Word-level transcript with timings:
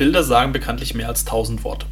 Bilder 0.00 0.24
sagen 0.24 0.52
bekanntlich 0.52 0.94
mehr 0.94 1.08
als 1.08 1.26
tausend 1.26 1.62
Worte. 1.62 1.84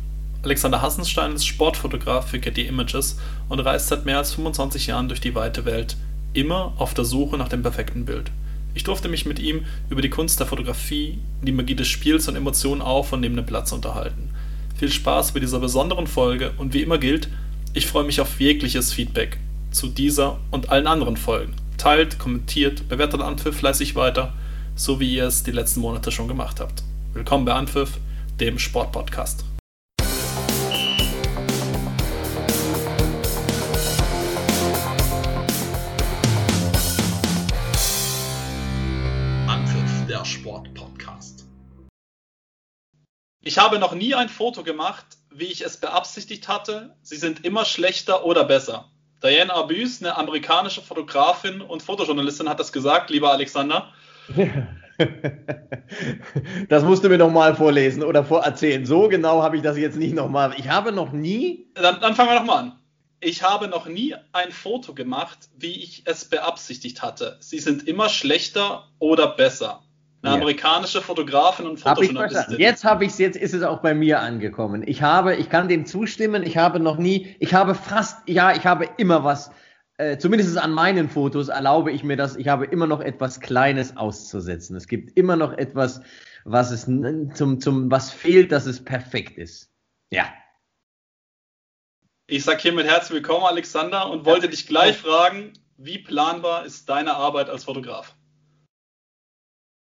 Alexander 0.42 0.80
Hassenstein 0.80 1.34
ist 1.34 1.46
Sportfotograf 1.46 2.26
für 2.26 2.38
Getty 2.38 2.62
Images 2.62 3.18
und 3.50 3.60
reist 3.60 3.88
seit 3.88 4.06
mehr 4.06 4.16
als 4.16 4.32
25 4.32 4.86
Jahren 4.86 5.08
durch 5.08 5.20
die 5.20 5.34
weite 5.34 5.66
Welt, 5.66 5.98
immer 6.32 6.72
auf 6.78 6.94
der 6.94 7.04
Suche 7.04 7.36
nach 7.36 7.50
dem 7.50 7.60
perfekten 7.60 8.06
Bild. 8.06 8.30
Ich 8.72 8.82
durfte 8.82 9.10
mich 9.10 9.26
mit 9.26 9.38
ihm 9.38 9.66
über 9.90 10.00
die 10.00 10.08
Kunst 10.08 10.40
der 10.40 10.46
Fotografie, 10.46 11.18
die 11.42 11.52
Magie 11.52 11.74
des 11.74 11.88
Spiels 11.88 12.26
und 12.28 12.36
Emotionen 12.36 12.80
auf 12.80 13.12
und 13.12 13.20
neben 13.20 13.36
dem 13.36 13.44
Platz 13.44 13.72
unterhalten. 13.72 14.30
Viel 14.78 14.90
Spaß 14.90 15.32
bei 15.32 15.40
dieser 15.40 15.60
besonderen 15.60 16.06
Folge 16.06 16.52
und 16.56 16.72
wie 16.72 16.80
immer 16.80 16.96
gilt, 16.96 17.28
ich 17.74 17.86
freue 17.86 18.04
mich 18.04 18.22
auf 18.22 18.40
jegliches 18.40 18.90
Feedback 18.90 19.38
zu 19.70 19.86
dieser 19.86 20.38
und 20.50 20.70
allen 20.70 20.86
anderen 20.86 21.18
Folgen. 21.18 21.52
Teilt, 21.76 22.18
kommentiert, 22.18 22.88
bewertet 22.88 23.20
Anpfiff 23.20 23.58
fleißig 23.58 23.96
weiter, 23.96 24.32
so 24.76 24.98
wie 24.98 25.14
ihr 25.14 25.24
es 25.24 25.42
die 25.42 25.52
letzten 25.52 25.80
Monate 25.80 26.10
schon 26.10 26.26
gemacht 26.26 26.58
habt. 26.58 26.87
Willkommen 27.14 27.46
bei 27.46 27.54
Anpfiff, 27.54 27.96
dem 28.38 28.58
Sportpodcast. 28.58 29.42
Anpfiff, 39.46 40.06
der 40.06 40.22
Sportpodcast. 40.26 41.46
Ich 43.40 43.56
habe 43.56 43.78
noch 43.78 43.94
nie 43.94 44.14
ein 44.14 44.28
Foto 44.28 44.62
gemacht, 44.62 45.06
wie 45.32 45.46
ich 45.46 45.62
es 45.64 45.78
beabsichtigt 45.78 46.46
hatte. 46.46 46.94
Sie 47.02 47.16
sind 47.16 47.42
immer 47.42 47.64
schlechter 47.64 48.26
oder 48.26 48.44
besser. 48.44 48.90
Diane 49.22 49.54
Arbus, 49.54 50.02
eine 50.02 50.14
amerikanische 50.14 50.82
Fotografin 50.82 51.62
und 51.62 51.82
Fotojournalistin, 51.82 52.50
hat 52.50 52.60
das 52.60 52.70
gesagt, 52.70 53.08
lieber 53.08 53.32
Alexander. 53.32 53.94
Das 56.68 56.82
musst 56.84 57.04
du 57.04 57.08
mir 57.08 57.18
nochmal 57.18 57.54
vorlesen 57.54 58.02
oder 58.02 58.24
vorerzählen. 58.24 58.84
So 58.84 59.08
genau 59.08 59.42
habe 59.42 59.56
ich 59.56 59.62
das 59.62 59.78
jetzt 59.78 59.96
nicht 59.96 60.14
nochmal. 60.14 60.54
Ich 60.58 60.68
habe 60.68 60.92
noch 60.92 61.12
nie. 61.12 61.66
Dann, 61.74 62.00
dann 62.00 62.14
fangen 62.14 62.30
wir 62.30 62.38
nochmal 62.40 62.58
an. 62.58 62.72
Ich 63.20 63.42
habe 63.42 63.68
noch 63.68 63.86
nie 63.86 64.14
ein 64.32 64.52
Foto 64.52 64.94
gemacht, 64.94 65.48
wie 65.56 65.82
ich 65.82 66.02
es 66.04 66.24
beabsichtigt 66.24 67.02
hatte. 67.02 67.36
Sie 67.40 67.58
sind 67.58 67.88
immer 67.88 68.08
schlechter 68.08 68.88
oder 68.98 69.28
besser. 69.28 69.82
Eine 70.22 70.32
ja. 70.32 70.36
amerikanische 70.36 71.00
Fotografin 71.00 71.66
und 71.66 71.78
Fotojournalistin. 71.78 72.54
Hab 72.54 72.60
jetzt 72.60 72.84
habe 72.84 73.04
ich 73.04 73.12
es, 73.12 73.18
jetzt 73.18 73.36
ist 73.36 73.54
es 73.54 73.62
auch 73.62 73.78
bei 73.78 73.94
mir 73.94 74.20
angekommen. 74.20 74.82
Ich 74.86 75.02
habe, 75.02 75.36
ich 75.36 75.48
kann 75.48 75.68
dem 75.68 75.86
zustimmen, 75.86 76.42
ich 76.42 76.56
habe 76.56 76.80
noch 76.80 76.98
nie, 76.98 77.34
ich 77.38 77.54
habe 77.54 77.74
fast, 77.74 78.18
ja, 78.28 78.54
ich 78.54 78.66
habe 78.66 78.88
immer 78.98 79.24
was 79.24 79.50
äh, 79.98 80.16
zumindest 80.16 80.56
an 80.56 80.72
meinen 80.72 81.08
Fotos 81.08 81.48
erlaube 81.48 81.90
ich 81.92 82.04
mir 82.04 82.16
das, 82.16 82.36
ich 82.36 82.48
habe 82.48 82.64
immer 82.66 82.86
noch 82.86 83.00
etwas 83.00 83.40
Kleines 83.40 83.96
auszusetzen. 83.96 84.76
Es 84.76 84.86
gibt 84.86 85.16
immer 85.18 85.36
noch 85.36 85.52
etwas, 85.52 86.00
was 86.44 86.70
es 86.70 86.84
zum, 86.84 87.60
zum, 87.60 87.90
was 87.90 88.10
fehlt, 88.10 88.52
dass 88.52 88.66
es 88.66 88.84
perfekt 88.84 89.36
ist. 89.36 89.70
Ja. 90.10 90.32
Ich 92.28 92.44
sage 92.44 92.60
hiermit 92.60 92.86
herzlich 92.86 93.16
willkommen, 93.16 93.44
Alexander, 93.44 94.08
und 94.10 94.24
wollte 94.24 94.48
dich 94.48 94.66
gleich 94.66 94.96
fragen, 94.96 95.52
wie 95.76 95.98
planbar 95.98 96.64
ist 96.64 96.88
deine 96.88 97.14
Arbeit 97.14 97.50
als 97.50 97.64
Fotograf? 97.64 98.14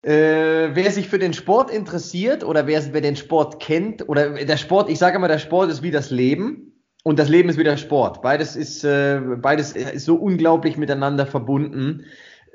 Äh, 0.03 0.75
wer 0.75 0.91
sich 0.91 1.07
für 1.07 1.17
den 1.17 1.33
Sport 1.33 1.71
interessiert 1.71 2.43
oder 2.43 2.67
wer, 2.67 2.93
wer 2.93 3.01
den 3.01 3.15
Sport 3.15 3.59
kennt, 3.59 4.07
oder 4.07 4.45
der 4.45 4.57
Sport, 4.57 4.89
ich 4.89 4.99
sage 4.99 5.15
immer, 5.15 5.27
der 5.27 5.39
Sport 5.39 5.71
ist 5.71 5.81
wie 5.81 5.91
das 5.91 6.11
Leben. 6.11 6.64
Und 7.07 7.19
das 7.19 7.29
Leben 7.29 7.49
ist 7.49 7.59
wieder 7.59 7.77
Sport. 7.77 8.23
Beides 8.23 8.55
ist, 8.55 8.83
äh, 8.83 9.19
beides 9.37 9.73
ist 9.73 10.05
so 10.05 10.15
unglaublich 10.15 10.75
miteinander 10.75 11.27
verbunden. 11.27 12.05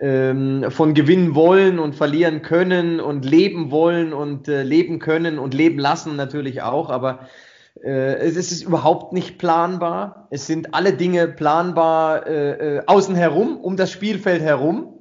Ähm, 0.00 0.66
von 0.70 0.92
gewinnen 0.92 1.36
wollen 1.36 1.78
und 1.78 1.94
verlieren 1.94 2.42
können 2.42 2.98
und 2.98 3.24
leben 3.24 3.70
wollen 3.70 4.12
und 4.12 4.48
äh, 4.48 4.64
leben 4.64 4.98
können 4.98 5.38
und 5.38 5.54
leben 5.54 5.78
lassen 5.78 6.16
natürlich 6.16 6.62
auch. 6.62 6.90
Aber 6.90 7.28
äh, 7.84 8.14
es 8.16 8.34
ist 8.34 8.62
überhaupt 8.62 9.12
nicht 9.12 9.38
planbar. 9.38 10.26
Es 10.30 10.48
sind 10.48 10.74
alle 10.74 10.94
Dinge 10.94 11.28
planbar 11.28 12.26
äh, 12.26 12.78
äh 12.78 12.82
außen 12.86 13.14
herum, 13.14 13.56
um 13.56 13.76
das 13.76 13.92
Spielfeld 13.92 14.42
herum 14.42 14.99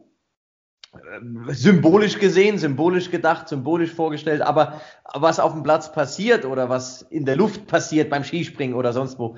symbolisch 1.50 2.18
gesehen, 2.18 2.58
symbolisch 2.58 3.12
gedacht, 3.12 3.48
symbolisch 3.48 3.92
vorgestellt, 3.92 4.42
aber 4.42 4.82
was 5.14 5.40
auf 5.40 5.54
dem 5.54 5.64
Platz 5.64 5.92
passiert 5.92 6.46
oder 6.46 6.70
was 6.70 7.04
in 7.04 7.26
der 7.26 7.36
Luft 7.36 7.68
passiert 7.68 8.10
beim 8.10 8.24
Skispringen 8.24 8.76
oder 8.76 8.92
sonst 8.92 9.20
wo, 9.20 9.36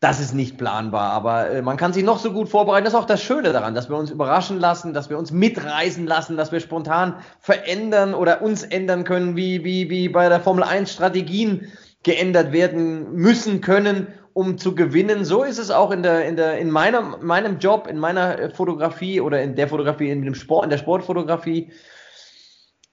das 0.00 0.18
ist 0.18 0.34
nicht 0.34 0.58
planbar. 0.58 1.12
Aber 1.12 1.50
äh, 1.50 1.62
man 1.62 1.76
kann 1.76 1.92
sich 1.92 2.04
noch 2.04 2.18
so 2.18 2.32
gut 2.32 2.48
vorbereiten. 2.48 2.84
Das 2.84 2.94
ist 2.94 2.98
auch 2.98 3.06
das 3.06 3.22
Schöne 3.22 3.52
daran, 3.52 3.74
dass 3.74 3.88
wir 3.88 3.96
uns 3.96 4.10
überraschen 4.10 4.58
lassen, 4.58 4.92
dass 4.92 5.10
wir 5.10 5.18
uns 5.18 5.30
mitreisen 5.30 6.06
lassen, 6.06 6.36
dass 6.36 6.52
wir 6.52 6.60
spontan 6.60 7.14
verändern 7.38 8.14
oder 8.14 8.42
uns 8.42 8.64
ändern 8.64 9.04
können, 9.04 9.36
wie, 9.36 9.62
wie, 9.62 9.90
wie 9.90 10.08
bei 10.08 10.28
der 10.28 10.40
Formel 10.40 10.64
1 10.64 10.92
Strategien 10.92 11.70
geändert 12.02 12.52
werden 12.52 13.12
müssen 13.12 13.60
können 13.60 14.08
um 14.40 14.56
zu 14.56 14.74
gewinnen. 14.74 15.26
So 15.26 15.44
ist 15.44 15.58
es 15.58 15.70
auch 15.70 15.90
in 15.90 16.02
der, 16.02 16.24
in 16.24 16.36
der, 16.36 16.56
in 16.58 16.70
meinem, 16.70 17.16
meinem 17.20 17.58
Job, 17.58 17.86
in 17.86 17.98
meiner 17.98 18.38
äh, 18.38 18.50
Fotografie 18.50 19.20
oder 19.20 19.42
in 19.42 19.54
der 19.54 19.68
Fotografie, 19.68 20.08
in 20.08 20.22
dem 20.22 20.34
Sport, 20.34 20.64
in 20.64 20.70
der 20.70 20.78
Sportfotografie. 20.78 21.72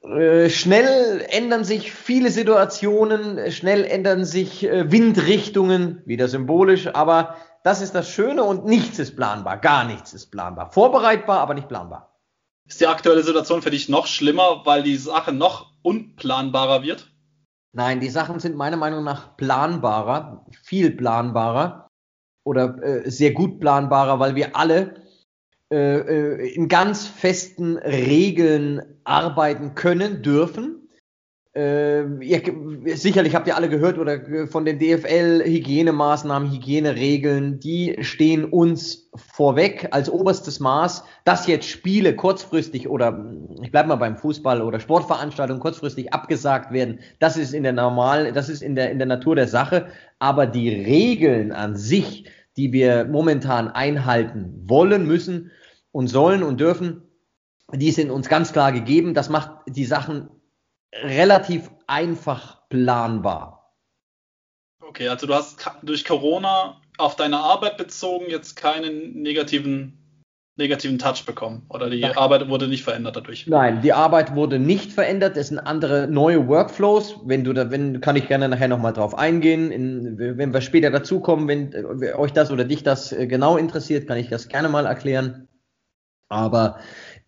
Äh, 0.03 0.50
schnell 0.50 1.25
ändern 1.30 1.63
sich 1.63 1.94
viele 1.94 2.31
Situationen, 2.31 3.50
schnell 3.52 3.85
ändern 3.85 4.25
sich 4.25 4.66
äh, 4.66 4.91
Windrichtungen, 4.91 6.02
wieder 6.06 6.28
symbolisch, 6.28 6.88
aber 6.94 7.38
das 7.64 7.81
ist 7.81 7.96
das 7.96 8.09
Schöne 8.09 8.44
und 8.44 8.66
nichts 8.66 9.00
ist 9.00 9.16
planbar, 9.16 9.58
gar 9.58 9.85
nichts 9.85 10.14
ist 10.14 10.29
planbar. 10.29 10.72
Vorbereitbar, 10.72 11.40
aber 11.40 11.53
nicht 11.53 11.69
planbar. 11.69 12.14
Ist 12.66 12.81
die 12.81 12.88
aktuelle 12.88 13.24
Situation 13.24 13.62
für 13.62 13.72
dich 13.72 13.88
noch 13.88 14.08
schlimmer, 14.08 14.64
weil 14.66 14.84
die 14.84 14.97
Sache 14.97 15.31
noch 15.31 15.72
unplanbarer 15.81 16.84
wird? 16.84 17.09
Nein, 17.78 18.00
die 18.00 18.10
Sachen 18.10 18.40
sind 18.40 18.56
meiner 18.56 18.76
Meinung 18.76 19.04
nach 19.04 19.38
planbarer, 19.38 20.48
viel 20.64 20.90
planbarer 20.90 21.92
oder 22.44 22.82
äh, 22.82 23.08
sehr 23.12 23.34
gut 23.34 23.60
planbarer, 23.60 24.20
weil 24.20 24.34
wir 24.34 24.56
alle 24.56 24.96
äh, 25.72 26.00
äh 26.00 26.56
in 26.56 26.70
ganz 26.70 27.06
festen 27.06 27.78
Regeln 27.78 28.82
arbeiten 29.04 29.76
können, 29.76 30.24
dürfen 30.24 30.77
äh, 31.57 32.03
ihr, 32.23 32.44
sicherlich 32.95 33.34
habt 33.34 33.47
ihr 33.47 33.56
alle 33.56 33.68
gehört 33.68 33.97
oder 33.97 34.22
von 34.47 34.63
den 34.63 34.78
DFL-Hygienemaßnahmen, 34.78 36.51
Hygieneregeln, 36.51 37.59
die 37.59 37.97
stehen 38.01 38.45
uns 38.45 39.09
vorweg 39.16 39.88
als 39.90 40.07
oberstes 40.07 40.59
Maß, 40.59 41.03
dass 41.25 41.47
jetzt 41.47 41.67
Spiele 41.67 42.16
kurzfristig 42.16 42.88
oder 42.88 43.25
ich 43.63 43.72
bleibe 43.72 43.90
mal 43.90 43.96
beim 43.96 44.17
Fußball 44.17 44.62
oder 44.62 44.79
Sportveranstaltungen 44.79 45.59
kurzfristig 45.59 46.13
abgesagt 46.13 46.72
werden. 46.72 47.00
Das 47.17 47.38
ist 47.38 47.56
in 47.56 47.63
der 47.63 47.73
normal, 47.73 48.34
das 48.34 48.50
ist 48.50 48.62
in 48.62 48.75
der, 48.75 48.91
in 48.91 49.00
der 49.00 49.07
Natur 49.07 49.35
der 49.35 49.47
Sache. 49.47 49.88
Aber 50.19 50.46
die 50.46 50.69
Regeln 50.69 51.51
an 51.51 51.75
sich, 51.75 52.29
die 52.56 52.72
wir 52.72 53.06
momentan 53.06 53.67
einhalten 53.67 54.63
wollen, 54.66 55.07
müssen 55.07 55.50
und 55.91 56.07
sollen 56.07 56.44
und 56.44 56.59
dürfen, 56.59 57.01
die 57.73 57.91
sind 57.91 58.12
uns 58.12 58.29
ganz 58.29 58.53
klar 58.53 58.72
gegeben. 58.72 59.16
Das 59.16 59.29
macht 59.29 59.51
die 59.67 59.85
Sachen 59.85 60.29
relativ 61.03 61.69
einfach 61.88 62.68
planbar. 62.69 63.74
Okay, 64.81 65.08
also 65.08 65.28
du 65.28 65.34
hast 65.34 65.69
durch 65.84 66.06
Corona 66.06 66.81
auf 66.97 67.16
deine 67.16 67.38
Arbeit 67.38 67.78
bezogen 67.78 68.25
jetzt 68.30 68.56
keinen 68.56 69.22
negativen 69.22 70.08
negativen 70.58 70.97
Touch 70.97 71.24
bekommen 71.25 71.66
oder 71.69 71.90
die 71.90 72.02
Nein. 72.02 72.18
Arbeit 72.18 72.50
wurde 72.50 72.68
nicht 72.68 72.84
verändert 72.84 73.16
dadurch. 73.16 73.46
Nein, 73.47 73.81
die 73.81 73.94
Arbeit 73.94 74.35
wurde 74.35 74.58
nicht 74.59 74.91
verändert. 74.91 75.38
Es 75.38 75.50
sind 75.50 75.59
andere 75.59 76.08
neue 76.08 76.47
Workflows. 76.47 77.19
Wenn 77.25 77.44
du 77.44 77.53
da, 77.53 77.69
wenn 77.69 78.02
kann 78.02 78.16
ich 78.16 78.28
gerne 78.28 78.50
nachher 78.50 78.68
nochmal 78.68 78.94
drauf 78.94 79.16
eingehen. 79.16 79.72
In, 79.72 80.18
wenn 80.18 80.53
wir 80.53 80.62
später 80.62 80.90
dazukommen, 80.90 81.47
wenn 81.47 82.02
äh, 82.02 82.14
euch 82.14 82.34
das 82.34 82.50
oder 82.52 82.66
dich 82.66 82.84
das 82.84 83.12
äh, 83.12 83.28
genau 83.28 83.58
interessiert, 83.58 84.08
kann 84.08 84.18
ich 84.18 84.29
das 84.29 84.47
gerne 84.50 84.68
mal 84.68 84.88
erklären. 84.88 85.47
Aber 86.29 86.79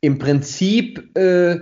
im 0.02 0.18
Prinzip 0.18 1.16
äh, 1.16 1.60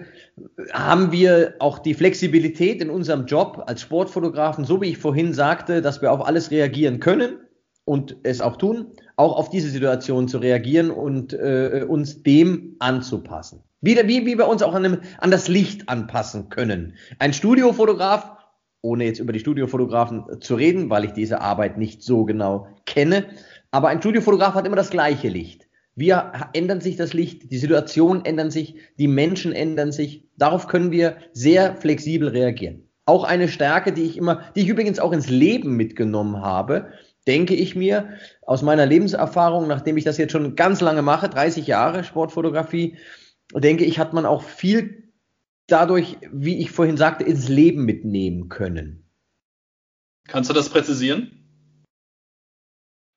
haben 0.72 1.12
wir 1.12 1.56
auch 1.60 1.80
die 1.80 1.94
Flexibilität 1.94 2.82
in 2.82 2.90
unserem 2.90 3.26
Job 3.26 3.64
als 3.66 3.82
Sportfotografen, 3.82 4.66
so 4.66 4.82
wie 4.82 4.90
ich 4.90 4.98
vorhin 4.98 5.34
sagte, 5.34 5.82
dass 5.82 6.02
wir 6.02 6.12
auf 6.12 6.26
alles 6.26 6.52
reagieren 6.52 7.00
können 7.00 7.40
und 7.86 8.18
es 8.24 8.42
auch 8.42 8.58
tun, 8.58 8.88
auch 9.16 9.38
auf 9.38 9.50
diese 9.50 9.70
Situation 9.70 10.28
zu 10.28 10.38
reagieren 10.38 10.92
und 10.92 11.34
äh, 11.34 11.86
uns 11.88 12.22
dem 12.22 12.76
anzupassen. 12.80 13.64
Wie, 13.82 13.96
wie, 13.96 14.26
wie 14.26 14.38
wir 14.38 14.48
uns 14.48 14.62
auch 14.62 14.74
an, 14.74 14.84
dem, 14.84 14.98
an 15.20 15.32
das 15.32 15.48
Licht 15.48 15.88
anpassen 15.88 16.50
können. 16.50 16.96
Ein 17.20 17.34
Studiofotograf, 17.34 18.32
ohne 18.82 19.06
jetzt 19.06 19.20
über 19.20 19.34
die 19.34 19.40
Studiofotografen 19.40 20.42
zu 20.42 20.56
reden, 20.56 20.90
weil 20.90 21.06
ich 21.06 21.14
diese 21.14 21.42
Arbeit 21.42 21.78
nicht 21.78 22.04
so 22.04 22.26
genau 22.26 22.68
kenne, 22.86 23.26
aber 23.72 23.90
ein 23.90 24.00
Studiofotograf 24.00 24.54
hat 24.56 24.66
immer 24.66 24.76
das 24.76 24.90
gleiche 24.90 25.30
Licht. 25.30 25.67
Wir 25.98 26.32
ändern 26.54 26.80
sich 26.80 26.96
das 26.96 27.14
Licht, 27.14 27.52
die 27.52 27.58
Situation 27.58 28.24
ändern 28.24 28.52
sich, 28.52 28.76
die 29.00 29.08
Menschen 29.08 29.52
ändern 29.52 29.92
sich. 29.92 30.30
Darauf 30.38 30.68
können 30.68 30.92
wir 30.92 31.18
sehr 31.34 31.76
flexibel 31.76 32.28
reagieren. 32.28 32.88
Auch 33.08 33.24
eine 33.24 33.48
Stärke, 33.48 33.92
die 33.92 34.04
ich 34.04 34.16
immer, 34.16 34.44
die 34.56 34.62
ich 34.62 34.68
übrigens 34.68 35.00
auch 35.00 35.12
ins 35.12 35.28
Leben 35.28 35.76
mitgenommen 35.76 36.42
habe, 36.42 36.92
denke 37.26 37.56
ich 37.56 37.76
mir, 37.76 38.10
aus 38.44 38.62
meiner 38.62 38.86
Lebenserfahrung, 38.86 39.68
nachdem 39.68 39.98
ich 39.98 40.04
das 40.04 40.20
jetzt 40.20 40.34
schon 40.34 40.56
ganz 40.56 40.82
lange 40.82 41.02
mache, 41.02 41.30
30 41.30 41.66
Jahre 41.66 42.04
Sportfotografie, 42.04 43.00
denke 43.56 43.84
ich, 43.84 43.98
hat 43.98 44.14
man 44.14 44.28
auch 44.28 44.44
viel 44.44 45.12
dadurch, 45.66 46.18
wie 46.32 46.60
ich 46.60 46.70
vorhin 46.70 46.98
sagte, 46.98 47.24
ins 47.24 47.50
Leben 47.50 47.86
mitnehmen 47.86 48.50
können. 48.50 49.10
Kannst 50.28 50.52
du 50.52 50.54
das 50.54 50.70
präzisieren? 50.70 51.32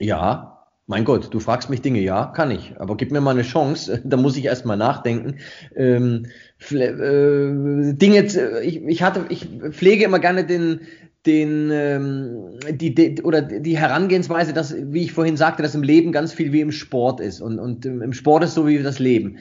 Ja, 0.00 0.50
mein 0.90 1.04
Gott, 1.04 1.32
du 1.32 1.38
fragst 1.38 1.70
mich 1.70 1.82
Dinge, 1.82 2.00
ja, 2.00 2.32
kann 2.34 2.50
ich. 2.50 2.75
Aber 2.81 2.96
gib 2.96 3.12
mir 3.12 3.20
mal 3.20 3.31
eine 3.31 3.42
Chance, 3.42 4.02
da 4.04 4.16
muss 4.16 4.37
ich 4.37 4.46
erst 4.46 4.66
mal 4.66 4.76
nachdenken. 4.76 5.37
Ähm, 5.76 6.26
äh, 6.72 7.94
Dinge, 7.94 8.25
ich, 8.64 8.82
ich 8.84 9.02
hatte, 9.04 9.26
ich 9.28 9.46
pflege 9.70 10.04
immer 10.04 10.19
gerne 10.19 10.44
den, 10.44 10.81
den, 11.26 11.70
ähm, 11.72 12.58
die, 12.72 12.92
die, 12.92 13.22
oder 13.22 13.40
die 13.40 13.78
Herangehensweise, 13.78 14.52
dass, 14.52 14.75
wie 14.76 15.04
ich 15.04 15.12
vorhin 15.12 15.37
sagte, 15.37 15.62
dass 15.62 15.76
im 15.76 15.84
Leben 15.84 16.10
ganz 16.10 16.32
viel 16.32 16.52
wie 16.52 16.60
im 16.60 16.72
Sport 16.72 17.20
ist. 17.20 17.40
Und, 17.40 17.60
und 17.60 17.87
im 17.87 18.12
Sport 18.12 18.42
ist 18.42 18.54
so 18.54 18.66
wie 18.66 18.82
das 18.82 18.98
Leben. 18.98 19.38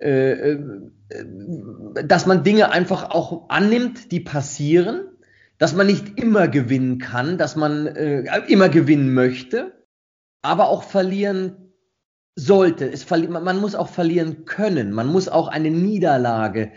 Äh, 0.00 0.32
äh, 0.32 0.58
dass 2.04 2.26
man 2.26 2.44
Dinge 2.44 2.72
einfach 2.72 3.08
auch 3.08 3.48
annimmt, 3.48 4.12
die 4.12 4.20
passieren, 4.20 5.00
dass 5.56 5.74
man 5.74 5.86
nicht 5.86 6.20
immer 6.20 6.46
gewinnen 6.46 6.98
kann, 6.98 7.38
dass 7.38 7.56
man 7.56 7.86
äh, 7.86 8.22
immer 8.48 8.68
gewinnen 8.68 9.14
möchte, 9.14 9.79
aber 10.42 10.68
auch 10.68 10.82
verlieren 10.82 11.72
sollte. 12.36 12.90
Es 12.90 13.04
verli 13.04 13.28
man 13.28 13.60
muss 13.60 13.74
auch 13.74 13.88
verlieren 13.88 14.44
können. 14.44 14.92
Man 14.92 15.06
muss 15.08 15.28
auch 15.28 15.48
eine 15.48 15.70
Niederlage 15.70 16.72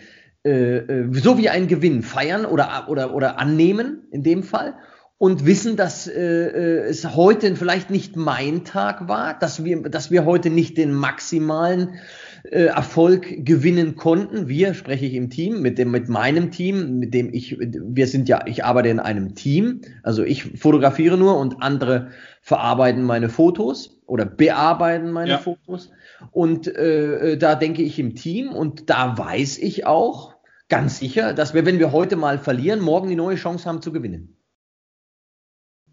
äh, 0.45 0.77
äh, 0.77 1.07
so 1.11 1.37
wie 1.37 1.49
ein 1.49 1.67
Gewinn 1.67 2.03
feiern 2.03 2.45
oder, 2.45 2.87
oder, 2.89 3.13
oder 3.13 3.39
annehmen 3.39 4.07
in 4.11 4.23
dem 4.23 4.43
Fall 4.43 4.75
und 5.17 5.45
wissen, 5.45 5.77
dass 5.77 6.05
äh, 6.05 6.19
äh, 6.19 6.79
es 6.89 7.15
heute 7.15 7.55
vielleicht 7.55 7.89
nicht 7.89 8.17
mein 8.17 8.65
Tag 8.65 9.07
war, 9.07 9.39
dass 9.39 9.63
wir, 9.63 9.83
dass 9.83 10.11
wir 10.11 10.25
heute 10.25 10.49
nicht 10.49 10.77
den 10.77 10.93
maximalen 10.93 11.95
äh, 12.43 12.65
Erfolg 12.65 13.45
gewinnen 13.45 13.95
konnten. 13.95 14.49
Wir 14.49 14.73
spreche 14.73 15.05
ich 15.05 15.13
im 15.13 15.29
Team 15.29 15.61
mit 15.61 15.77
dem 15.77 15.91
mit 15.91 16.09
meinem 16.09 16.51
Team, 16.51 16.99
mit 16.99 17.13
dem 17.13 17.33
ich 17.33 17.57
wir 17.57 18.07
sind 18.07 18.27
ja 18.27 18.45
ich 18.45 18.65
arbeite 18.65 18.89
in 18.89 18.99
einem 18.99 19.33
Team, 19.33 19.81
also 20.03 20.23
ich 20.23 20.59
fotografiere 20.59 21.17
nur 21.17 21.37
und 21.37 21.61
andere 21.63 22.09
verarbeiten 22.41 23.03
meine 23.03 23.29
Fotos 23.29 24.01
oder 24.07 24.25
bearbeiten 24.25 25.11
meine 25.11 25.31
ja. 25.31 25.37
Fotos 25.37 25.89
und 26.31 26.67
äh, 26.67 27.37
da 27.37 27.55
denke 27.55 27.81
ich 27.81 27.97
im 27.97 28.13
Team 28.13 28.49
und 28.49 28.89
da 28.89 29.17
weiß 29.17 29.59
ich 29.59 29.85
auch 29.85 30.35
ganz 30.67 30.99
sicher, 30.99 31.33
dass 31.33 31.53
wir 31.53 31.65
wenn 31.65 31.79
wir 31.79 31.93
heute 31.93 32.17
mal 32.17 32.39
verlieren, 32.39 32.81
morgen 32.81 33.07
die 33.07 33.15
neue 33.15 33.37
Chance 33.37 33.69
haben 33.69 33.81
zu 33.81 33.93
gewinnen. 33.93 34.37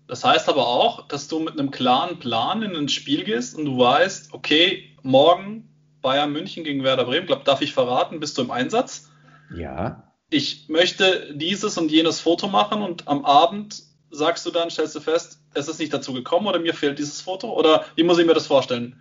Das 0.09 0.25
heißt 0.25 0.49
aber 0.49 0.67
auch, 0.67 1.07
dass 1.07 1.29
du 1.29 1.39
mit 1.39 1.53
einem 1.53 1.71
klaren 1.71 2.19
Plan 2.19 2.63
in 2.63 2.75
ein 2.75 2.89
Spiel 2.89 3.23
gehst 3.23 3.57
und 3.57 3.67
du 3.67 3.79
weißt, 3.79 4.35
okay, 4.35 4.97
morgen 5.05 5.70
Bayern 6.03 6.33
München 6.33 6.65
gegen 6.65 6.83
Werder 6.85 7.05
Bremen, 7.05 7.27
glaube, 7.27 7.45
darf 7.45 7.61
ich 7.61 7.73
verraten, 7.73 8.21
bist 8.21 8.39
du 8.39 8.43
im 8.43 8.51
Einsatz? 8.51 9.11
Ja. 9.55 10.15
Ich 10.31 10.69
möchte 10.69 11.35
dieses 11.35 11.77
und 11.77 11.91
jenes 11.91 12.21
Foto 12.21 12.49
machen 12.49 12.83
und 12.83 13.09
am 13.09 13.25
Abend 13.25 13.83
sagst 14.11 14.47
du 14.47 14.51
dann, 14.51 14.71
stellst 14.71 14.95
du 14.95 15.01
fest, 15.01 15.41
es 15.55 15.69
ist 15.69 15.79
nicht 15.79 15.93
dazu 15.93 16.13
gekommen 16.13 16.47
oder 16.47 16.59
mir 16.59 16.75
fehlt 16.75 16.99
dieses 16.99 17.21
Foto? 17.21 17.53
Oder 17.53 17.85
wie 17.97 18.03
muss 18.03 18.19
ich 18.19 18.27
mir 18.27 18.35
das 18.35 18.47
vorstellen? 18.47 19.01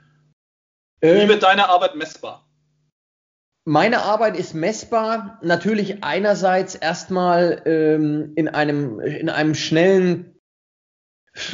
Ähm, 1.01 1.18
wie 1.18 1.30
wird 1.30 1.44
deine 1.44 1.69
Arbeit 1.69 1.96
messbar? 1.96 2.46
Meine 3.66 4.02
Arbeit 4.02 4.38
ist 4.38 4.54
messbar, 4.54 5.40
natürlich 5.44 6.04
einerseits 6.04 6.75
erstmal 6.75 7.62
ähm, 7.66 8.34
in, 8.36 8.48
einem, 8.48 9.00
in 9.00 9.30
einem 9.30 9.54
schnellen 9.54 10.40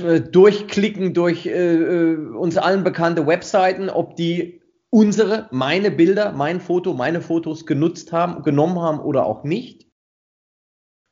äh, 0.01 0.21
durchklicken 0.21 1.13
durch 1.13 1.45
äh, 1.45 1.51
äh, 1.51 2.15
uns 2.15 2.57
allen 2.57 2.83
bekannte 2.83 3.27
Webseiten, 3.27 3.89
ob 3.89 4.15
die 4.15 4.61
unsere, 4.95 5.49
meine 5.51 5.91
Bilder, 5.91 6.31
mein 6.31 6.61
Foto, 6.61 6.93
meine 6.93 7.19
Fotos 7.19 7.65
genutzt 7.65 8.13
haben, 8.13 8.43
genommen 8.43 8.79
haben 8.79 9.01
oder 9.01 9.25
auch 9.25 9.43
nicht. 9.43 9.87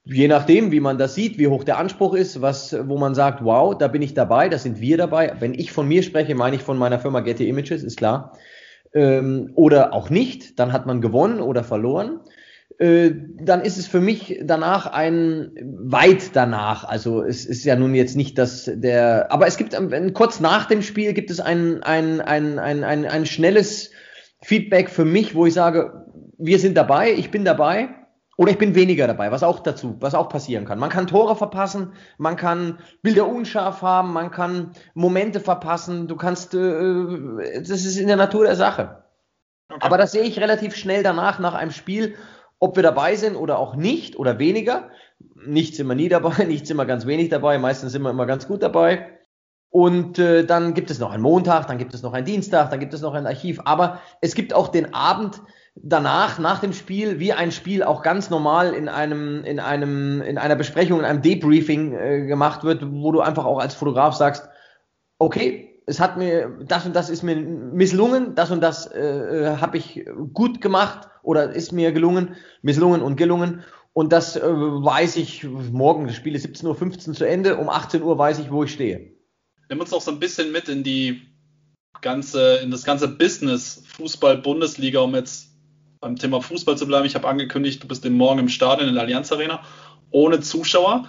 Je 0.06 0.30
nachdem, 0.30 0.72
wie 0.72 0.80
man 0.80 0.98
das 0.98 1.16
sieht, 1.16 1.38
wie 1.38 1.48
hoch 1.48 1.66
der 1.66 1.78
Anspruch 1.80 2.14
ist, 2.14 2.42
was, 2.42 2.74
wo 2.88 2.98
man 2.98 3.14
sagt, 3.14 3.44
wow, 3.44 3.78
da 3.78 3.90
bin 3.90 4.02
ich 4.02 4.14
dabei, 4.14 4.48
da 4.48 4.58
sind 4.58 4.80
wir 4.80 4.96
dabei. 4.96 5.36
Wenn 5.40 5.54
ich 5.54 5.74
von 5.74 5.86
mir 5.86 6.02
spreche, 6.02 6.34
meine 6.34 6.56
ich 6.56 6.62
von 6.62 6.78
meiner 6.78 6.98
Firma 6.98 7.20
Getty 7.20 7.50
Images, 7.50 7.84
ist 7.84 7.98
klar. 7.98 8.38
Ähm, 8.94 9.52
oder 9.56 9.92
auch 9.92 10.10
nicht, 10.10 10.60
dann 10.60 10.72
hat 10.72 10.86
man 10.86 11.02
gewonnen 11.02 11.42
oder 11.42 11.66
verloren. 11.66 12.22
Äh, 12.80 13.12
dann 13.40 13.62
ist 13.62 13.78
es 13.78 13.88
für 13.88 14.02
mich 14.02 14.40
danach 14.44 14.88
ein 14.88 15.52
weit 15.62 16.36
danach. 16.36 16.84
Also 16.84 17.22
es 17.22 17.46
ist 17.46 17.64
ja 17.66 17.76
nun 17.76 17.94
jetzt 17.94 18.16
nicht 18.16 18.38
dass 18.38 18.70
der, 18.74 19.32
aber 19.32 19.48
es 19.48 19.58
gibt 19.58 19.76
kurz 20.14 20.40
nach 20.40 20.66
dem 20.66 20.82
Spiel 20.82 21.14
gibt 21.14 21.30
es 21.30 21.40
ein, 21.40 21.84
ein, 21.84 22.22
ein, 22.22 22.60
ein, 22.60 22.84
ein, 22.84 23.06
ein 23.06 23.26
schnelles 23.26 23.92
Feedback 24.42 24.90
für 24.90 25.06
mich, 25.06 25.36
wo 25.36 25.46
ich 25.46 25.54
sage, 25.54 26.06
wir 26.38 26.60
sind 26.60 26.76
dabei, 26.76 27.14
ich 27.14 27.32
bin 27.32 27.46
dabei 27.46 27.90
oder 28.38 28.52
ich 28.52 28.58
bin 28.58 28.76
weniger 28.76 29.08
dabei, 29.08 29.32
was 29.32 29.44
auch 29.44 29.60
dazu, 29.60 29.96
was 30.00 30.16
auch 30.16 30.28
passieren 30.28 30.66
kann. 30.66 30.80
Man 30.80 30.90
kann 30.90 31.08
Tore 31.08 31.36
verpassen, 31.36 31.94
man 32.18 32.36
kann 32.36 32.80
Bilder 33.02 33.28
unscharf 33.28 33.82
haben, 33.82 34.12
man 34.14 34.32
kann 34.32 34.72
Momente 34.96 35.40
verpassen, 35.40 36.08
du 36.08 36.16
kannst, 36.16 36.54
äh, 36.56 37.60
das 37.60 37.70
ist 37.70 37.98
in 37.98 38.08
der 38.08 38.18
Natur 38.18 38.46
der 38.46 38.56
Sache. 38.56 39.04
Okay. 39.70 39.86
Aber 39.86 39.98
das 39.98 40.12
sehe 40.12 40.24
ich 40.24 40.40
relativ 40.40 40.76
schnell 40.76 41.04
danach, 41.04 41.40
nach 41.40 41.54
einem 41.54 41.72
Spiel 41.72 42.16
ob 42.64 42.78
wir 42.78 42.84
dabei 42.84 43.18
sind 43.18 43.36
oder 43.36 43.60
auch 43.60 43.76
nicht 43.76 44.18
oder 44.18 44.40
weniger. 44.40 44.88
Nicht 45.46 45.76
sind 45.76 45.88
wir 45.88 45.96
nie 45.96 46.08
dabei, 46.08 46.44
nicht 46.48 46.66
sind 46.66 46.78
wir 46.78 46.86
ganz 46.86 47.06
wenig 47.06 47.28
dabei, 47.28 47.58
meistens 47.58 47.92
sind 47.92 48.04
wir 48.04 48.10
immer 48.10 48.26
ganz 48.26 48.48
gut 48.48 48.64
dabei. 48.64 49.10
Und 49.70 50.18
äh, 50.18 50.46
dann 50.46 50.74
gibt 50.74 50.90
es 50.90 51.00
noch 51.00 51.12
einen 51.12 51.24
Montag, 51.24 51.68
dann 51.68 51.78
gibt 51.78 51.94
es 51.94 52.04
noch 52.04 52.14
einen 52.14 52.26
Dienstag, 52.26 52.70
dann 52.70 52.80
gibt 52.80 52.94
es 52.94 53.02
noch 53.02 53.16
ein 53.16 53.28
Archiv. 53.28 53.60
Aber 53.66 54.00
es 54.22 54.34
gibt 54.34 54.54
auch 54.54 54.70
den 54.70 54.94
Abend 54.94 55.42
danach, 55.76 56.40
nach 56.40 56.60
dem 56.60 56.72
Spiel, 56.72 57.20
wie 57.20 57.34
ein 57.34 57.52
Spiel 57.52 57.84
auch 57.84 58.02
ganz 58.02 58.30
normal 58.30 58.74
in 58.74 58.88
einem, 58.88 59.44
in 59.44 59.60
einem, 59.60 60.22
in 60.22 60.38
einer 60.38 60.56
Besprechung, 60.56 61.00
in 61.00 61.06
einem 61.06 61.22
Debriefing 61.22 61.94
äh, 61.94 62.26
gemacht 62.28 62.64
wird, 62.64 62.82
wo 62.94 63.12
du 63.12 63.20
einfach 63.20 63.44
auch 63.44 63.60
als 63.60 63.74
Fotograf 63.74 64.16
sagst, 64.16 64.48
okay, 65.18 65.73
es 65.86 66.00
hat 66.00 66.18
mir, 66.18 66.58
das 66.66 66.86
und 66.86 66.96
das 66.96 67.10
ist 67.10 67.24
mir 67.24 67.36
misslungen, 67.36 68.36
das 68.36 68.52
und 68.52 68.62
das 68.62 68.88
äh, 68.88 69.00
äh 69.00 69.58
habe 69.58 69.78
ich 69.78 70.06
gut 70.34 70.62
gemacht 70.62 71.10
oder 71.24 71.52
ist 71.52 71.72
mir 71.72 71.92
gelungen, 71.92 72.36
misslungen 72.62 73.02
und 73.02 73.16
gelungen. 73.16 73.64
Und 73.94 74.12
das 74.12 74.36
äh, 74.36 74.42
weiß 74.42 75.18
ich 75.18 75.44
morgen, 75.44 76.08
das 76.08 76.16
Spiel 76.16 76.36
ist 76.36 76.46
17.15 76.46 77.10
Uhr 77.10 77.14
zu 77.14 77.28
Ende, 77.28 77.58
um 77.58 77.70
18 77.70 78.02
Uhr 78.02 78.18
weiß 78.18 78.40
ich, 78.40 78.52
wo 78.52 78.64
ich 78.64 78.74
stehe. 78.74 79.14
Nimm 79.70 79.80
uns 79.80 79.92
noch 79.92 80.02
so 80.02 80.12
ein 80.12 80.20
bisschen 80.20 80.52
mit 80.52 80.68
in 80.68 80.84
die 80.84 81.22
ganze, 82.02 82.58
in 82.58 82.72
das 82.72 82.84
ganze 82.84 83.08
Business 83.08 83.84
Fußball-Bundesliga, 83.98 85.00
um 85.00 85.16
jetzt 85.16 85.50
beim 86.02 86.16
Thema 86.16 86.42
Fußball 86.42 86.78
zu 86.78 86.88
bleiben. 86.88 87.06
Ich 87.06 87.16
habe 87.16 87.28
angekündigt, 87.28 87.84
du 87.84 87.88
bist 87.88 88.08
Morgen 88.08 88.40
im 88.40 88.50
Stadion 88.50 88.90
in 88.90 88.96
der 88.96 89.04
Allianz 89.04 89.32
Arena 89.32 89.64
ohne 90.12 90.42
Zuschauer. 90.42 91.08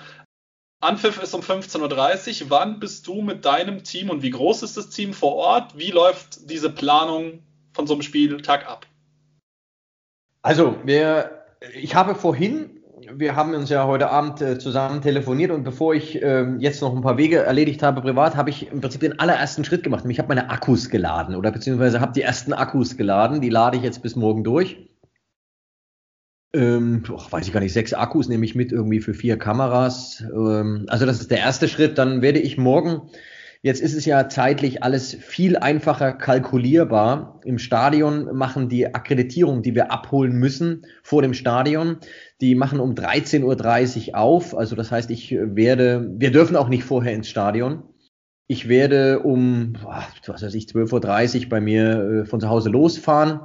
Anpfiff 0.84 1.22
ist 1.22 1.34
um 1.34 1.40
15.30 1.40 2.44
Uhr. 2.44 2.50
Wann 2.50 2.78
bist 2.78 3.06
du 3.06 3.22
mit 3.22 3.44
deinem 3.44 3.82
Team 3.84 4.10
und 4.10 4.22
wie 4.22 4.30
groß 4.30 4.62
ist 4.62 4.76
das 4.76 4.90
Team 4.90 5.12
vor 5.12 5.34
Ort? 5.34 5.78
Wie 5.78 5.90
läuft 5.90 6.50
diese 6.50 6.70
Planung 6.70 7.40
von 7.72 7.86
so 7.86 7.94
einem 7.94 8.02
Spieltag 8.02 8.68
ab? 8.68 8.86
Also, 10.42 10.76
wir, 10.84 11.44
ich 11.72 11.94
habe 11.94 12.14
vorhin, 12.14 12.82
wir 13.12 13.34
haben 13.34 13.54
uns 13.54 13.70
ja 13.70 13.86
heute 13.86 14.10
Abend 14.10 14.42
äh, 14.42 14.58
zusammen 14.58 15.00
telefoniert 15.00 15.50
und 15.50 15.64
bevor 15.64 15.94
ich 15.94 16.22
äh, 16.22 16.44
jetzt 16.58 16.82
noch 16.82 16.94
ein 16.94 17.02
paar 17.02 17.16
Wege 17.16 17.38
erledigt 17.38 17.82
habe 17.82 18.02
privat, 18.02 18.36
habe 18.36 18.50
ich 18.50 18.70
im 18.70 18.82
Prinzip 18.82 19.00
den 19.00 19.18
allerersten 19.18 19.64
Schritt 19.64 19.84
gemacht. 19.84 20.04
Ich 20.06 20.18
habe 20.18 20.28
meine 20.28 20.50
Akkus 20.50 20.90
geladen 20.90 21.34
oder 21.34 21.50
beziehungsweise 21.50 22.00
habe 22.00 22.12
die 22.12 22.22
ersten 22.22 22.52
Akkus 22.52 22.98
geladen. 22.98 23.40
Die 23.40 23.48
lade 23.48 23.78
ich 23.78 23.82
jetzt 23.82 24.02
bis 24.02 24.16
morgen 24.16 24.44
durch 24.44 24.76
ähm, 26.54 27.02
boah, 27.02 27.26
weiß 27.30 27.46
ich 27.46 27.52
gar 27.52 27.60
nicht, 27.60 27.72
sechs 27.72 27.92
Akkus 27.92 28.28
nehme 28.28 28.44
ich 28.44 28.54
mit 28.54 28.72
irgendwie 28.72 29.00
für 29.00 29.14
vier 29.14 29.38
Kameras. 29.38 30.24
Ähm, 30.32 30.86
also 30.88 31.04
das 31.04 31.20
ist 31.20 31.30
der 31.30 31.38
erste 31.38 31.68
Schritt. 31.68 31.98
Dann 31.98 32.22
werde 32.22 32.38
ich 32.38 32.56
morgen, 32.56 33.10
jetzt 33.62 33.80
ist 33.80 33.94
es 33.94 34.04
ja 34.04 34.28
zeitlich 34.28 34.82
alles 34.82 35.14
viel 35.14 35.56
einfacher 35.56 36.12
kalkulierbar. 36.12 37.40
Im 37.44 37.58
Stadion 37.58 38.36
machen 38.36 38.68
die 38.68 38.94
Akkreditierung, 38.94 39.62
die 39.62 39.74
wir 39.74 39.90
abholen 39.90 40.34
müssen 40.34 40.86
vor 41.02 41.22
dem 41.22 41.34
Stadion, 41.34 41.98
die 42.40 42.54
machen 42.54 42.78
um 42.78 42.94
13.30 42.94 44.10
Uhr 44.10 44.18
auf. 44.18 44.56
Also 44.56 44.76
das 44.76 44.90
heißt, 44.90 45.10
ich 45.10 45.36
werde, 45.36 46.08
wir 46.16 46.30
dürfen 46.30 46.56
auch 46.56 46.68
nicht 46.68 46.84
vorher 46.84 47.14
ins 47.14 47.28
Stadion. 47.28 47.82
Ich 48.46 48.68
werde 48.68 49.20
um, 49.20 49.74
was 50.26 50.42
weiß 50.42 50.54
ich, 50.54 50.66
12.30 50.66 51.44
Uhr 51.44 51.48
bei 51.48 51.60
mir 51.60 52.22
äh, 52.22 52.24
von 52.26 52.40
zu 52.40 52.48
Hause 52.48 52.70
losfahren 52.70 53.40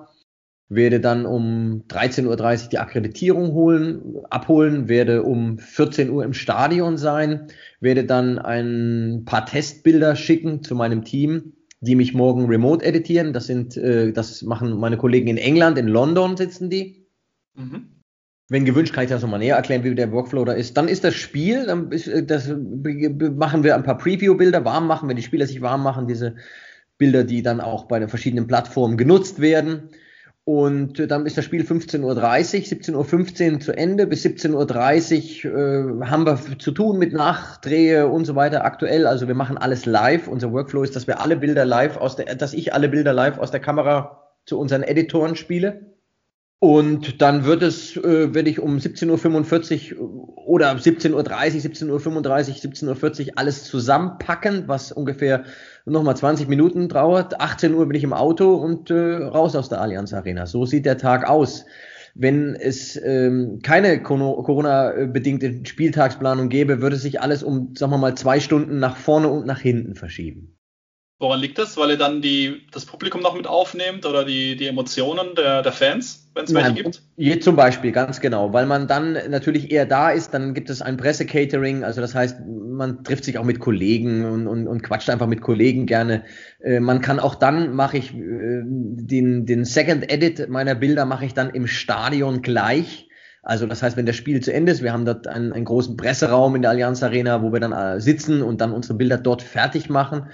werde 0.69 0.99
dann 0.99 1.25
um 1.25 1.83
13.30 1.89 2.27
Uhr 2.63 2.69
die 2.69 2.77
Akkreditierung 2.77 3.53
holen, 3.53 4.17
abholen, 4.29 4.87
werde 4.87 5.23
um 5.23 5.57
14 5.57 6.11
Uhr 6.11 6.23
im 6.23 6.33
Stadion 6.33 6.97
sein, 6.97 7.47
werde 7.79 8.05
dann 8.05 8.37
ein 8.37 9.23
paar 9.25 9.47
Testbilder 9.47 10.15
schicken 10.15 10.63
zu 10.63 10.75
meinem 10.75 11.03
Team, 11.03 11.53
die 11.81 11.95
mich 11.95 12.13
morgen 12.13 12.45
remote 12.45 12.85
editieren. 12.85 13.33
Das 13.33 13.47
sind, 13.47 13.77
äh, 13.77 14.13
das 14.13 14.43
machen 14.43 14.79
meine 14.79 14.97
Kollegen 14.97 15.27
in 15.27 15.37
England, 15.37 15.77
in 15.79 15.87
London 15.87 16.37
sitzen 16.37 16.69
die. 16.69 17.07
Mhm. 17.55 17.89
Wenn 18.51 18.65
gewünscht, 18.65 18.93
kann 18.93 19.03
ich 19.03 19.09
das 19.09 19.21
nochmal 19.21 19.39
näher 19.39 19.55
erklären, 19.55 19.83
wie 19.83 19.93
der 19.93 20.11
Workflow 20.11 20.43
da 20.45 20.53
ist. 20.53 20.75
Dann 20.75 20.87
ist 20.87 21.03
das 21.03 21.15
Spiel, 21.15 21.65
dann 21.65 21.91
ist, 21.91 22.07
äh, 22.07 22.23
das 22.23 22.47
machen 22.47 23.63
wir 23.63 23.75
ein 23.75 23.83
paar 23.83 23.97
Preview-Bilder, 23.97 24.65
warm 24.65 24.85
machen, 24.85 25.09
wenn 25.09 25.17
die 25.17 25.23
Spieler 25.23 25.47
sich 25.47 25.61
warm 25.61 25.81
machen, 25.81 26.07
diese 26.07 26.35
Bilder, 26.99 27.23
die 27.23 27.41
dann 27.41 27.59
auch 27.59 27.85
bei 27.85 27.97
den 27.97 28.09
verschiedenen 28.09 28.45
Plattformen 28.45 28.97
genutzt 28.97 29.41
werden. 29.41 29.89
Und 30.49 30.99
äh, 30.99 31.05
dann 31.05 31.27
ist 31.27 31.37
das 31.37 31.45
Spiel 31.45 31.61
15.30 31.61 32.01
Uhr, 32.01 33.03
17.15 33.03 33.53
Uhr 33.53 33.59
zu 33.59 33.71
Ende. 33.71 34.07
Bis 34.07 34.25
17.30 34.25 35.45
Uhr 35.47 36.05
äh, 36.05 36.07
haben 36.07 36.25
wir 36.25 36.39
zu 36.57 36.71
tun 36.71 36.97
mit 36.97 37.13
Nachdrehe 37.13 38.07
und 38.07 38.25
so 38.25 38.35
weiter 38.35 38.65
aktuell. 38.65 39.05
Also 39.05 39.27
wir 39.27 39.35
machen 39.35 39.59
alles 39.59 39.85
live. 39.85 40.27
Unser 40.27 40.51
Workflow 40.51 40.81
ist, 40.81 40.95
dass 40.95 41.05
wir 41.05 41.21
alle 41.21 41.37
Bilder 41.37 41.65
live 41.65 41.97
aus 41.97 42.15
der, 42.15 42.33
dass 42.33 42.55
ich 42.55 42.73
alle 42.73 42.89
Bilder 42.89 43.13
live 43.13 43.37
aus 43.37 43.51
der 43.51 43.59
Kamera 43.59 44.23
zu 44.47 44.57
unseren 44.57 44.81
Editoren 44.81 45.35
spiele. 45.35 45.88
Und 46.61 47.21
dann 47.21 47.45
wird 47.45 47.63
es, 47.63 47.95
äh, 47.95 48.33
werde 48.33 48.49
ich 48.49 48.59
um 48.59 48.77
17.45 48.77 49.95
Uhr 49.97 50.37
oder 50.45 50.71
17.30 50.71 51.13
Uhr, 51.13 51.21
17.35 51.21 51.87
Uhr, 51.89 52.93
17.40 52.93 53.27
Uhr 53.27 53.33
alles 53.37 53.63
zusammenpacken, 53.63 54.67
was 54.67 54.91
ungefähr 54.91 55.45
nochmal 55.85 56.17
20 56.17 56.49
Minuten 56.49 56.89
dauert. 56.89 57.39
18 57.39 57.73
Uhr 57.73 57.87
bin 57.87 57.95
ich 57.95 58.03
im 58.03 58.11
Auto 58.11 58.55
und 58.55 58.91
äh, 58.91 59.15
raus 59.23 59.55
aus 59.55 59.69
der 59.69 59.79
Allianz 59.79 60.11
Arena. 60.13 60.45
So 60.47 60.65
sieht 60.65 60.85
der 60.85 60.97
Tag 60.97 61.29
aus. 61.29 61.65
Wenn 62.13 62.55
es 62.55 62.99
ähm, 63.01 63.59
keine 63.63 64.03
Corona-bedingte 64.03 65.61
Spieltagsplanung 65.65 66.49
gäbe, 66.49 66.81
würde 66.81 66.97
sich 66.97 67.21
alles 67.21 67.41
um, 67.41 67.73
sagen 67.77 67.93
wir 67.93 67.97
mal, 67.97 68.15
zwei 68.15 68.41
Stunden 68.41 68.79
nach 68.79 68.97
vorne 68.97 69.29
und 69.29 69.45
nach 69.45 69.59
hinten 69.59 69.95
verschieben. 69.95 70.58
Woran 71.21 71.41
liegt 71.41 71.57
das? 71.57 71.75
Weil 71.75 71.91
ihr 71.91 71.97
dann 71.97 72.21
die, 72.21 72.61
das 72.71 72.85
Publikum 72.85 73.21
noch 73.21 73.35
mit 73.35 73.45
aufnehmt 73.45 74.05
oder 74.05 74.23
die, 74.23 74.55
die 74.55 74.67
Emotionen 74.67 75.35
der, 75.35 75.61
der 75.61 75.73
Fans, 75.73 76.29
wenn 76.33 76.45
es 76.45 76.53
welche 76.53 76.73
gibt? 76.75 77.01
Je, 77.17 77.37
zum 77.39 77.57
Beispiel, 77.57 77.91
ganz 77.91 78.21
genau. 78.21 78.53
Weil 78.53 78.65
man 78.65 78.87
dann 78.87 79.17
natürlich 79.29 79.69
eher 79.69 79.85
da 79.85 80.11
ist, 80.11 80.33
dann 80.33 80.53
gibt 80.53 80.69
es 80.69 80.81
ein 80.81 80.95
Pressecatering, 80.95 81.83
also 81.83 81.99
das 81.99 82.15
heißt, 82.15 82.37
man 82.47 83.03
trifft 83.03 83.25
sich 83.25 83.37
auch 83.37 83.43
mit 83.43 83.59
Kollegen 83.59 84.23
und, 84.23 84.47
und, 84.47 84.65
und 84.69 84.81
quatscht 84.81 85.09
einfach 85.09 85.27
mit 85.27 85.41
Kollegen 85.41 85.87
gerne. 85.87 86.23
Äh, 86.63 86.79
man 86.79 87.01
kann 87.01 87.19
auch 87.19 87.35
dann, 87.35 87.73
mache 87.73 87.97
ich 87.97 88.15
äh, 88.15 88.61
den, 88.63 89.45
den 89.45 89.65
Second 89.65 90.09
Edit 90.09 90.47
meiner 90.47 90.75
Bilder, 90.75 91.03
mache 91.03 91.25
ich 91.25 91.33
dann 91.33 91.49
im 91.49 91.67
Stadion 91.67 92.41
gleich. 92.41 93.09
Also 93.43 93.65
das 93.65 93.83
heißt, 93.83 93.97
wenn 93.97 94.05
das 94.05 94.15
Spiel 94.15 94.39
zu 94.39 94.53
Ende 94.53 94.71
ist, 94.71 94.83
wir 94.83 94.93
haben 94.93 95.03
dort 95.03 95.27
einen, 95.27 95.51
einen 95.51 95.65
großen 95.65 95.97
Presseraum 95.97 96.55
in 96.55 96.61
der 96.61 96.71
Allianz 96.71 97.03
Arena, 97.03 97.41
wo 97.41 97.51
wir 97.51 97.59
dann 97.59 97.73
äh, 97.73 97.99
sitzen 97.99 98.41
und 98.41 98.61
dann 98.61 98.71
unsere 98.71 98.93
Bilder 98.93 99.17
dort 99.17 99.41
fertig 99.41 99.89
machen 99.89 100.27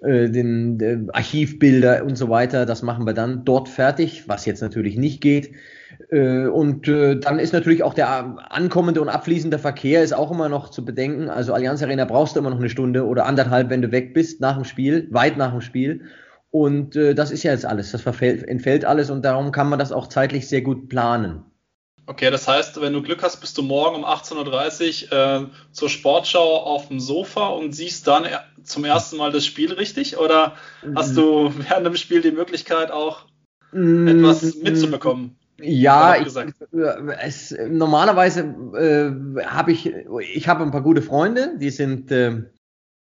äh, 0.00 0.30
den, 0.30 0.78
den 0.78 1.10
Archivbilder 1.10 2.04
und 2.04 2.16
so 2.16 2.28
weiter, 2.28 2.66
das 2.66 2.82
machen 2.82 3.06
wir 3.06 3.14
dann 3.14 3.44
dort 3.44 3.68
fertig, 3.68 4.28
was 4.28 4.46
jetzt 4.46 4.60
natürlich 4.60 4.96
nicht 4.96 5.20
geht. 5.20 5.50
Äh, 6.10 6.46
und 6.46 6.86
äh, 6.86 7.18
dann 7.18 7.38
ist 7.38 7.52
natürlich 7.52 7.82
auch 7.82 7.94
der 7.94 8.36
ankommende 8.52 9.00
und 9.00 9.08
abfließende 9.08 9.58
Verkehr 9.58 10.02
ist 10.02 10.12
auch 10.12 10.30
immer 10.30 10.48
noch 10.48 10.70
zu 10.70 10.84
bedenken. 10.84 11.28
Also 11.28 11.52
Allianz 11.52 11.82
Arena 11.82 12.04
brauchst 12.04 12.36
du 12.36 12.40
immer 12.40 12.50
noch 12.50 12.60
eine 12.60 12.70
Stunde 12.70 13.06
oder 13.06 13.26
anderthalb, 13.26 13.70
wenn 13.70 13.82
du 13.82 13.90
weg 13.90 14.14
bist 14.14 14.40
nach 14.40 14.54
dem 14.54 14.64
Spiel, 14.64 15.08
weit 15.10 15.36
nach 15.36 15.50
dem 15.50 15.60
Spiel. 15.60 16.02
Und 16.50 16.96
äh, 16.96 17.14
das 17.14 17.30
ist 17.30 17.42
ja 17.42 17.52
jetzt 17.52 17.66
alles, 17.66 17.90
das 17.92 18.00
verfällt, 18.00 18.46
entfällt 18.46 18.84
alles 18.84 19.10
und 19.10 19.24
darum 19.24 19.52
kann 19.52 19.68
man 19.68 19.78
das 19.78 19.92
auch 19.92 20.06
zeitlich 20.06 20.48
sehr 20.48 20.62
gut 20.62 20.88
planen. 20.88 21.42
Okay, 22.08 22.30
das 22.30 22.48
heißt, 22.48 22.80
wenn 22.80 22.94
du 22.94 23.02
Glück 23.02 23.22
hast, 23.22 23.36
bist 23.36 23.58
du 23.58 23.62
morgen 23.62 23.96
um 23.96 24.04
18.30 24.06 25.12
Uhr 25.12 25.42
äh, 25.42 25.46
zur 25.72 25.90
Sportschau 25.90 26.56
auf 26.56 26.88
dem 26.88 27.00
Sofa 27.00 27.48
und 27.48 27.74
siehst 27.74 28.06
dann 28.06 28.24
zum 28.62 28.86
ersten 28.86 29.18
Mal 29.18 29.30
das 29.30 29.44
Spiel 29.44 29.74
richtig? 29.74 30.16
Oder 30.16 30.54
hast 30.94 31.18
du 31.18 31.52
während 31.68 31.84
dem 31.84 31.96
Spiel 31.96 32.22
die 32.22 32.30
Möglichkeit 32.30 32.90
auch 32.90 33.26
etwas 33.72 34.54
mitzubekommen? 34.54 35.36
Ja, 35.60 36.16
ich, 36.16 36.28
es, 37.20 37.54
normalerweise 37.68 38.40
äh, 38.74 39.44
habe 39.44 39.72
ich, 39.72 39.92
ich 40.34 40.48
habe 40.48 40.62
ein 40.62 40.70
paar 40.70 40.82
gute 40.82 41.02
Freunde, 41.02 41.58
die 41.60 41.70
sind 41.70 42.10
äh, 42.10 42.44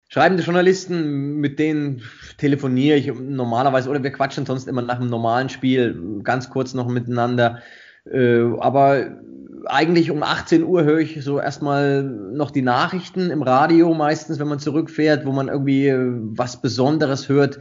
schreibende 0.10 0.44
Journalisten, 0.44 1.38
mit 1.38 1.58
denen 1.58 2.04
telefoniere 2.38 2.98
ich 2.98 3.12
normalerweise 3.12 3.90
oder 3.90 4.04
wir 4.04 4.12
quatschen 4.12 4.46
sonst 4.46 4.68
immer 4.68 4.84
nach 4.84 5.00
einem 5.00 5.10
normalen 5.10 5.50
Spiel 5.50 6.22
ganz 6.22 6.52
kurz 6.52 6.76
noch 6.76 6.88
miteinander. 6.88 7.64
Äh, 8.06 8.42
aber 8.60 9.22
eigentlich 9.66 10.12
um 10.12 10.24
18 10.24 10.64
Uhr 10.64 10.84
höre 10.84 11.00
ich 11.00 11.24
so 11.24 11.40
erstmal 11.40 12.04
noch 12.04 12.52
die 12.52 12.62
Nachrichten 12.62 13.30
im 13.30 13.42
Radio, 13.42 13.94
meistens, 13.94 14.40
wenn 14.40 14.48
man 14.48 14.60
zurückfährt, 14.60 15.26
wo 15.26 15.32
man 15.32 15.48
irgendwie 15.48 15.88
äh, 15.88 16.00
was 16.00 16.62
Besonderes 16.62 17.30
hört. 17.30 17.60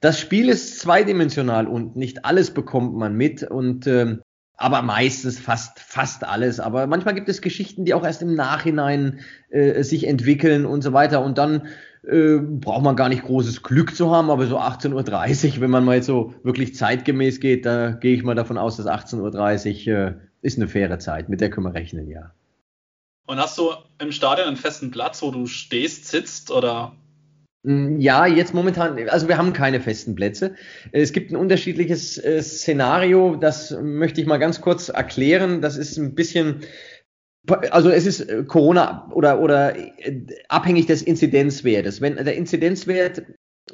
Das 0.00 0.18
Spiel 0.18 0.48
ist 0.48 0.80
zweidimensional 0.80 1.66
und 1.66 1.96
nicht 1.96 2.24
alles 2.24 2.52
bekommt 2.52 2.94
man 2.94 3.14
mit 3.14 3.42
und 3.42 3.86
ähm, 3.86 4.22
aber 4.56 4.82
meistens 4.82 5.40
fast 5.40 5.80
fast 5.80 6.22
alles. 6.22 6.60
Aber 6.60 6.86
manchmal 6.86 7.14
gibt 7.14 7.30
es 7.30 7.40
Geschichten, 7.40 7.86
die 7.86 7.94
auch 7.94 8.04
erst 8.04 8.20
im 8.20 8.34
Nachhinein 8.34 9.20
äh, 9.48 9.82
sich 9.82 10.06
entwickeln 10.06 10.66
und 10.66 10.82
so 10.82 10.92
weiter. 10.92 11.24
Und 11.24 11.38
dann 11.38 11.66
äh, 12.02 12.38
braucht 12.38 12.82
man 12.82 12.96
gar 12.96 13.08
nicht 13.08 13.24
großes 13.24 13.62
Glück 13.62 13.94
zu 13.94 14.10
haben, 14.10 14.30
aber 14.30 14.46
so 14.46 14.58
18.30 14.58 15.54
Uhr, 15.54 15.60
wenn 15.60 15.70
man 15.70 15.84
mal 15.84 15.96
jetzt 15.96 16.06
so 16.06 16.34
wirklich 16.42 16.74
zeitgemäß 16.74 17.40
geht, 17.40 17.66
da 17.66 17.90
gehe 17.90 18.14
ich 18.14 18.22
mal 18.22 18.34
davon 18.34 18.58
aus, 18.58 18.76
dass 18.76 18.86
18.30 18.86 19.90
Uhr 19.90 19.98
äh, 19.98 20.14
ist 20.42 20.58
eine 20.58 20.68
faire 20.68 20.98
Zeit, 20.98 21.28
mit 21.28 21.40
der 21.40 21.50
können 21.50 21.66
wir 21.66 21.74
rechnen, 21.74 22.08
ja. 22.08 22.32
Und 23.26 23.38
hast 23.38 23.58
du 23.58 23.70
im 24.00 24.12
Stadion 24.12 24.48
einen 24.48 24.56
festen 24.56 24.90
Platz, 24.90 25.22
wo 25.22 25.30
du 25.30 25.46
stehst, 25.46 26.06
sitzt 26.06 26.50
oder? 26.50 26.96
Mm, 27.62 28.00
ja, 28.00 28.26
jetzt 28.26 28.54
momentan, 28.54 29.08
also 29.08 29.28
wir 29.28 29.36
haben 29.36 29.52
keine 29.52 29.80
festen 29.80 30.14
Plätze. 30.14 30.54
Es 30.92 31.12
gibt 31.12 31.30
ein 31.30 31.36
unterschiedliches 31.36 32.18
äh, 32.18 32.42
Szenario, 32.42 33.36
das 33.36 33.76
möchte 33.82 34.20
ich 34.20 34.26
mal 34.26 34.38
ganz 34.38 34.60
kurz 34.60 34.88
erklären. 34.88 35.60
Das 35.60 35.76
ist 35.76 35.96
ein 35.98 36.14
bisschen 36.14 36.62
also 37.70 37.90
es 37.90 38.06
ist 38.06 38.20
äh, 38.20 38.44
Corona 38.44 39.10
oder, 39.12 39.40
oder 39.40 39.76
äh, 39.76 40.26
abhängig 40.48 40.86
des 40.86 41.02
Inzidenzwertes. 41.02 42.00
Wenn 42.00 42.16
der 42.16 42.36
Inzidenzwert 42.36 43.22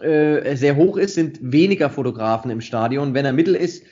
äh, 0.00 0.56
sehr 0.56 0.76
hoch 0.76 0.96
ist, 0.96 1.14
sind 1.14 1.38
weniger 1.40 1.90
Fotografen 1.90 2.50
im 2.50 2.60
Stadion. 2.60 3.14
Wenn 3.14 3.24
er 3.24 3.32
mittel 3.32 3.54
ist, 3.54 3.84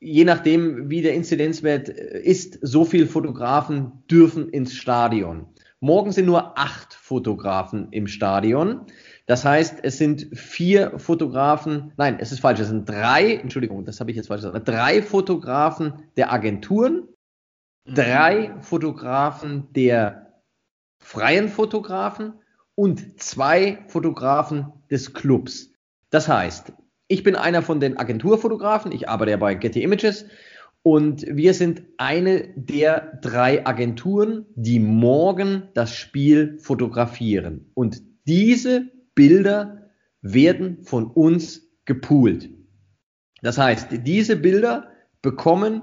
je 0.00 0.24
nachdem, 0.24 0.90
wie 0.90 1.02
der 1.02 1.14
Inzidenzwert 1.14 1.88
äh, 1.88 2.20
ist, 2.20 2.58
so 2.60 2.84
viele 2.84 3.06
Fotografen 3.06 4.04
dürfen 4.10 4.48
ins 4.50 4.74
Stadion. 4.74 5.46
Morgen 5.80 6.12
sind 6.12 6.26
nur 6.26 6.58
acht 6.58 6.94
Fotografen 6.94 7.88
im 7.90 8.06
Stadion. 8.06 8.86
Das 9.26 9.44
heißt, 9.44 9.78
es 9.82 9.96
sind 9.96 10.28
vier 10.32 10.98
Fotografen, 10.98 11.92
nein, 11.96 12.18
es 12.20 12.30
ist 12.30 12.40
falsch, 12.40 12.60
es 12.60 12.68
sind 12.68 12.88
drei, 12.88 13.36
Entschuldigung, 13.36 13.84
das 13.84 14.00
habe 14.00 14.10
ich 14.10 14.16
jetzt 14.16 14.28
falsch 14.28 14.42
gesagt, 14.42 14.68
drei 14.68 15.00
Fotografen 15.00 15.94
der 16.16 16.30
Agenturen 16.32 17.08
drei 17.86 18.54
Fotografen 18.60 19.72
der 19.72 20.42
freien 20.98 21.48
Fotografen 21.48 22.34
und 22.74 23.20
zwei 23.20 23.84
Fotografen 23.88 24.72
des 24.90 25.12
Clubs. 25.12 25.72
Das 26.10 26.28
heißt, 26.28 26.72
ich 27.08 27.22
bin 27.22 27.36
einer 27.36 27.62
von 27.62 27.80
den 27.80 27.98
Agenturfotografen, 27.98 28.92
ich 28.92 29.08
arbeite 29.08 29.32
ja 29.32 29.36
bei 29.36 29.54
Getty 29.54 29.82
Images 29.82 30.26
und 30.82 31.24
wir 31.28 31.54
sind 31.54 31.82
eine 31.98 32.48
der 32.56 33.18
drei 33.22 33.66
Agenturen, 33.66 34.46
die 34.54 34.80
morgen 34.80 35.68
das 35.74 35.94
Spiel 35.94 36.58
fotografieren. 36.58 37.70
Und 37.74 38.02
diese 38.26 38.90
Bilder 39.14 39.90
werden 40.22 40.82
von 40.84 41.06
uns 41.06 41.70
gepoolt. 41.84 42.50
Das 43.42 43.58
heißt, 43.58 43.88
diese 44.04 44.36
Bilder 44.36 44.88
bekommen 45.20 45.82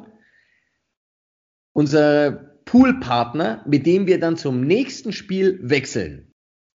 unser 1.73 2.31
Poolpartner, 2.65 3.63
mit 3.67 3.85
dem 3.85 4.07
wir 4.07 4.19
dann 4.19 4.37
zum 4.37 4.61
nächsten 4.61 5.11
Spiel 5.11 5.59
wechseln, 5.61 6.31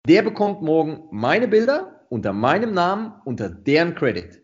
der 0.08 0.22
bekommt 0.22 0.62
morgen 0.62 1.04
meine 1.12 1.48
Bilder 1.48 2.06
unter 2.10 2.34
meinem 2.34 2.74
Namen, 2.74 3.14
unter 3.26 3.50
deren 3.50 3.96
Credit. 3.96 4.42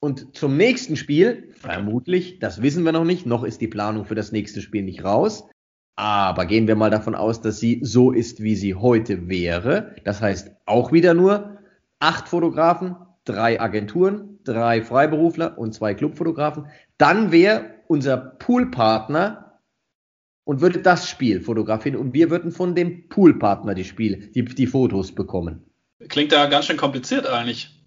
Und 0.00 0.36
zum 0.36 0.56
nächsten 0.56 0.96
Spiel, 0.96 1.50
vermutlich, 1.52 2.38
das 2.38 2.62
wissen 2.62 2.84
wir 2.84 2.92
noch 2.92 3.04
nicht, 3.04 3.26
noch 3.26 3.44
ist 3.44 3.60
die 3.60 3.68
Planung 3.68 4.04
für 4.04 4.14
das 4.14 4.32
nächste 4.32 4.60
Spiel 4.60 4.84
nicht 4.84 5.04
raus, 5.04 5.44
aber 5.96 6.46
gehen 6.46 6.68
wir 6.68 6.76
mal 6.76 6.90
davon 6.90 7.16
aus, 7.16 7.40
dass 7.40 7.58
sie 7.58 7.80
so 7.82 8.12
ist, 8.12 8.40
wie 8.40 8.54
sie 8.54 8.76
heute 8.76 9.28
wäre. 9.28 9.96
Das 10.04 10.22
heißt 10.22 10.52
auch 10.64 10.92
wieder 10.92 11.14
nur 11.14 11.58
acht 11.98 12.28
Fotografen, 12.28 12.94
drei 13.24 13.60
Agenturen, 13.60 14.38
drei 14.44 14.82
Freiberufler 14.82 15.58
und 15.58 15.74
zwei 15.74 15.94
Clubfotografen. 15.94 16.66
Dann 16.98 17.32
wäre 17.32 17.74
unser 17.88 18.16
Poolpartner 18.16 19.47
und 20.48 20.62
würde 20.62 20.78
das 20.78 21.06
Spiel 21.06 21.42
fotografieren 21.42 21.94
und 21.94 22.14
wir 22.14 22.30
würden 22.30 22.52
von 22.52 22.74
dem 22.74 23.06
Poolpartner 23.10 23.74
die 23.74 23.84
Spiel, 23.84 24.30
die, 24.34 24.46
die 24.46 24.66
Fotos 24.66 25.14
bekommen. 25.14 25.62
Klingt 26.08 26.32
ja 26.32 26.46
ganz 26.46 26.64
schön 26.64 26.78
kompliziert 26.78 27.26
eigentlich. 27.26 27.84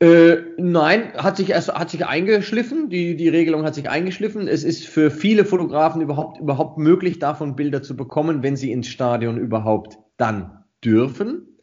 Äh, 0.00 0.36
nein, 0.56 1.12
hat 1.12 1.36
sich 1.36 1.50
erst 1.50 1.74
hat 1.74 1.90
sich 1.90 2.06
eingeschliffen. 2.06 2.88
Die, 2.88 3.16
die 3.16 3.28
Regelung 3.28 3.64
hat 3.64 3.74
sich 3.74 3.90
eingeschliffen. 3.90 4.48
Es 4.48 4.64
ist 4.64 4.86
für 4.86 5.10
viele 5.10 5.44
Fotografen 5.44 6.00
überhaupt 6.00 6.40
überhaupt 6.40 6.78
möglich, 6.78 7.18
davon 7.18 7.54
Bilder 7.54 7.82
zu 7.82 7.96
bekommen, 7.98 8.42
wenn 8.42 8.56
sie 8.56 8.72
ins 8.72 8.88
Stadion 8.88 9.36
überhaupt 9.36 9.98
dann 10.16 10.64
dürfen. 10.82 11.58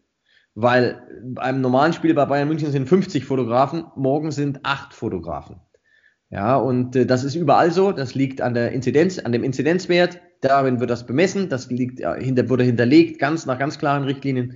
Weil 0.53 1.01
beim 1.23 1.61
normalen 1.61 1.93
Spiel 1.93 2.13
bei 2.13 2.25
Bayern 2.25 2.47
München 2.47 2.71
sind 2.71 2.87
50 2.87 3.25
Fotografen, 3.25 3.85
morgen 3.95 4.29
sind 4.29 4.59
acht 4.61 4.93
Fotografen. 4.93 5.61
Ja, 6.29 6.57
und 6.57 6.95
äh, 6.95 7.05
das 7.05 7.23
ist 7.23 7.35
überall 7.35 7.71
so. 7.71 7.91
Das 7.91 8.15
liegt 8.15 8.41
an 8.41 8.53
der 8.53 8.71
Inzidenz, 8.71 9.19
an 9.19 9.31
dem 9.31 9.43
Inzidenzwert. 9.43 10.21
Darin 10.41 10.79
wird 10.79 10.89
das 10.89 11.05
bemessen. 11.05 11.49
Das 11.49 11.69
liegt, 11.69 11.99
ja, 11.99 12.13
hinter, 12.15 12.49
wurde 12.49 12.63
hinterlegt, 12.63 13.19
ganz 13.19 13.45
nach 13.45 13.57
ganz 13.57 13.79
klaren 13.79 14.03
Richtlinien 14.03 14.55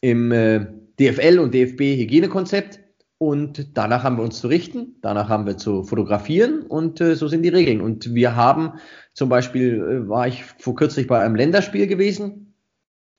im 0.00 0.30
äh, 0.32 0.66
DFL 0.98 1.38
und 1.38 1.54
DFB 1.54 1.80
Hygienekonzept. 1.80 2.80
Und 3.22 3.76
danach 3.76 4.02
haben 4.02 4.16
wir 4.16 4.24
uns 4.24 4.40
zu 4.40 4.48
richten, 4.48 4.96
danach 5.02 5.28
haben 5.28 5.44
wir 5.44 5.58
zu 5.58 5.84
fotografieren 5.84 6.62
und 6.62 7.02
äh, 7.02 7.14
so 7.14 7.28
sind 7.28 7.42
die 7.42 7.50
Regeln. 7.50 7.82
Und 7.82 8.14
wir 8.14 8.34
haben 8.34 8.78
zum 9.12 9.28
Beispiel, 9.28 9.74
äh, 9.74 10.08
war 10.08 10.26
ich 10.26 10.42
vor 10.58 10.74
kürzlich 10.74 11.06
bei 11.06 11.20
einem 11.20 11.34
Länderspiel 11.34 11.86
gewesen. 11.86 12.54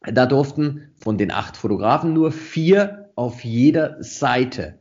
Da 0.01 0.25
durften 0.25 0.89
von 0.99 1.19
den 1.19 1.29
acht 1.29 1.55
Fotografen 1.55 2.13
nur 2.13 2.31
vier 2.31 3.11
auf 3.15 3.43
jeder 3.43 3.97
Seite. 4.01 4.80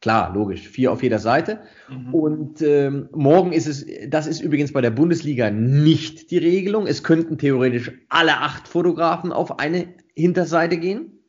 Klar, 0.00 0.32
logisch, 0.32 0.68
vier 0.68 0.92
auf 0.92 1.02
jeder 1.02 1.18
Seite. 1.18 1.60
Mhm. 1.88 2.14
Und 2.14 2.62
ähm, 2.62 3.08
morgen 3.12 3.52
ist 3.52 3.66
es, 3.66 3.84
das 4.08 4.28
ist 4.28 4.40
übrigens 4.40 4.72
bei 4.72 4.80
der 4.80 4.90
Bundesliga 4.90 5.50
nicht 5.50 6.30
die 6.30 6.38
Regelung. 6.38 6.86
Es 6.86 7.02
könnten 7.02 7.36
theoretisch 7.36 7.90
alle 8.08 8.38
acht 8.38 8.68
Fotografen 8.68 9.32
auf 9.32 9.58
eine 9.58 9.88
Hinterseite 10.14 10.76
gehen. 10.76 11.24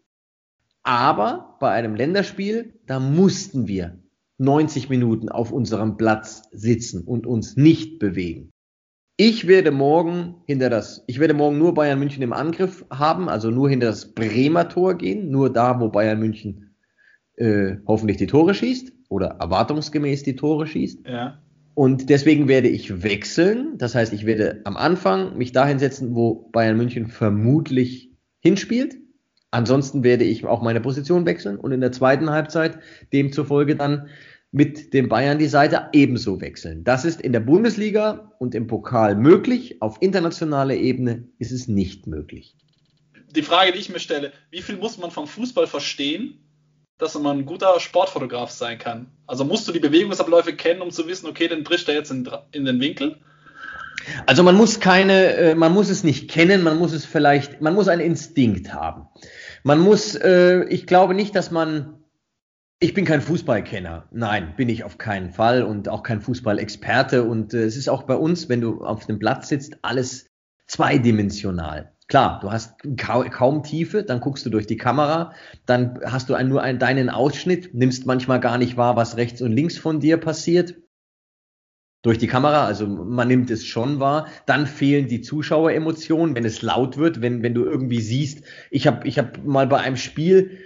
Aber 0.83 1.57
bei 1.59 1.71
einem 1.71 1.95
Länderspiel, 1.95 2.79
da 2.85 2.99
mussten 2.99 3.67
wir 3.67 4.03
90 4.38 4.88
Minuten 4.89 5.29
auf 5.29 5.51
unserem 5.51 5.97
Platz 5.97 6.43
sitzen 6.51 7.03
und 7.03 7.25
uns 7.25 7.57
nicht 7.57 7.99
bewegen. 7.99 8.51
Ich 9.17 9.47
werde 9.47 9.71
morgen 9.71 10.35
hinter 10.45 10.69
das, 10.69 11.03
ich 11.07 11.19
werde 11.19 11.33
morgen 11.33 11.57
nur 11.57 11.73
Bayern 11.73 11.99
München 11.99 12.23
im 12.23 12.31
Angriff 12.31 12.85
haben, 12.89 13.27
also 13.27 13.51
nur 13.51 13.69
hinter 13.69 13.88
das 13.88 14.13
Bremer 14.13 14.69
Tor 14.69 14.93
gehen, 14.93 15.29
nur 15.29 15.51
da, 15.51 15.81
wo 15.81 15.89
Bayern 15.89 16.19
München 16.19 16.68
äh, 17.39 17.77
hoffentlich 17.88 18.17
die 18.17 18.27
Tore 18.27 18.53
schießt 18.53 18.91
oder 19.08 19.38
erwartungsgemäß 19.39 20.24
die 20.24 20.36
Tore 20.36 20.67
schießt. 20.67 21.08
Ja. 21.08 21.39
Und 21.74 22.10
deswegen 22.10 22.48
werde 22.48 22.67
ich 22.67 23.03
wechseln. 23.03 23.77
Das 23.77 23.96
heißt, 23.96 24.12
ich 24.12 24.25
werde 24.25 24.62
am 24.65 24.75
Anfang 24.75 25.38
mich 25.38 25.53
dahin 25.53 25.79
setzen, 25.79 26.13
wo 26.13 26.50
Bayern 26.51 26.77
München 26.77 27.08
vermutlich 27.08 28.12
hinspielt. 28.41 28.98
Ansonsten 29.51 30.03
werde 30.03 30.25
ich 30.25 30.46
auch 30.46 30.62
meine 30.62 30.81
Position 30.81 31.25
wechseln 31.25 31.58
und 31.58 31.72
in 31.72 31.81
der 31.81 31.91
zweiten 31.91 32.29
Halbzeit 32.29 32.79
demzufolge 33.13 33.75
dann 33.75 34.10
mit 34.51 34.93
dem 34.93 35.10
Bayern 35.10 35.39
die 35.39 35.48
Seite 35.48 35.89
ebenso 35.93 36.41
wechseln. 36.41 36.84
Das 36.84 37.05
ist 37.05 37.22
in 37.22 37.34
der 37.34 37.39
Bundesliga 37.39 38.34
und 38.39 38.55
im 38.55 38.67
Pokal 38.67 39.15
möglich. 39.15 39.81
Auf 39.81 40.01
internationaler 40.01 40.75
Ebene 40.75 41.29
ist 41.38 41.51
es 41.51 41.67
nicht 41.67 42.08
möglich. 42.08 42.55
Die 43.36 43.43
Frage, 43.43 43.72
die 43.72 43.79
ich 43.79 43.89
mir 43.89 44.00
stelle, 44.00 44.31
wie 44.50 44.62
viel 44.62 44.77
muss 44.77 44.98
man 44.98 45.12
vom 45.12 45.27
Fußball 45.27 45.67
verstehen, 45.67 46.39
dass 46.99 47.17
man 47.17 47.39
ein 47.39 47.45
guter 47.45 47.79
Sportfotograf 47.79 48.51
sein 48.51 48.77
kann? 48.77 49.07
Also 49.25 49.45
musst 49.45 49.67
du 49.67 49.71
die 49.71 49.79
Bewegungsabläufe 49.79 50.53
kennen, 50.53 50.81
um 50.81 50.91
zu 50.91 51.07
wissen, 51.07 51.27
okay, 51.27 51.47
den 51.47 51.63
bricht 51.63 51.87
er 51.87 51.95
jetzt 51.95 52.11
in, 52.11 52.29
in 52.51 52.65
den 52.65 52.79
Winkel? 52.79 53.17
Also 54.25 54.43
man 54.43 54.55
muss 54.55 54.79
keine, 54.79 55.33
äh, 55.33 55.55
man 55.55 55.73
muss 55.73 55.89
es 55.89 56.03
nicht 56.03 56.29
kennen, 56.29 56.61
man 56.61 56.77
muss 56.77 56.93
es 56.93 57.05
vielleicht, 57.05 57.61
man 57.61 57.73
muss 57.73 57.87
einen 57.87 58.01
Instinkt 58.01 58.73
haben. 58.73 59.07
Man 59.63 59.79
muss, 59.79 60.15
äh, 60.15 60.65
ich 60.65 60.87
glaube 60.87 61.13
nicht, 61.13 61.35
dass 61.35 61.51
man, 61.51 62.03
ich 62.79 62.93
bin 62.93 63.05
kein 63.05 63.21
Fußballkenner. 63.21 64.07
Nein, 64.11 64.53
bin 64.57 64.69
ich 64.69 64.83
auf 64.83 64.97
keinen 64.97 65.31
Fall 65.31 65.63
und 65.63 65.89
auch 65.89 66.03
kein 66.03 66.21
Fußballexperte. 66.21 67.23
Und 67.23 67.53
äh, 67.53 67.63
es 67.63 67.77
ist 67.77 67.89
auch 67.89 68.03
bei 68.03 68.15
uns, 68.15 68.49
wenn 68.49 68.61
du 68.61 68.83
auf 68.83 69.05
dem 69.05 69.19
Platz 69.19 69.49
sitzt, 69.49 69.77
alles 69.83 70.27
zweidimensional. 70.67 71.93
Klar, 72.09 72.39
du 72.41 72.51
hast 72.51 72.73
ka 72.97 73.23
kaum 73.29 73.61
Tiefe, 73.63 74.03
dann 74.03 74.19
guckst 74.19 74.45
du 74.45 74.49
durch 74.49 74.65
die 74.65 74.77
Kamera, 74.77 75.33
dann 75.67 75.99
hast 76.03 76.29
du 76.29 76.43
nur 76.43 76.61
einen, 76.61 76.79
deinen 76.79 77.09
Ausschnitt, 77.09 77.75
nimmst 77.75 78.07
manchmal 78.07 78.39
gar 78.39 78.57
nicht 78.57 78.77
wahr, 78.77 78.95
was 78.95 79.15
rechts 79.15 79.43
und 79.43 79.51
links 79.51 79.77
von 79.77 79.99
dir 79.99 80.17
passiert 80.17 80.75
durch 82.01 82.17
die 82.17 82.27
Kamera, 82.27 82.65
also 82.65 82.87
man 82.87 83.27
nimmt 83.27 83.51
es 83.51 83.65
schon 83.65 83.99
wahr. 83.99 84.27
Dann 84.45 84.67
fehlen 84.67 85.07
die 85.07 85.21
Zuschaueremotionen, 85.21 86.33
wenn 86.35 86.45
es 86.45 86.61
laut 86.61 86.97
wird, 86.97 87.21
wenn, 87.21 87.43
wenn 87.43 87.53
du 87.53 87.65
irgendwie 87.65 88.01
siehst, 88.01 88.43
ich 88.71 88.87
habe 88.87 89.07
ich 89.07 89.19
hab 89.19 89.43
mal 89.43 89.67
bei 89.67 89.79
einem 89.79 89.97
Spiel 89.97 90.59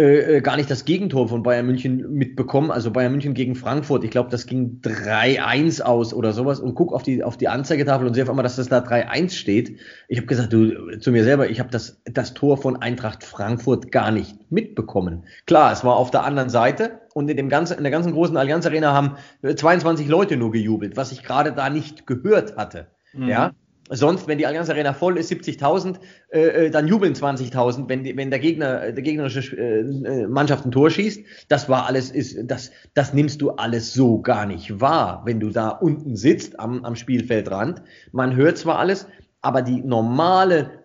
äh, 0.00 0.36
äh, 0.36 0.40
gar 0.42 0.56
nicht 0.56 0.70
das 0.70 0.84
Gegentor 0.84 1.28
von 1.28 1.42
Bayern 1.42 1.66
München 1.66 2.12
mitbekommen. 2.12 2.70
Also 2.70 2.92
Bayern 2.92 3.10
München 3.10 3.34
gegen 3.34 3.56
Frankfurt. 3.56 4.04
Ich 4.04 4.12
glaube, 4.12 4.30
das 4.30 4.46
ging 4.46 4.80
3-1 4.80 5.82
aus 5.82 6.14
oder 6.14 6.32
sowas 6.32 6.60
und 6.60 6.76
guck 6.76 6.92
auf 6.92 7.02
die, 7.02 7.24
auf 7.24 7.36
die 7.36 7.48
Anzeigetafel 7.48 8.06
und 8.06 8.14
sehe 8.14 8.22
auf 8.22 8.30
einmal, 8.30 8.44
dass 8.44 8.54
das 8.54 8.68
da 8.68 8.78
3-1 8.78 9.30
steht. 9.30 9.80
Ich 10.06 10.18
habe 10.18 10.28
gesagt, 10.28 10.52
du, 10.52 10.98
zu 11.00 11.10
mir 11.10 11.24
selber, 11.24 11.50
ich 11.50 11.58
habe 11.58 11.70
das, 11.70 12.00
das 12.04 12.32
Tor 12.32 12.58
von 12.58 12.76
Eintracht 12.76 13.24
Frankfurt 13.24 13.90
gar 13.90 14.12
nicht 14.12 14.36
mitbekommen. 14.52 15.24
Klar, 15.46 15.72
es 15.72 15.82
war 15.82 15.96
auf 15.96 16.12
der 16.12 16.22
anderen 16.22 16.48
Seite 16.48 17.00
und 17.14 17.28
in, 17.28 17.36
dem 17.36 17.48
ganzen, 17.48 17.76
in 17.76 17.82
der 17.82 17.90
ganzen 17.90 18.12
großen 18.12 18.36
Allianz 18.36 18.66
Arena 18.66 18.92
haben 18.92 19.16
22 19.42 20.06
Leute 20.06 20.36
nur 20.36 20.52
gejubelt, 20.52 20.96
was 20.96 21.10
ich 21.10 21.24
gerade 21.24 21.50
da 21.50 21.70
nicht 21.70 22.06
gehört 22.06 22.56
hatte. 22.56 22.86
Mhm. 23.14 23.28
Ja, 23.28 23.50
Sonst, 23.90 24.28
wenn 24.28 24.38
die 24.38 24.46
Allianz 24.46 24.68
Arena 24.68 24.92
voll 24.92 25.18
ist, 25.18 25.30
70.000, 25.32 25.96
äh, 26.30 26.40
äh, 26.40 26.70
dann 26.70 26.88
jubeln 26.88 27.14
20.000, 27.14 27.88
wenn, 27.88 28.04
wenn 28.16 28.30
der 28.30 28.38
Gegner, 28.38 28.92
der 28.92 29.02
gegnerische 29.02 29.56
äh, 29.56 29.80
äh, 29.80 30.26
Mannschaft 30.26 30.66
ein 30.66 30.72
Tor 30.72 30.90
schießt. 30.90 31.24
Das 31.48 31.68
war 31.68 31.86
alles, 31.86 32.10
ist, 32.10 32.38
das, 32.44 32.70
das 32.94 33.14
nimmst 33.14 33.40
du 33.40 33.50
alles 33.50 33.94
so 33.94 34.20
gar 34.20 34.46
nicht 34.46 34.80
wahr, 34.80 35.22
wenn 35.24 35.40
du 35.40 35.50
da 35.50 35.68
unten 35.70 36.16
sitzt 36.16 36.60
am, 36.60 36.84
am 36.84 36.96
Spielfeldrand. 36.96 37.82
Man 38.12 38.36
hört 38.36 38.58
zwar 38.58 38.78
alles, 38.78 39.06
aber 39.40 39.62
die 39.62 39.80
normale 39.80 40.84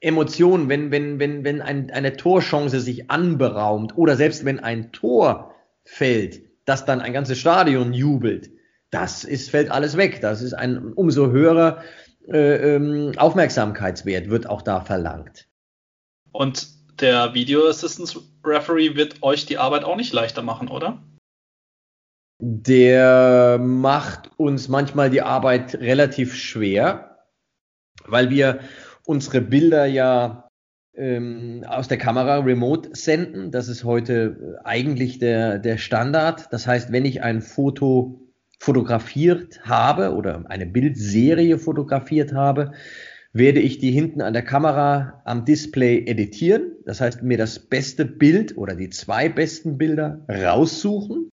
Emotion, 0.00 0.68
wenn, 0.68 0.90
wenn, 0.90 1.18
wenn, 1.20 1.44
wenn 1.44 1.60
ein, 1.60 1.90
eine 1.90 2.16
Torchance 2.16 2.80
sich 2.80 3.10
anberaumt 3.10 3.96
oder 3.96 4.16
selbst 4.16 4.44
wenn 4.44 4.58
ein 4.58 4.92
Tor 4.92 5.54
fällt, 5.84 6.42
dass 6.64 6.84
dann 6.84 7.00
ein 7.00 7.12
ganzes 7.12 7.38
Stadion 7.38 7.92
jubelt, 7.92 8.50
das 8.90 9.24
ist, 9.24 9.50
fällt 9.50 9.70
alles 9.70 9.96
weg. 9.96 10.20
Das 10.20 10.42
ist 10.42 10.54
ein 10.54 10.92
umso 10.94 11.30
höherer 11.30 11.82
äh, 12.28 12.74
ähm, 12.76 13.12
Aufmerksamkeitswert 13.16 14.30
wird 14.30 14.48
auch 14.48 14.62
da 14.62 14.80
verlangt. 14.80 15.48
Und 16.32 16.68
der 17.00 17.34
Video 17.34 17.66
Assistance 17.66 18.20
Referee 18.44 18.94
wird 18.94 19.22
euch 19.22 19.46
die 19.46 19.58
Arbeit 19.58 19.84
auch 19.84 19.96
nicht 19.96 20.12
leichter 20.12 20.42
machen, 20.42 20.68
oder? 20.68 21.02
Der 22.42 23.58
macht 23.58 24.30
uns 24.38 24.68
manchmal 24.68 25.10
die 25.10 25.22
Arbeit 25.22 25.74
relativ 25.74 26.34
schwer, 26.34 27.26
weil 28.06 28.30
wir 28.30 28.60
unsere 29.04 29.40
Bilder 29.40 29.84
ja 29.84 30.48
ähm, 30.94 31.64
aus 31.66 31.88
der 31.88 31.98
Kamera 31.98 32.38
remote 32.38 32.90
senden. 32.94 33.50
Das 33.50 33.68
ist 33.68 33.84
heute 33.84 34.60
eigentlich 34.64 35.18
der, 35.18 35.58
der 35.58 35.78
Standard. 35.78 36.48
Das 36.50 36.66
heißt, 36.66 36.92
wenn 36.92 37.04
ich 37.04 37.22
ein 37.22 37.42
Foto 37.42 38.29
fotografiert 38.60 39.62
habe 39.64 40.14
oder 40.14 40.44
eine 40.48 40.66
Bildserie 40.66 41.58
fotografiert 41.58 42.34
habe, 42.34 42.72
werde 43.32 43.60
ich 43.60 43.78
die 43.78 43.90
hinten 43.90 44.20
an 44.20 44.34
der 44.34 44.42
Kamera 44.42 45.22
am 45.24 45.44
Display 45.44 46.04
editieren. 46.06 46.72
Das 46.84 47.00
heißt, 47.00 47.22
mir 47.22 47.38
das 47.38 47.58
beste 47.58 48.04
Bild 48.04 48.56
oder 48.58 48.74
die 48.74 48.90
zwei 48.90 49.28
besten 49.28 49.78
Bilder 49.78 50.24
raussuchen, 50.28 51.30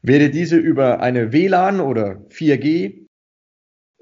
werde 0.00 0.30
diese 0.30 0.56
über 0.56 1.00
eine 1.00 1.32
WLAN 1.32 1.80
oder 1.80 2.24
4G 2.30 3.01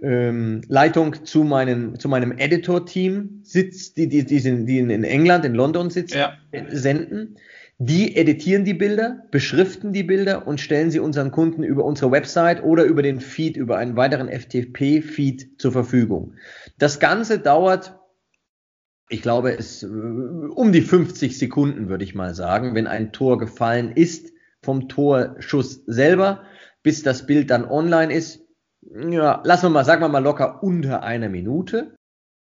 ähm, 0.03 0.63
Leitung 0.69 1.25
zu, 1.25 1.45
meinen, 1.45 1.99
zu 1.99 2.09
meinem 2.09 2.33
Editor-Team 2.37 3.41
sitzt, 3.43 3.97
die, 3.97 4.09
die, 4.09 4.25
die, 4.25 4.39
sind, 4.39 4.67
die 4.67 4.79
in 4.79 5.05
England, 5.05 5.45
in 5.45 5.55
London 5.55 5.91
sitzen, 5.91 6.19
ja. 6.19 6.33
senden. 6.71 7.37
Die 7.83 8.15
editieren 8.15 8.67
die 8.67 8.75
Bilder, 8.75 9.25
beschriften 9.31 9.95
die 9.95 10.03
Bilder 10.03 10.47
und 10.47 10.61
stellen 10.61 10.91
sie 10.91 11.01
unseren 11.01 11.31
Kunden 11.31 11.63
über 11.63 11.85
unsere 11.85 12.11
Website 12.11 12.63
oder 12.63 12.85
über 12.85 13.01
den 13.01 13.21
Feed, 13.21 13.57
über 13.57 13.79
einen 13.79 13.97
weiteren 13.97 14.29
FTP-Feed 14.29 15.59
zur 15.59 15.73
Verfügung. 15.73 16.35
Das 16.79 17.01
Ganze 17.01 17.39
dauert, 17.39 17.99
ich 19.09 19.23
glaube, 19.23 19.57
es 19.57 19.83
um 19.83 20.73
die 20.73 20.83
50 20.83 21.39
Sekunden, 21.39 21.89
würde 21.89 22.05
ich 22.05 22.15
mal 22.15 22.35
sagen, 22.35 22.75
wenn 22.75 22.87
ein 22.87 23.13
Tor 23.13 23.39
gefallen 23.39 23.93
ist 23.93 24.31
vom 24.63 24.89
Torschuss 24.89 25.83
selber, 25.87 26.43
bis 26.83 27.03
das 27.03 27.25
Bild 27.25 27.51
dann 27.51 27.65
online 27.65 28.13
ist. 28.13 28.41
Ja, 28.83 29.43
lassen 29.45 29.66
wir 29.66 29.71
mal, 29.71 29.85
sagen 29.85 30.03
wir 30.03 30.09
mal 30.09 30.23
locker 30.23 30.62
unter 30.62 31.03
einer 31.03 31.29
Minute. 31.29 31.95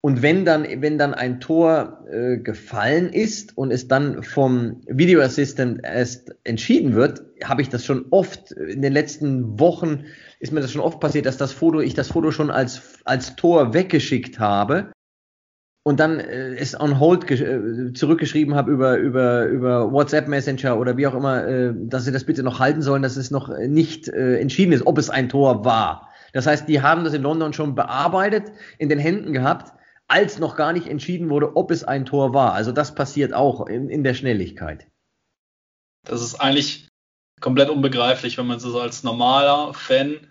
Und 0.02 0.22
wenn 0.22 0.46
dann, 0.46 0.68
wenn 0.82 1.00
dann 1.00 1.16
ein 1.16 1.40
Tor 1.40 2.06
äh, 2.12 2.38
gefallen 2.38 3.12
ist 3.12 3.58
und 3.58 3.72
es 3.72 3.88
dann 3.88 4.22
vom 4.22 4.82
Video 4.88 5.20
Assistant 5.22 5.82
erst 5.84 6.36
entschieden 6.44 6.94
wird, 6.94 7.24
habe 7.44 7.64
ich 7.64 7.70
das 7.70 7.86
schon 7.86 8.06
oft 8.12 8.52
in 8.52 8.84
den 8.84 8.94
letzten 8.94 9.60
Wochen 9.60 10.06
ist 10.40 10.52
mir 10.52 10.62
das 10.62 10.72
schon 10.72 10.82
oft 10.82 11.00
passiert, 11.00 11.26
dass 11.26 11.38
das 11.38 11.54
Foto, 11.54 11.80
ich 11.80 11.96
das 11.96 12.10
Foto 12.10 12.30
schon 12.30 12.52
als, 12.52 13.00
als 13.04 13.36
Tor 13.36 13.74
weggeschickt 13.74 14.38
habe 14.38 14.92
und 15.84 16.00
dann 16.00 16.20
äh, 16.20 16.56
es 16.56 16.80
on 16.80 17.00
hold 17.00 17.30
äh, 17.32 17.94
zurückgeschrieben 17.94 18.54
habe 18.54 18.72
über, 18.72 18.98
über, 18.98 19.46
über 19.46 19.92
WhatsApp 19.92 20.28
Messenger 20.28 20.80
oder 20.80 20.98
wie 20.98 21.08
auch 21.08 21.16
immer, 21.16 21.48
äh, 21.48 21.74
dass 21.76 22.06
sie 22.06 22.12
das 22.12 22.26
bitte 22.26 22.44
noch 22.44 22.60
halten 22.60 22.82
sollen, 22.82 23.02
dass 23.02 23.18
es 23.18 23.32
noch 23.32 23.50
nicht 23.58 24.08
äh, 24.08 24.38
entschieden 24.40 24.74
ist, 24.74 24.86
ob 24.86 24.98
es 24.98 25.10
ein 25.10 25.30
Tor 25.30 25.66
war. 25.66 26.05
Das 26.36 26.48
heißt, 26.48 26.68
die 26.68 26.82
haben 26.82 27.06
das 27.06 27.14
in 27.14 27.22
London 27.22 27.54
schon 27.54 27.76
bearbeitet, 27.76 28.52
in 28.78 28.90
den 28.90 29.00
Händen 29.00 29.32
gehabt 29.32 29.72
als 30.08 30.38
noch 30.38 30.58
gar 30.58 30.74
nicht 30.74 30.86
entschieden 30.86 31.30
wurde, 31.30 31.56
ob 31.56 31.72
es 31.72 31.86
ein 31.86 32.06
Tor 32.06 32.34
war. 32.34 32.54
Also 32.54 32.74
das 32.74 32.94
passiert 32.94 33.34
auch 33.34 33.66
in, 33.68 33.90
in 33.90 34.04
der 34.04 34.14
Schnelligkeit. 34.14 34.86
Das 36.04 36.22
ist 36.22 36.36
eigentlich 36.36 36.90
komplett 37.40 37.70
unbegreiflich, 37.70 38.38
wenn 38.38 38.48
man 38.48 38.60
so 38.60 38.78
als 38.80 39.02
normaler 39.02 39.74
Fan 39.74 40.28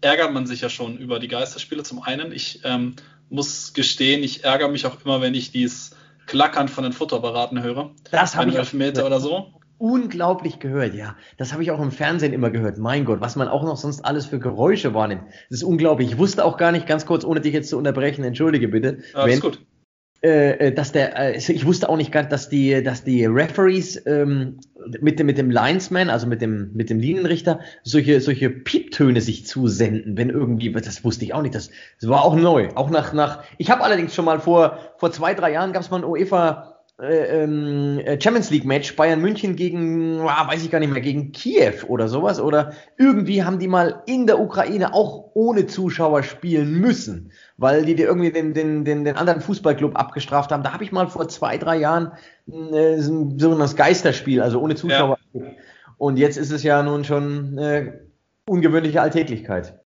ärgert 0.00 0.32
man 0.32 0.46
sich 0.46 0.62
ja 0.62 0.70
schon 0.70 0.96
über 0.96 1.20
die 1.20 1.28
Geisterspiele. 1.28 1.82
Zum 1.82 2.02
einen, 2.02 2.32
ich 2.32 2.62
ähm, 2.64 2.96
muss 3.28 3.74
gestehen, 3.74 4.22
ich 4.22 4.44
ärgere 4.44 4.68
mich 4.68 4.86
auch 4.86 5.04
immer, 5.04 5.20
wenn 5.20 5.34
ich 5.34 5.52
dieses 5.52 5.94
Klackern 6.26 6.68
von 6.68 6.84
den 6.84 6.94
Fotoapparaten 6.94 7.62
höre. 7.62 7.94
Das 8.10 8.34
habe 8.34 8.48
ich 8.48 8.56
Elfmeter 8.56 9.04
oder 9.04 9.20
so. 9.20 9.60
Unglaublich 9.84 10.60
gehört. 10.60 10.94
Ja, 10.94 11.14
das 11.36 11.52
habe 11.52 11.62
ich 11.62 11.70
auch 11.70 11.80
im 11.80 11.90
Fernsehen 11.90 12.32
immer 12.32 12.50
gehört. 12.50 12.78
Mein 12.78 13.04
Gott, 13.04 13.20
was 13.20 13.36
man 13.36 13.48
auch 13.48 13.62
noch 13.64 13.76
sonst 13.76 14.02
alles 14.02 14.24
für 14.24 14.38
Geräusche 14.38 14.94
wahrnimmt. 14.94 15.24
Das 15.50 15.58
ist 15.58 15.62
unglaublich. 15.62 16.12
Ich 16.12 16.18
wusste 16.18 16.42
auch 16.42 16.56
gar 16.56 16.72
nicht, 16.72 16.86
ganz 16.86 17.04
kurz, 17.04 17.22
ohne 17.22 17.42
dich 17.42 17.52
jetzt 17.52 17.68
zu 17.68 17.76
unterbrechen, 17.76 18.24
entschuldige 18.24 18.68
bitte. 18.68 18.98
Ja, 19.12 19.26
wenn, 19.26 19.34
ist 19.34 19.42
gut. 19.42 19.60
Äh, 20.22 20.68
äh, 20.68 20.72
dass 20.72 20.92
der, 20.92 21.18
äh, 21.18 21.36
ich 21.36 21.66
wusste 21.66 21.90
auch 21.90 21.98
nicht 21.98 22.10
gar, 22.10 22.22
dass 22.22 22.48
die, 22.48 22.82
dass 22.82 23.04
die 23.04 23.26
Referees 23.26 24.06
ähm, 24.06 24.58
mit 25.02 25.18
dem, 25.18 25.26
mit 25.26 25.36
dem 25.36 25.50
Linesman, 25.50 26.08
also 26.08 26.26
mit 26.26 26.40
dem, 26.40 26.70
mit 26.72 26.88
dem 26.88 26.98
Linienrichter, 26.98 27.60
solche, 27.82 28.22
solche 28.22 28.48
Pieptöne 28.48 29.20
sich 29.20 29.44
zusenden, 29.44 30.16
wenn 30.16 30.30
irgendwie, 30.30 30.72
das 30.72 31.04
wusste 31.04 31.26
ich 31.26 31.34
auch 31.34 31.42
nicht, 31.42 31.54
das, 31.54 31.68
das 32.00 32.08
war 32.08 32.24
auch 32.24 32.36
neu, 32.36 32.70
auch 32.74 32.88
nach, 32.88 33.12
nach, 33.12 33.44
ich 33.58 33.70
habe 33.70 33.84
allerdings 33.84 34.14
schon 34.14 34.24
mal 34.24 34.40
vor, 34.40 34.78
vor 34.96 35.12
zwei, 35.12 35.34
drei 35.34 35.52
Jahren 35.52 35.74
gab 35.74 35.82
es 35.82 35.90
mal 35.90 35.98
ein 35.98 36.04
UEFA 36.04 36.73
Champions 36.96 38.50
League 38.50 38.64
Match 38.64 38.94
Bayern 38.94 39.20
München 39.20 39.56
gegen, 39.56 40.20
ah, 40.20 40.46
weiß 40.46 40.62
ich 40.64 40.70
gar 40.70 40.78
nicht 40.78 40.92
mehr, 40.92 41.02
gegen 41.02 41.32
Kiew 41.32 41.84
oder 41.88 42.06
sowas. 42.06 42.40
Oder 42.40 42.72
irgendwie 42.96 43.42
haben 43.42 43.58
die 43.58 43.66
mal 43.66 44.04
in 44.06 44.28
der 44.28 44.38
Ukraine 44.38 44.94
auch 44.94 45.32
ohne 45.34 45.66
Zuschauer 45.66 46.22
spielen 46.22 46.72
müssen, 46.80 47.32
weil 47.56 47.84
die, 47.84 47.96
die 47.96 48.04
irgendwie 48.04 48.30
den, 48.30 48.54
den, 48.54 48.84
den, 48.84 49.04
den 49.04 49.16
anderen 49.16 49.40
Fußballclub 49.40 49.98
abgestraft 49.98 50.52
haben. 50.52 50.62
Da 50.62 50.72
habe 50.72 50.84
ich 50.84 50.92
mal 50.92 51.08
vor 51.08 51.26
zwei, 51.28 51.58
drei 51.58 51.78
Jahren 51.78 52.12
äh, 52.46 52.98
so 53.00 53.54
ein 53.54 53.76
Geisterspiel, 53.76 54.40
also 54.40 54.60
ohne 54.60 54.76
Zuschauer. 54.76 55.18
Ja. 55.32 55.42
Und 55.98 56.16
jetzt 56.16 56.36
ist 56.36 56.52
es 56.52 56.62
ja 56.62 56.80
nun 56.84 57.04
schon 57.04 57.58
äh, 57.58 57.92
ungewöhnliche 58.46 59.02
Alltäglichkeit. 59.02 59.80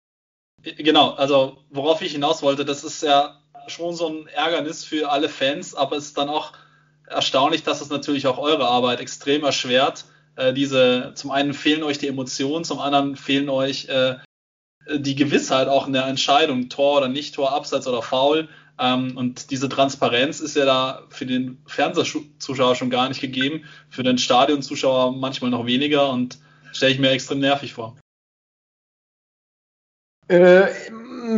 Genau, 0.63 1.11
also 1.11 1.57
worauf 1.69 2.01
ich 2.01 2.13
hinaus 2.13 2.41
wollte, 2.41 2.65
das 2.65 2.83
ist 2.83 3.03
ja 3.03 3.41
schon 3.67 3.93
so 3.93 4.07
ein 4.07 4.27
Ärgernis 4.27 4.83
für 4.83 5.11
alle 5.11 5.29
Fans, 5.29 5.75
aber 5.75 5.97
es 5.97 6.05
ist 6.05 6.17
dann 6.17 6.29
auch 6.29 6.53
erstaunlich, 7.07 7.63
dass 7.63 7.81
es 7.81 7.89
natürlich 7.89 8.27
auch 8.27 8.37
eure 8.37 8.67
Arbeit 8.67 8.99
extrem 8.99 9.43
erschwert. 9.43 10.05
Äh, 10.35 10.53
diese, 10.53 11.13
zum 11.15 11.31
einen 11.31 11.53
fehlen 11.53 11.83
euch 11.83 11.97
die 11.97 12.07
Emotionen, 12.07 12.65
zum 12.65 12.79
anderen 12.79 13.15
fehlen 13.15 13.49
euch 13.49 13.87
äh, 13.87 14.15
die 14.93 15.15
Gewissheit 15.15 15.67
auch 15.67 15.87
in 15.87 15.93
der 15.93 16.05
Entscheidung, 16.05 16.69
Tor 16.69 16.97
oder 16.97 17.07
nicht 17.07 17.35
Tor, 17.35 17.53
Abseits 17.53 17.87
oder 17.87 18.01
Foul. 18.01 18.49
Ähm, 18.77 19.15
und 19.15 19.51
diese 19.51 19.69
Transparenz 19.69 20.39
ist 20.41 20.55
ja 20.55 20.65
da 20.65 21.03
für 21.09 21.25
den 21.25 21.61
Fernsehzuschauer 21.65 22.75
schon 22.75 22.89
gar 22.89 23.07
nicht 23.07 23.21
gegeben, 23.21 23.63
für 23.89 24.03
den 24.03 24.17
Stadionzuschauer 24.17 25.13
manchmal 25.13 25.51
noch 25.51 25.65
weniger 25.65 26.09
und 26.09 26.37
stelle 26.73 26.91
ich 26.91 26.99
mir 26.99 27.11
extrem 27.11 27.39
nervig 27.39 27.73
vor. 27.73 27.95
Äh, 30.27 30.67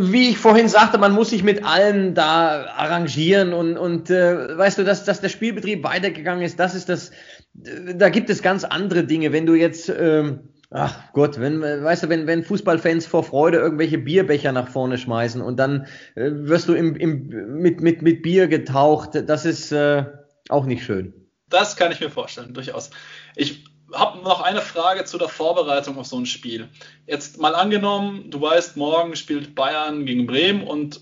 wie 0.00 0.30
ich 0.30 0.38
vorhin 0.38 0.68
sagte, 0.68 0.98
man 0.98 1.12
muss 1.12 1.30
sich 1.30 1.42
mit 1.42 1.64
allen 1.64 2.14
da 2.14 2.66
arrangieren 2.66 3.52
und, 3.52 3.76
und 3.76 4.10
äh, 4.10 4.56
weißt 4.56 4.78
du, 4.78 4.84
dass, 4.84 5.04
dass 5.04 5.20
der 5.20 5.28
Spielbetrieb 5.28 5.84
weitergegangen 5.84 6.44
ist, 6.44 6.58
das 6.58 6.74
ist 6.74 6.88
das, 6.88 7.10
da 7.54 8.08
gibt 8.08 8.30
es 8.30 8.42
ganz 8.42 8.64
andere 8.64 9.04
Dinge. 9.04 9.32
Wenn 9.32 9.46
du 9.46 9.54
jetzt, 9.54 9.88
ähm, 9.88 10.40
ach 10.70 11.12
Gott, 11.12 11.40
wenn, 11.40 11.60
weißt 11.60 12.04
du, 12.04 12.08
wenn, 12.08 12.26
wenn 12.26 12.44
Fußballfans 12.44 13.06
vor 13.06 13.24
Freude 13.24 13.58
irgendwelche 13.58 13.98
Bierbecher 13.98 14.52
nach 14.52 14.68
vorne 14.68 14.98
schmeißen 14.98 15.40
und 15.40 15.58
dann 15.58 15.86
äh, 16.14 16.30
wirst 16.32 16.68
du 16.68 16.74
im, 16.74 16.96
im, 16.96 17.28
mit, 17.60 17.80
mit, 17.80 18.02
mit 18.02 18.22
Bier 18.22 18.48
getaucht, 18.48 19.10
das 19.26 19.44
ist 19.44 19.72
äh, 19.72 20.04
auch 20.48 20.66
nicht 20.66 20.84
schön. 20.84 21.14
Das 21.48 21.76
kann 21.76 21.92
ich 21.92 22.00
mir 22.00 22.10
vorstellen, 22.10 22.52
durchaus. 22.52 22.90
Ich 23.34 23.64
habe 23.92 24.18
noch 24.22 24.40
eine 24.40 24.60
Frage 24.60 25.04
zu 25.04 25.18
der 25.18 25.28
Vorbereitung 25.28 25.98
auf 25.98 26.06
so 26.06 26.18
ein 26.18 26.26
Spiel. 26.26 26.68
Jetzt 27.06 27.38
mal 27.38 27.54
angenommen, 27.54 28.30
du 28.30 28.40
weißt, 28.40 28.76
morgen 28.76 29.16
spielt 29.16 29.54
Bayern 29.54 30.04
gegen 30.06 30.26
Bremen 30.26 30.66
und 30.66 31.00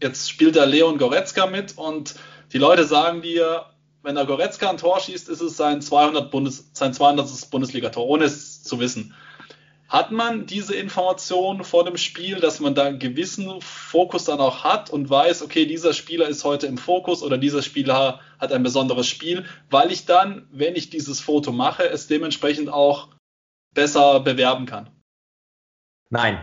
jetzt 0.00 0.30
spielt 0.30 0.56
da 0.56 0.64
Leon 0.64 0.98
Goretzka 0.98 1.46
mit 1.46 1.76
und 1.76 2.14
die 2.52 2.58
Leute 2.58 2.84
sagen 2.84 3.22
dir, 3.22 3.66
wenn 4.02 4.16
der 4.16 4.26
Goretzka 4.26 4.68
ein 4.68 4.78
Tor 4.78 5.00
schießt, 5.00 5.28
ist 5.28 5.40
es 5.40 5.56
sein 5.56 5.80
200. 5.80 6.30
Bundes, 6.30 6.70
sein 6.72 6.92
200. 6.92 7.50
Bundesligator, 7.50 8.04
ohne 8.04 8.24
es 8.24 8.62
zu 8.64 8.80
wissen. 8.80 9.14
Hat 9.92 10.10
man 10.10 10.46
diese 10.46 10.74
Information 10.74 11.64
vor 11.64 11.84
dem 11.84 11.98
Spiel, 11.98 12.40
dass 12.40 12.60
man 12.60 12.74
da 12.74 12.84
einen 12.84 12.98
gewissen 12.98 13.60
Fokus 13.60 14.24
dann 14.24 14.40
auch 14.40 14.64
hat 14.64 14.88
und 14.88 15.10
weiß, 15.10 15.42
okay, 15.42 15.66
dieser 15.66 15.92
Spieler 15.92 16.28
ist 16.28 16.44
heute 16.44 16.66
im 16.66 16.78
Fokus 16.78 17.22
oder 17.22 17.36
dieser 17.36 17.60
Spieler 17.60 18.20
hat 18.38 18.54
ein 18.54 18.62
besonderes 18.62 19.06
Spiel, 19.06 19.44
weil 19.68 19.92
ich 19.92 20.06
dann, 20.06 20.48
wenn 20.50 20.76
ich 20.76 20.88
dieses 20.88 21.20
Foto 21.20 21.52
mache, 21.52 21.90
es 21.90 22.06
dementsprechend 22.06 22.70
auch 22.70 23.10
besser 23.74 24.20
bewerben 24.20 24.64
kann? 24.64 24.88
Nein. 26.08 26.38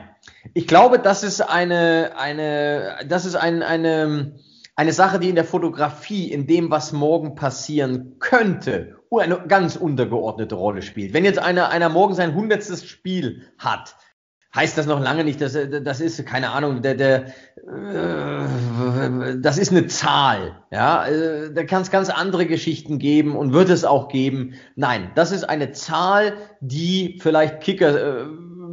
Ich 0.54 0.68
glaube, 0.68 1.00
das 1.00 1.24
ist 1.24 1.42
eine, 1.42 2.12
eine, 2.18 3.00
das 3.08 3.26
ist 3.26 3.34
ein, 3.34 3.64
eine, 3.64 4.40
eine 4.76 4.94
Sache, 4.94 5.18
die 5.20 5.30
in 5.30 5.36
der 5.36 5.44
Fotografie, 5.44 6.32
in 6.32 6.46
dem, 6.46 6.70
was 6.70 6.92
morgen 6.92 7.34
passieren 7.34 8.20
könnte 8.20 8.99
eine 9.18 9.40
ganz 9.48 9.76
untergeordnete 9.76 10.56
Rolle 10.56 10.84
spielt. 10.84 11.14
Wenn 11.14 11.26
jetzt 11.26 11.40
einer, 11.40 11.70
einer 11.70 11.90
morgen 11.90 12.14
sein 12.14 12.36
hundertstes 12.36 12.86
Spiel 12.86 13.48
hat, 13.58 13.96
heißt 14.54 14.78
das 14.78 14.86
noch 14.86 15.00
lange 15.00 15.24
nicht, 15.24 15.42
dass 15.42 15.54
das 15.54 16.00
ist 16.00 16.26
keine 16.26 16.52
Ahnung, 16.52 16.82
der, 16.82 16.96
der 16.96 17.28
äh, 17.68 19.38
das 19.38 19.58
ist 19.58 19.72
eine 19.72 19.88
Zahl, 19.88 20.64
ja, 20.72 21.06
äh, 21.08 21.54
da 21.54 21.64
kann 21.64 21.82
es 21.82 21.92
ganz 21.92 22.10
andere 22.10 22.46
Geschichten 22.46 23.00
geben 23.00 23.36
und 23.36 23.54
wird 23.54 23.70
es 23.70 23.86
auch 23.86 24.10
geben. 24.10 24.56
Nein, 24.76 25.12
das 25.16 25.32
ist 25.32 25.44
eine 25.44 25.72
Zahl, 25.72 26.34
die 26.62 27.20
vielleicht 27.22 27.62
Kicker, 27.62 28.24
äh, 28.24 28.26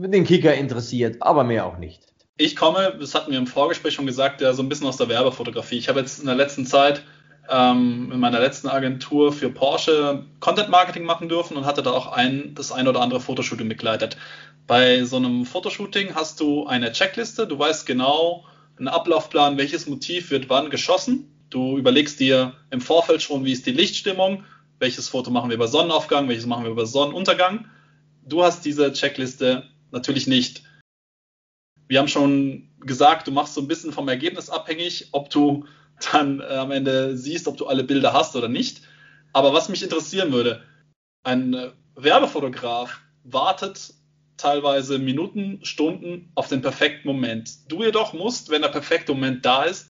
den 0.08 0.24
Kicker 0.24 0.54
interessiert, 0.54 1.16
aber 1.20 1.44
mehr 1.44 1.66
auch 1.66 1.78
nicht. 1.78 2.02
Ich 2.38 2.54
komme, 2.54 2.94
das 3.00 3.14
hatten 3.14 3.30
wir 3.30 3.38
im 3.38 3.46
Vorgespräch 3.46 3.94
schon 3.94 4.06
gesagt, 4.06 4.42
ja 4.42 4.52
so 4.52 4.62
ein 4.62 4.68
bisschen 4.68 4.86
aus 4.86 4.98
der 4.98 5.08
Werbefotografie. 5.08 5.78
Ich 5.78 5.88
habe 5.88 6.00
jetzt 6.00 6.20
in 6.20 6.26
der 6.26 6.34
letzten 6.34 6.66
Zeit 6.66 7.02
ähm, 7.50 8.10
in 8.12 8.20
meiner 8.20 8.40
letzten 8.40 8.68
Agentur 8.68 9.32
für 9.32 9.50
Porsche 9.50 10.24
Content 10.40 10.68
Marketing 10.68 11.04
machen 11.04 11.28
dürfen 11.28 11.56
und 11.56 11.64
hatte 11.64 11.82
da 11.82 11.92
auch 11.92 12.12
ein, 12.12 12.54
das 12.54 12.72
ein 12.72 12.88
oder 12.88 13.00
andere 13.00 13.20
Fotoshooting 13.20 13.68
begleitet. 13.68 14.16
Bei 14.66 15.04
so 15.04 15.16
einem 15.16 15.44
Fotoshooting 15.44 16.14
hast 16.14 16.40
du 16.40 16.66
eine 16.66 16.92
Checkliste, 16.92 17.46
du 17.46 17.58
weißt 17.58 17.86
genau 17.86 18.44
einen 18.78 18.88
Ablaufplan, 18.88 19.56
welches 19.56 19.86
Motiv 19.86 20.30
wird 20.30 20.48
wann 20.48 20.70
geschossen. 20.70 21.32
Du 21.50 21.78
überlegst 21.78 22.18
dir 22.20 22.54
im 22.70 22.80
Vorfeld 22.80 23.22
schon, 23.22 23.44
wie 23.44 23.52
ist 23.52 23.66
die 23.66 23.72
Lichtstimmung, 23.72 24.44
welches 24.78 25.08
Foto 25.08 25.30
machen 25.30 25.48
wir 25.48 25.56
über 25.56 25.68
Sonnenaufgang, 25.68 26.28
welches 26.28 26.46
machen 26.46 26.64
wir 26.64 26.72
über 26.72 26.86
Sonnenuntergang. 26.86 27.66
Du 28.24 28.42
hast 28.42 28.64
diese 28.64 28.92
Checkliste 28.92 29.64
natürlich 29.92 30.26
nicht. 30.26 30.62
Wir 31.88 32.00
haben 32.00 32.08
schon 32.08 32.68
gesagt, 32.80 33.28
du 33.28 33.32
machst 33.32 33.54
so 33.54 33.60
ein 33.60 33.68
bisschen 33.68 33.92
vom 33.92 34.08
Ergebnis 34.08 34.50
abhängig, 34.50 35.08
ob 35.12 35.30
du 35.30 35.64
dann 36.12 36.40
äh, 36.40 36.44
am 36.44 36.70
Ende 36.70 37.16
siehst, 37.16 37.48
ob 37.48 37.56
du 37.56 37.66
alle 37.66 37.84
Bilder 37.84 38.12
hast 38.12 38.36
oder 38.36 38.48
nicht. 38.48 38.82
Aber 39.32 39.52
was 39.52 39.68
mich 39.68 39.82
interessieren 39.82 40.32
würde, 40.32 40.62
ein 41.22 41.54
äh, 41.54 41.70
Werbefotograf 41.94 43.00
wartet 43.24 43.94
teilweise 44.36 44.98
Minuten, 44.98 45.64
Stunden 45.64 46.30
auf 46.34 46.48
den 46.48 46.62
perfekten 46.62 47.08
Moment. 47.08 47.70
Du 47.70 47.82
jedoch 47.82 48.12
musst, 48.12 48.50
wenn 48.50 48.62
der 48.62 48.68
perfekte 48.68 49.12
Moment 49.12 49.44
da 49.44 49.64
ist, 49.64 49.88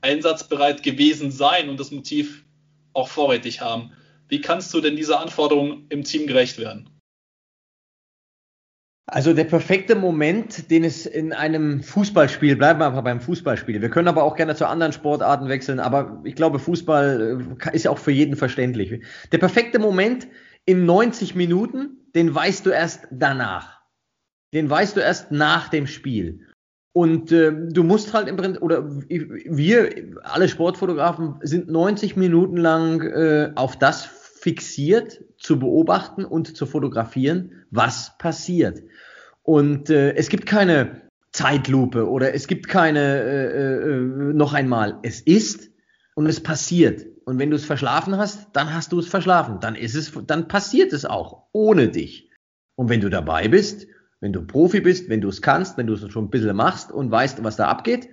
einsatzbereit 0.00 0.82
gewesen 0.82 1.30
sein 1.30 1.68
und 1.68 1.78
das 1.78 1.90
Motiv 1.90 2.44
auch 2.92 3.08
vorrätig 3.08 3.60
haben. 3.60 3.92
Wie 4.28 4.40
kannst 4.40 4.74
du 4.74 4.80
denn 4.80 4.96
dieser 4.96 5.20
Anforderung 5.20 5.86
im 5.88 6.04
Team 6.04 6.26
gerecht 6.26 6.58
werden? 6.58 6.90
Also 9.06 9.34
der 9.34 9.44
perfekte 9.44 9.94
Moment, 9.94 10.70
den 10.70 10.82
es 10.82 11.04
in 11.04 11.34
einem 11.34 11.82
Fußballspiel, 11.82 12.56
bleiben 12.56 12.80
wir 12.80 12.86
einfach 12.86 13.04
beim 13.04 13.20
Fußballspiel. 13.20 13.82
Wir 13.82 13.90
können 13.90 14.08
aber 14.08 14.22
auch 14.22 14.34
gerne 14.34 14.54
zu 14.54 14.66
anderen 14.66 14.94
Sportarten 14.94 15.48
wechseln, 15.48 15.78
aber 15.78 16.22
ich 16.24 16.34
glaube, 16.34 16.58
Fußball 16.58 17.46
äh, 17.60 17.76
ist 17.76 17.84
ja 17.84 17.90
auch 17.90 17.98
für 17.98 18.12
jeden 18.12 18.36
verständlich. 18.36 19.04
Der 19.30 19.38
perfekte 19.38 19.78
Moment 19.78 20.26
in 20.64 20.86
90 20.86 21.34
Minuten, 21.34 21.98
den 22.14 22.34
weißt 22.34 22.64
du 22.64 22.70
erst 22.70 23.06
danach. 23.10 23.82
Den 24.54 24.70
weißt 24.70 24.96
du 24.96 25.00
erst 25.00 25.30
nach 25.32 25.68
dem 25.68 25.86
Spiel. 25.86 26.46
Und 26.96 27.30
äh, 27.30 27.52
du 27.52 27.82
musst 27.82 28.14
halt 28.14 28.28
im 28.28 28.36
Prinzip, 28.36 28.62
oder 28.62 28.88
wir, 28.88 29.90
alle 30.22 30.48
Sportfotografen, 30.48 31.40
sind 31.42 31.68
90 31.68 32.16
Minuten 32.16 32.56
lang 32.56 33.02
äh, 33.02 33.52
auf 33.56 33.76
das 33.76 34.04
fixiert, 34.44 35.24
zu 35.38 35.58
beobachten 35.58 36.26
und 36.26 36.54
zu 36.54 36.66
fotografieren, 36.66 37.64
was 37.70 38.18
passiert. 38.18 38.82
Und 39.42 39.88
äh, 39.88 40.12
es 40.16 40.28
gibt 40.28 40.44
keine 40.44 41.00
Zeitlupe 41.32 42.06
oder 42.10 42.34
es 42.34 42.46
gibt 42.46 42.68
keine 42.68 43.22
äh, 43.22 43.88
äh, 43.88 44.00
noch 44.34 44.52
einmal. 44.52 44.98
Es 45.02 45.22
ist 45.22 45.70
und 46.14 46.26
es 46.26 46.42
passiert. 46.42 47.06
Und 47.24 47.38
wenn 47.38 47.48
du 47.48 47.56
es 47.56 47.64
verschlafen 47.64 48.18
hast, 48.18 48.48
dann 48.52 48.74
hast 48.74 48.92
du 48.92 48.98
es 48.98 49.08
verschlafen. 49.08 49.60
Dann 49.60 49.76
ist 49.76 49.94
es, 49.94 50.12
dann 50.26 50.46
passiert 50.46 50.92
es 50.92 51.06
auch 51.06 51.44
ohne 51.52 51.88
dich. 51.88 52.30
Und 52.76 52.90
wenn 52.90 53.00
du 53.00 53.08
dabei 53.08 53.48
bist, 53.48 53.86
wenn 54.20 54.34
du 54.34 54.46
Profi 54.46 54.80
bist, 54.80 55.08
wenn 55.08 55.22
du 55.22 55.30
es 55.30 55.40
kannst, 55.40 55.78
wenn 55.78 55.86
du 55.86 55.94
es 55.94 56.06
schon 56.12 56.26
ein 56.26 56.30
bisschen 56.30 56.54
machst 56.54 56.92
und 56.92 57.10
weißt, 57.10 57.42
was 57.42 57.56
da 57.56 57.68
abgeht, 57.68 58.10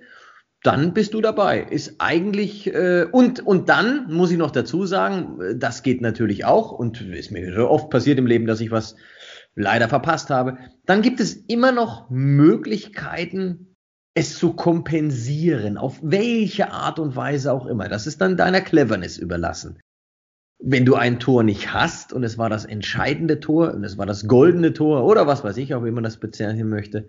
dann 0.62 0.94
bist 0.94 1.14
du 1.14 1.20
dabei. 1.20 1.60
Ist 1.62 1.96
eigentlich 1.98 2.72
äh, 2.72 3.06
und 3.10 3.44
und 3.44 3.68
dann 3.68 4.12
muss 4.12 4.30
ich 4.30 4.38
noch 4.38 4.50
dazu 4.52 4.86
sagen, 4.86 5.38
das 5.56 5.82
geht 5.82 6.00
natürlich 6.00 6.44
auch 6.44 6.72
und 6.72 7.00
ist 7.00 7.30
mir 7.32 7.54
so 7.54 7.68
oft 7.68 7.90
passiert 7.90 8.18
im 8.18 8.26
Leben, 8.26 8.46
dass 8.46 8.60
ich 8.60 8.70
was 8.70 8.96
leider 9.54 9.88
verpasst 9.88 10.30
habe, 10.30 10.58
dann 10.86 11.02
gibt 11.02 11.20
es 11.20 11.34
immer 11.34 11.72
noch 11.72 12.08
Möglichkeiten, 12.10 13.74
es 14.14 14.38
zu 14.38 14.52
kompensieren, 14.54 15.78
auf 15.78 15.98
welche 16.02 16.70
Art 16.70 16.98
und 16.98 17.16
Weise 17.16 17.52
auch 17.52 17.66
immer. 17.66 17.88
Das 17.88 18.06
ist 18.06 18.20
dann 18.20 18.36
deiner 18.36 18.60
Cleverness 18.60 19.18
überlassen. 19.18 19.80
wenn 20.64 20.84
du 20.84 20.94
ein 20.94 21.18
Tor 21.18 21.42
nicht 21.42 21.74
hast 21.74 22.12
und 22.12 22.22
es 22.22 22.38
war 22.38 22.48
das 22.48 22.64
entscheidende 22.64 23.40
Tor 23.40 23.74
und 23.74 23.84
es 23.84 23.98
war 23.98 24.06
das 24.06 24.28
goldene 24.28 24.72
Tor 24.72 25.04
oder 25.04 25.26
was 25.26 25.42
weiß 25.42 25.56
ich, 25.56 25.74
auch 25.74 25.84
wie 25.84 25.90
man 25.90 26.04
das 26.04 26.18
bezeichnen 26.18 26.68
möchte, 26.68 27.08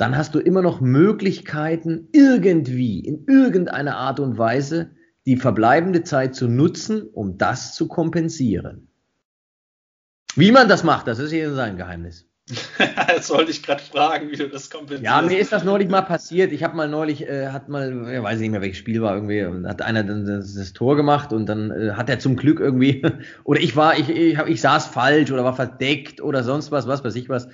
dann 0.00 0.16
hast 0.16 0.34
du 0.34 0.38
immer 0.38 0.62
noch 0.62 0.80
Möglichkeiten, 0.80 2.08
irgendwie, 2.12 3.00
in 3.00 3.26
irgendeiner 3.26 3.96
Art 3.96 4.18
und 4.18 4.38
Weise, 4.38 4.92
die 5.26 5.36
verbleibende 5.36 6.02
Zeit 6.04 6.34
zu 6.34 6.48
nutzen, 6.48 7.02
um 7.02 7.36
das 7.36 7.74
zu 7.74 7.86
kompensieren. 7.86 8.88
Wie 10.36 10.52
man 10.52 10.68
das 10.68 10.84
macht, 10.84 11.06
das 11.06 11.18
ist 11.18 11.32
hier 11.32 11.52
sein 11.52 11.76
Geheimnis. 11.76 12.26
das 13.08 13.30
wollte 13.30 13.50
ich 13.50 13.62
gerade 13.62 13.82
fragen, 13.82 14.30
wie 14.30 14.36
du 14.36 14.48
das 14.48 14.70
kompensierst. 14.70 15.04
Ja, 15.04 15.20
mir 15.22 15.38
ist 15.38 15.52
das 15.52 15.64
neulich 15.64 15.88
mal 15.88 16.02
passiert. 16.02 16.50
Ich 16.52 16.64
habe 16.64 16.76
mal 16.76 16.88
neulich, 16.88 17.28
äh, 17.28 17.48
hat 17.48 17.68
mal, 17.68 18.10
ich 18.10 18.22
weiß 18.22 18.40
nicht 18.40 18.50
mehr, 18.50 18.62
welches 18.62 18.78
Spiel 18.78 19.02
war 19.02 19.14
irgendwie, 19.14 19.44
hat 19.68 19.82
einer 19.82 20.02
dann 20.02 20.24
das, 20.24 20.54
das 20.54 20.72
Tor 20.72 20.96
gemacht 20.96 21.32
und 21.32 21.46
dann 21.46 21.70
äh, 21.70 21.92
hat 21.92 22.08
er 22.08 22.18
zum 22.18 22.36
Glück 22.36 22.58
irgendwie, 22.58 23.02
oder 23.44 23.60
ich 23.60 23.76
war, 23.76 23.98
ich, 23.98 24.08
ich, 24.08 24.38
hab, 24.38 24.48
ich 24.48 24.60
saß 24.60 24.86
falsch 24.86 25.30
oder 25.30 25.44
war 25.44 25.54
verdeckt 25.54 26.20
oder 26.20 26.42
sonst 26.42 26.72
was, 26.72 26.88
was 26.88 27.04
weiß 27.04 27.14
ich 27.16 27.28
was. 27.28 27.48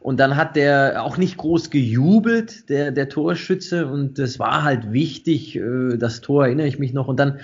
Und 0.00 0.20
dann 0.20 0.36
hat 0.36 0.56
der 0.56 1.02
auch 1.02 1.16
nicht 1.16 1.36
groß 1.36 1.70
gejubelt, 1.70 2.68
der, 2.68 2.92
der 2.92 3.08
Torschütze. 3.08 3.86
Und 3.86 4.18
es 4.18 4.38
war 4.38 4.62
halt 4.62 4.92
wichtig, 4.92 5.56
äh, 5.56 5.96
das 5.96 6.20
Tor 6.20 6.46
erinnere 6.46 6.66
ich 6.66 6.78
mich 6.78 6.92
noch. 6.92 7.08
Und 7.08 7.18
dann 7.18 7.40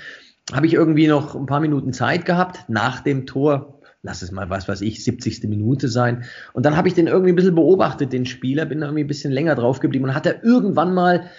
habe 0.52 0.66
ich 0.66 0.74
irgendwie 0.74 1.06
noch 1.06 1.34
ein 1.34 1.46
paar 1.46 1.60
Minuten 1.60 1.92
Zeit 1.92 2.24
gehabt 2.24 2.68
nach 2.68 3.00
dem 3.00 3.26
Tor. 3.26 3.80
Lass 4.02 4.20
es 4.20 4.32
mal, 4.32 4.50
was 4.50 4.68
weiß 4.68 4.82
ich, 4.82 5.02
70. 5.02 5.44
Minute 5.44 5.88
sein. 5.88 6.24
Und 6.52 6.66
dann 6.66 6.76
habe 6.76 6.88
ich 6.88 6.94
den 6.94 7.06
irgendwie 7.06 7.32
ein 7.32 7.36
bisschen 7.36 7.54
beobachtet, 7.54 8.12
den 8.12 8.26
Spieler, 8.26 8.66
bin 8.66 8.80
da 8.80 8.86
irgendwie 8.86 9.04
ein 9.04 9.08
bisschen 9.08 9.32
länger 9.32 9.54
drauf 9.54 9.80
geblieben 9.80 10.04
und 10.04 10.14
hat 10.14 10.26
er 10.26 10.44
irgendwann 10.44 10.92
mal 10.92 11.30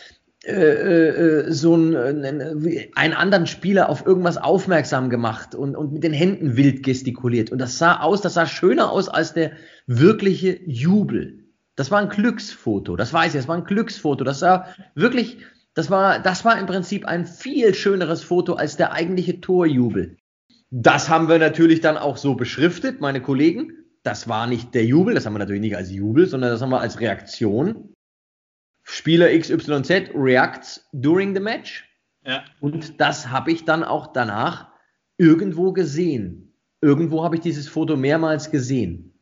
äh, 0.46 0.52
äh, 0.52 1.52
so 1.52 1.74
einen, 1.74 2.24
äh, 2.24 2.90
einen 2.94 3.14
anderen 3.16 3.48
Spieler 3.48 3.90
auf 3.90 4.06
irgendwas 4.06 4.38
aufmerksam 4.38 5.10
gemacht 5.10 5.56
und, 5.56 5.76
und 5.76 5.94
mit 5.94 6.04
den 6.04 6.14
Händen 6.14 6.56
wild 6.56 6.84
gestikuliert. 6.84 7.52
Und 7.52 7.58
das 7.58 7.80
sah 7.80 8.00
aus, 8.00 8.22
das 8.22 8.36
sah 8.36 8.46
schöner 8.46 8.92
aus 8.92 9.10
als 9.10 9.34
der 9.34 9.54
wirkliche 9.88 10.60
Jubel. 10.66 11.46
Das 11.76 11.92
war 11.92 12.00
ein 12.00 12.10
Glücksfoto, 12.10 12.96
das 12.96 13.12
weiß 13.12 13.36
ich, 13.36 13.40
das 13.40 13.48
war 13.48 13.58
ein 13.58 13.66
Glücksfoto. 13.66 14.24
Das 14.24 14.40
sah 14.40 14.68
wirklich, 14.96 15.38
das 15.74 15.90
war, 15.90 16.20
das 16.20 16.46
war 16.46 16.58
im 16.58 16.68
Prinzip 16.68 17.06
ein 17.06 17.26
viel 17.26 17.74
schöneres 17.74 18.24
Foto 18.24 18.54
als 18.54 18.78
der 18.78 18.94
eigentliche 18.94 19.42
Torjubel. 19.42 20.18
Das 20.72 21.10
haben 21.10 21.28
wir 21.28 21.38
natürlich 21.38 21.82
dann 21.82 21.98
auch 21.98 22.18
so 22.18 22.36
beschriftet, 22.36 23.02
meine 23.02 23.22
Kollegen. 23.22 23.74
Das 24.04 24.28
war 24.28 24.48
nicht 24.48 24.74
der 24.74 24.86
Jubel, 24.86 25.16
das 25.16 25.26
haben 25.26 25.34
wir 25.34 25.40
natürlich 25.40 25.62
nicht 25.62 25.76
als 25.76 25.92
Jubel, 25.92 26.28
sondern 26.28 26.52
das 26.52 26.62
haben 26.62 26.70
wir 26.70 26.80
als 26.80 27.00
Reaktion 27.00 27.96
Spieler 28.88 29.38
XYZ 29.38 30.12
reacts 30.14 30.88
during 30.94 31.34
the 31.34 31.42
match. 31.42 31.90
Ja. 32.24 32.46
Und 32.62 33.02
das 33.02 33.30
habe 33.30 33.52
ich 33.52 33.66
dann 33.66 33.84
auch 33.84 34.14
danach 34.14 34.72
irgendwo 35.18 35.74
gesehen. 35.74 36.54
Irgendwo 36.82 37.24
habe 37.24 37.36
ich 37.36 37.42
dieses 37.42 37.68
Foto 37.68 37.98
mehrmals 37.98 38.52
gesehen. 38.52 39.15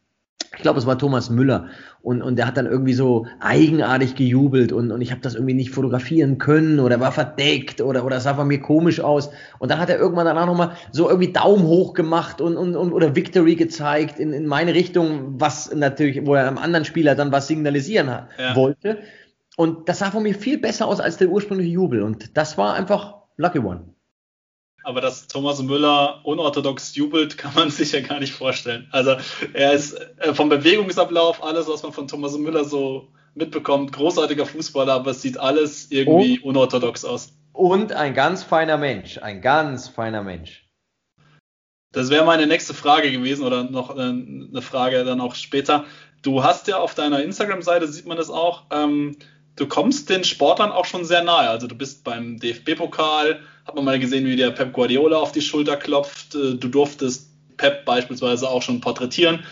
Ich 0.56 0.62
glaube, 0.62 0.80
es 0.80 0.86
war 0.86 0.98
Thomas 0.98 1.30
Müller 1.30 1.68
und, 2.04 2.22
und 2.22 2.38
der 2.38 2.46
hat 2.46 2.58
dann 2.58 2.68
irgendwie 2.68 2.94
so 2.94 3.26
eigenartig 3.40 4.14
gejubelt 4.16 4.72
und, 4.72 4.92
und 4.92 5.02
ich 5.02 5.12
habe 5.12 5.22
das 5.22 5.34
irgendwie 5.34 5.56
nicht 5.56 5.72
fotografieren 5.72 6.38
können 6.38 6.80
oder 6.80 7.00
war 7.00 7.12
verdeckt 7.12 7.82
oder, 7.82 8.06
oder 8.06 8.20
sah 8.20 8.36
von 8.36 8.48
mir 8.48 8.60
komisch 8.60 9.00
aus. 9.00 9.32
Und 9.58 9.72
dann 9.72 9.80
hat 9.80 9.90
er 9.90 9.98
irgendwann 9.98 10.26
danach 10.26 10.46
nochmal 10.46 10.74
so 10.92 11.10
irgendwie 11.10 11.32
Daumen 11.32 11.64
hoch 11.64 11.94
gemacht 11.94 12.40
und, 12.40 12.56
und, 12.58 12.76
und 12.76 12.94
oder 12.94 13.16
Victory 13.16 13.56
gezeigt 13.56 14.20
in, 14.20 14.32
in 14.32 14.46
meine 14.46 14.74
Richtung, 14.74 15.40
was 15.40 15.74
natürlich, 15.74 16.26
wo 16.26 16.36
er 16.36 16.48
einem 16.48 16.58
anderen 16.58 16.86
Spieler 16.86 17.16
dann 17.16 17.32
was 17.32 17.48
signalisieren 17.48 18.08
ja. 18.08 18.56
wollte. 18.56 19.00
Und 19.56 19.90
das 19.90 20.00
sah 20.00 20.12
von 20.12 20.24
mir 20.24 20.36
viel 20.36 20.60
besser 20.60 20.88
aus 20.88 21.00
als 21.00 21.18
der 21.18 21.30
ursprüngliche 21.30 21.72
Jubel. 21.72 22.02
Und 22.02 22.38
das 22.38 22.58
war 22.58 22.74
einfach 22.74 23.16
Lucky 23.38 23.60
One. 23.60 23.93
Aber 24.84 25.02
dass 25.02 25.28
Thomas 25.28 25.62
Müller 25.62 26.20
unorthodox 26.24 26.96
jubelt, 26.96 27.38
kann 27.38 27.54
man 27.56 27.70
sich 27.72 27.94
ja 27.94 28.02
gar 28.02 28.20
nicht 28.20 28.34
vorstellen. 28.34 28.88
Also 28.92 29.16
er 29.54 29.74
ist 29.74 29.94
äh, 29.94 30.34
vom 30.34 30.50
Bewegungsablauf, 30.50 31.44
alles, 31.44 31.68
was 31.68 31.84
man 31.84 31.94
von 31.94 32.08
Thomas 32.08 32.38
Müller 32.38 32.66
so 32.66 33.08
mitbekommt, 33.36 33.94
großartiger 33.94 34.46
Fußballer, 34.46 34.94
aber 34.94 35.12
es 35.12 35.22
sieht 35.22 35.40
alles 35.40 35.90
irgendwie 35.92 36.40
und, 36.40 36.50
unorthodox 36.50 37.04
aus. 37.06 37.34
Und 37.54 37.94
ein 37.94 38.14
ganz 38.14 38.44
feiner 38.44 38.78
Mensch, 38.78 39.18
ein 39.18 39.42
ganz 39.42 39.88
feiner 39.88 40.24
Mensch. 40.24 40.68
Das 41.92 42.10
wäre 42.10 42.26
meine 42.26 42.48
nächste 42.48 42.74
Frage 42.74 43.12
gewesen 43.12 43.46
oder 43.46 43.64
noch 43.64 43.96
äh, 43.96 44.02
eine 44.02 44.62
Frage 44.62 45.04
dann 45.04 45.22
auch 45.22 45.36
später. 45.36 45.86
Du 46.24 46.44
hast 46.44 46.68
ja 46.68 46.78
auf 46.78 46.96
deiner 46.96 47.22
Instagram-Seite, 47.22 47.88
sieht 47.88 48.08
man 48.08 48.18
das 48.18 48.30
auch, 48.30 48.64
ähm, 48.72 49.18
du 49.56 49.68
kommst 49.68 50.10
den 50.10 50.24
Sportlern 50.24 50.72
auch 50.72 50.86
schon 50.86 51.06
sehr 51.06 51.24
nahe. 51.24 51.50
Also 51.50 51.68
du 51.68 51.76
bist 51.76 52.04
beim 52.04 52.40
DFB-Pokal, 52.40 53.40
hat 53.66 53.76
man 53.76 53.86
mal 53.86 54.00
gesehen, 54.00 54.26
wie 54.26 54.36
der 54.36 54.52
Pep 54.52 54.74
Guardiola 54.74 55.18
auf 55.18 55.32
die 55.32 55.42
Schulter 55.42 55.78
klopft. 55.78 56.36
Äh, 56.36 56.56
du 56.56 56.68
durftest 56.68 57.30
Pep 57.58 57.86
beispielsweise 57.86 58.50
auch 58.50 58.62
schon 58.62 58.82
porträtieren. 58.82 59.46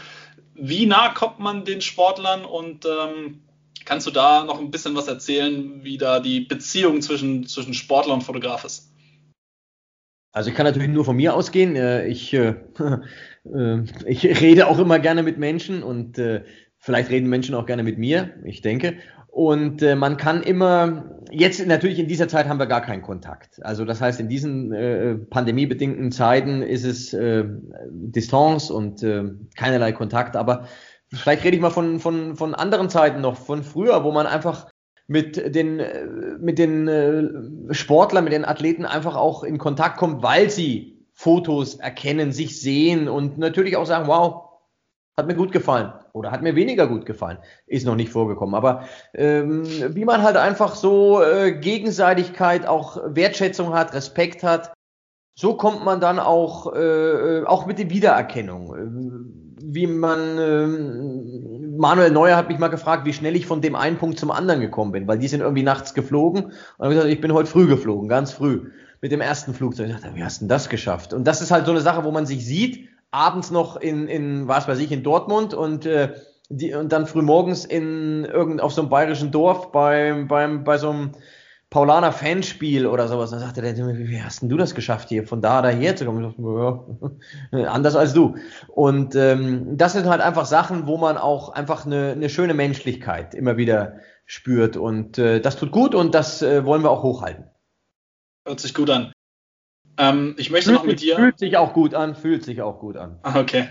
Wie 0.55 0.85
nah 0.85 1.09
kommt 1.09 1.39
man 1.39 1.65
den 1.65 1.81
Sportlern 1.81 2.45
und 2.45 2.85
ähm, 2.85 3.41
kannst 3.85 4.05
du 4.07 4.11
da 4.11 4.43
noch 4.43 4.59
ein 4.59 4.71
bisschen 4.71 4.95
was 4.95 5.07
erzählen, 5.07 5.83
wie 5.83 5.97
da 5.97 6.19
die 6.19 6.41
Beziehung 6.41 7.01
zwischen, 7.01 7.47
zwischen 7.47 7.73
Sportler 7.73 8.13
und 8.13 8.23
Fotograf 8.23 8.65
ist? 8.65 8.91
Also 10.33 10.49
ich 10.49 10.55
kann 10.55 10.65
natürlich 10.65 10.89
nur 10.89 11.05
von 11.05 11.15
mir 11.15 11.35
ausgehen. 11.35 11.75
Äh, 11.75 12.07
ich, 12.07 12.33
äh, 12.33 12.55
ich 14.05 14.23
rede 14.23 14.67
auch 14.67 14.79
immer 14.79 14.99
gerne 14.99 15.23
mit 15.23 15.37
Menschen 15.37 15.83
und 15.83 16.17
vielleicht 16.81 17.09
reden 17.09 17.29
Menschen 17.29 17.55
auch 17.55 17.65
gerne 17.65 17.83
mit 17.83 17.97
mir, 17.97 18.31
ich 18.43 18.61
denke. 18.61 18.95
Und 19.27 19.81
äh, 19.81 19.95
man 19.95 20.17
kann 20.17 20.43
immer, 20.43 21.21
jetzt 21.31 21.65
natürlich 21.65 21.99
in 21.99 22.09
dieser 22.09 22.27
Zeit 22.27 22.49
haben 22.49 22.59
wir 22.59 22.65
gar 22.65 22.81
keinen 22.81 23.01
Kontakt. 23.01 23.63
Also 23.63 23.85
das 23.85 24.01
heißt, 24.01 24.19
in 24.19 24.27
diesen 24.27 24.73
äh, 24.73 25.15
pandemiebedingten 25.15 26.11
Zeiten 26.11 26.61
ist 26.61 26.83
es 26.83 27.13
äh, 27.13 27.45
Distanz 27.89 28.69
und 28.69 29.03
äh, 29.03 29.23
keinerlei 29.55 29.93
Kontakt. 29.93 30.35
Aber 30.35 30.65
vielleicht 31.13 31.45
rede 31.45 31.55
ich 31.55 31.61
mal 31.61 31.69
von, 31.69 32.01
von, 32.01 32.35
von 32.35 32.53
anderen 32.53 32.89
Zeiten 32.89 33.21
noch, 33.21 33.37
von 33.37 33.63
früher, 33.63 34.03
wo 34.03 34.11
man 34.11 34.27
einfach 34.27 34.69
mit 35.07 35.55
den, 35.55 35.79
äh, 35.79 36.05
mit 36.39 36.57
den 36.57 36.87
äh, 36.89 37.73
Sportlern, 37.73 38.25
mit 38.25 38.33
den 38.33 38.43
Athleten 38.43 38.85
einfach 38.85 39.15
auch 39.15 39.43
in 39.43 39.59
Kontakt 39.59 39.97
kommt, 39.97 40.23
weil 40.23 40.49
sie 40.49 41.05
Fotos 41.13 41.75
erkennen, 41.75 42.33
sich 42.33 42.59
sehen 42.59 43.07
und 43.07 43.37
natürlich 43.37 43.77
auch 43.77 43.85
sagen, 43.85 44.07
wow, 44.07 44.50
hat 45.21 45.27
mir 45.27 45.36
gut 45.36 45.51
gefallen 45.51 45.93
oder 46.13 46.31
hat 46.31 46.41
mir 46.41 46.55
weniger 46.55 46.88
gut 46.88 47.05
gefallen. 47.05 47.38
Ist 47.67 47.86
noch 47.86 47.95
nicht 47.95 48.12
vorgekommen. 48.12 48.55
Aber 48.55 48.84
ähm, 49.13 49.63
wie 49.95 50.05
man 50.05 50.21
halt 50.21 50.38
einfach 50.38 50.75
so 50.75 51.21
äh, 51.21 51.53
Gegenseitigkeit, 51.53 52.67
auch 52.67 52.97
Wertschätzung 53.05 53.73
hat, 53.73 53.93
Respekt 53.93 54.43
hat, 54.43 54.73
so 55.36 55.55
kommt 55.55 55.86
man 55.86 56.01
dann 56.01 56.19
auch, 56.19 56.73
äh, 56.75 57.43
auch 57.45 57.65
mit 57.65 57.79
der 57.79 57.89
Wiedererkennung. 57.89 58.75
Äh, 58.75 59.51
wie 59.63 59.88
man, 59.88 60.38
äh, 60.38 61.77
Manuel 61.77 62.12
Neuer 62.12 62.36
hat 62.36 62.49
mich 62.49 62.60
mal 62.60 62.67
gefragt, 62.67 63.05
wie 63.05 63.13
schnell 63.13 63.36
ich 63.36 63.45
von 63.45 63.62
dem 63.62 63.75
einen 63.75 63.97
Punkt 63.97 64.19
zum 64.19 64.31
anderen 64.31 64.60
gekommen 64.60 64.91
bin, 64.91 65.07
weil 65.07 65.19
die 65.19 65.27
sind 65.27 65.41
irgendwie 65.41 65.63
nachts 65.63 65.93
geflogen. 65.93 66.45
Und 66.45 66.51
ich 66.51 66.79
habe 66.79 66.93
gesagt, 66.93 67.13
ich 67.13 67.21
bin 67.21 67.34
heute 67.34 67.49
früh 67.49 67.67
geflogen, 67.67 68.10
ganz 68.10 68.31
früh, 68.31 68.71
mit 69.01 69.12
dem 69.12 69.21
ersten 69.21 69.53
Flugzeug. 69.53 69.89
Ich 69.89 69.95
dachte, 69.95 70.15
wie 70.15 70.23
hast 70.23 70.38
du 70.38 70.45
denn 70.45 70.49
das 70.49 70.69
geschafft? 70.69 71.13
Und 71.13 71.25
das 71.25 71.41
ist 71.41 71.51
halt 71.51 71.65
so 71.65 71.71
eine 71.71 71.81
Sache, 71.81 72.03
wo 72.03 72.12
man 72.12 72.25
sich 72.25 72.45
sieht, 72.45 72.89
abends 73.12 73.52
noch 73.52 73.76
in, 73.76 74.08
in 74.08 74.47
was 74.47 74.67
weiß 74.67 74.80
ich, 74.80 74.91
in 74.91 75.04
Dortmund 75.04 75.54
und, 75.54 75.86
äh, 75.86 76.13
die, 76.50 76.74
und 76.74 76.91
dann 76.91 77.08
frühmorgens 77.08 77.65
in 77.65 78.26
irgend, 78.26 78.62
auf 78.62 78.74
so 78.74 78.82
einem 78.82 78.89
bayerischen 78.89 79.32
Dorf 79.32 79.71
beim, 79.71 80.28
beim, 80.28 80.63
bei 80.63 80.78
so 80.78 80.89
einem 80.89 81.12
Paulaner 81.69 82.12
Fanspiel 82.12 82.86
oder 82.86 83.08
sowas. 83.08 83.32
Dann 83.32 83.39
sagte 83.39 83.62
der, 83.62 83.76
wie 83.78 84.21
hast 84.21 84.41
denn 84.41 84.50
du 84.50 84.58
das 84.58 84.76
geschafft, 84.76 85.08
hier 85.08 85.26
von 85.26 85.41
da 85.41 85.62
daher 85.62 85.95
zu 85.95 86.06
kommen? 86.06 86.36
Ja, 87.54 87.67
anders 87.71 87.95
als 87.95 88.13
du. 88.13 88.36
Und 88.67 89.15
ähm, 89.15 89.78
das 89.78 89.93
sind 89.93 90.06
halt 90.06 90.19
einfach 90.19 90.45
Sachen, 90.45 90.86
wo 90.86 90.97
man 90.97 91.17
auch 91.17 91.50
einfach 91.50 91.86
eine, 91.86 92.12
eine 92.12 92.30
schöne 92.30 92.54
Menschlichkeit 92.54 93.34
immer 93.34 93.56
wieder 93.56 94.00
spürt. 94.26 94.76
Und 94.76 95.17
äh, 95.17 95.39
das 95.39 95.56
tut 95.56 95.71
gut 95.71 95.95
und 95.95 96.13
das 96.13 96.41
äh, 96.41 96.65
wollen 96.65 96.84
wir 96.84 96.91
auch 96.91 97.04
hochhalten. 97.04 97.45
Hört 98.45 98.60
sich 98.60 98.74
gut 98.74 98.89
an. 98.89 99.13
Ähm, 99.97 100.36
ich 100.38 100.49
möchte 100.49 100.69
fühlt 100.69 100.80
noch 100.80 100.86
mit 100.86 100.99
sich, 100.99 101.10
dir. 101.10 101.15
Fühlt 101.15 101.39
sich 101.39 101.58
auch 101.58 101.73
gut 101.73 101.93
an, 101.93 102.15
fühlt 102.15 102.43
sich 102.43 102.62
auch 102.62 102.80
gut 102.80 102.97
an. 102.97 103.19
Ah, 103.23 103.39
okay. 103.39 103.69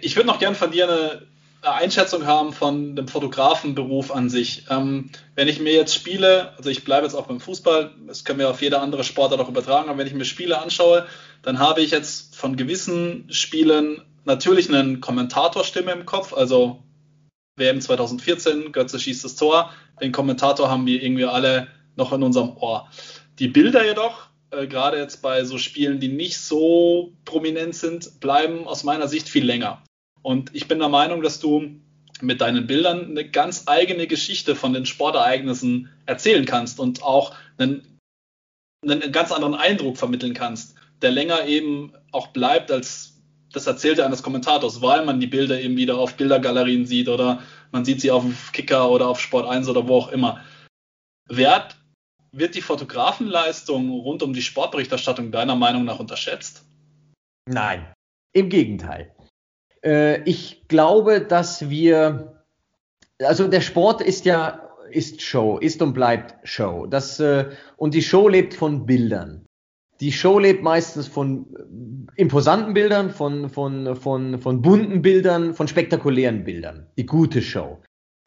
Ich 0.00 0.16
würde 0.16 0.26
noch 0.26 0.38
gern 0.38 0.54
von 0.54 0.70
dir 0.70 0.88
eine, 0.88 1.26
eine, 1.62 1.74
Einschätzung 1.74 2.26
haben 2.26 2.52
von 2.52 2.96
dem 2.96 3.08
Fotografenberuf 3.08 4.10
an 4.10 4.30
sich. 4.30 4.66
Ähm, 4.70 5.10
wenn 5.34 5.48
ich 5.48 5.60
mir 5.60 5.72
jetzt 5.72 5.94
Spiele, 5.94 6.54
also 6.56 6.70
ich 6.70 6.84
bleibe 6.84 7.06
jetzt 7.06 7.14
auch 7.14 7.26
beim 7.26 7.40
Fußball, 7.40 7.92
das 8.06 8.24
können 8.24 8.38
wir 8.38 8.50
auf 8.50 8.62
jede 8.62 8.80
andere 8.80 9.04
Sportart 9.04 9.40
auch 9.40 9.48
übertragen, 9.48 9.88
aber 9.88 9.98
wenn 9.98 10.06
ich 10.06 10.14
mir 10.14 10.24
Spiele 10.24 10.60
anschaue, 10.60 11.06
dann 11.42 11.58
habe 11.58 11.82
ich 11.82 11.90
jetzt 11.90 12.36
von 12.36 12.56
gewissen 12.56 13.26
Spielen 13.30 14.02
natürlich 14.24 14.72
eine 14.72 14.98
Kommentatorstimme 14.98 15.92
im 15.92 16.06
Kopf, 16.06 16.32
also 16.32 16.82
WM 17.56 17.80
2014, 17.80 18.72
Götze 18.72 18.98
schießt 18.98 19.24
das 19.24 19.36
Tor, 19.36 19.72
den 20.00 20.12
Kommentator 20.12 20.70
haben 20.70 20.86
wir 20.86 21.02
irgendwie 21.02 21.26
alle 21.26 21.68
noch 21.96 22.12
in 22.12 22.22
unserem 22.22 22.56
Ohr. 22.56 22.88
Die 23.38 23.48
Bilder 23.48 23.84
jedoch, 23.84 24.28
äh, 24.52 24.66
gerade 24.66 24.98
jetzt 24.98 25.22
bei 25.22 25.44
so 25.44 25.58
Spielen, 25.58 26.00
die 26.00 26.08
nicht 26.08 26.38
so 26.38 27.12
prominent 27.24 27.74
sind, 27.74 28.20
bleiben 28.20 28.66
aus 28.66 28.84
meiner 28.84 29.08
Sicht 29.08 29.28
viel 29.28 29.44
länger. 29.44 29.82
Und 30.22 30.54
ich 30.54 30.68
bin 30.68 30.78
der 30.78 30.88
Meinung, 30.88 31.22
dass 31.22 31.40
du 31.40 31.80
mit 32.20 32.40
deinen 32.40 32.66
Bildern 32.66 33.10
eine 33.10 33.28
ganz 33.28 33.64
eigene 33.66 34.06
Geschichte 34.06 34.54
von 34.54 34.72
den 34.72 34.86
Sportereignissen 34.86 35.88
erzählen 36.06 36.44
kannst 36.44 36.78
und 36.78 37.02
auch 37.02 37.34
einen 37.58 37.92
einen 38.84 39.12
ganz 39.12 39.30
anderen 39.30 39.54
Eindruck 39.54 39.96
vermitteln 39.96 40.34
kannst, 40.34 40.74
der 41.02 41.12
länger 41.12 41.46
eben 41.46 41.92
auch 42.10 42.28
bleibt 42.28 42.70
als 42.70 43.20
das 43.52 43.66
Erzählte 43.66 44.04
eines 44.04 44.22
Kommentators, 44.22 44.80
weil 44.80 45.04
man 45.04 45.20
die 45.20 45.26
Bilder 45.26 45.60
eben 45.60 45.76
wieder 45.76 45.98
auf 45.98 46.16
Bildergalerien 46.16 46.86
sieht 46.86 47.08
oder 47.08 47.42
man 47.70 47.84
sieht 47.84 48.00
sie 48.00 48.10
auf 48.10 48.24
Kicker 48.52 48.90
oder 48.90 49.08
auf 49.08 49.20
Sport 49.20 49.46
1 49.46 49.68
oder 49.68 49.86
wo 49.86 49.96
auch 49.98 50.08
immer. 50.08 50.40
Wert 51.28 51.76
wird 52.32 52.54
die 52.54 52.62
Fotografenleistung 52.62 53.90
rund 53.90 54.22
um 54.22 54.32
die 54.32 54.42
Sportberichterstattung 54.42 55.30
deiner 55.30 55.54
Meinung 55.54 55.84
nach 55.84 56.00
unterschätzt? 56.00 56.64
Nein, 57.46 57.92
im 58.32 58.48
Gegenteil. 58.48 59.14
Äh, 59.84 60.22
ich 60.22 60.66
glaube, 60.68 61.20
dass 61.20 61.68
wir, 61.68 62.42
also 63.20 63.48
der 63.48 63.60
Sport 63.60 64.00
ist 64.00 64.24
ja, 64.24 64.68
ist 64.90 65.22
Show, 65.22 65.58
ist 65.58 65.82
und 65.82 65.92
bleibt 65.92 66.36
Show. 66.46 66.86
Das, 66.86 67.20
äh, 67.20 67.50
und 67.76 67.94
die 67.94 68.02
Show 68.02 68.28
lebt 68.28 68.54
von 68.54 68.86
Bildern. 68.86 69.46
Die 70.00 70.12
Show 70.12 70.38
lebt 70.38 70.62
meistens 70.62 71.06
von 71.06 71.46
äh, 72.16 72.20
imposanten 72.20 72.74
Bildern, 72.74 73.10
von, 73.10 73.48
von, 73.48 73.94
von, 73.96 74.38
von 74.40 74.62
bunten 74.62 75.02
Bildern, 75.02 75.54
von 75.54 75.68
spektakulären 75.68 76.44
Bildern. 76.44 76.86
Die 76.96 77.06
gute 77.06 77.42
Show. 77.42 77.80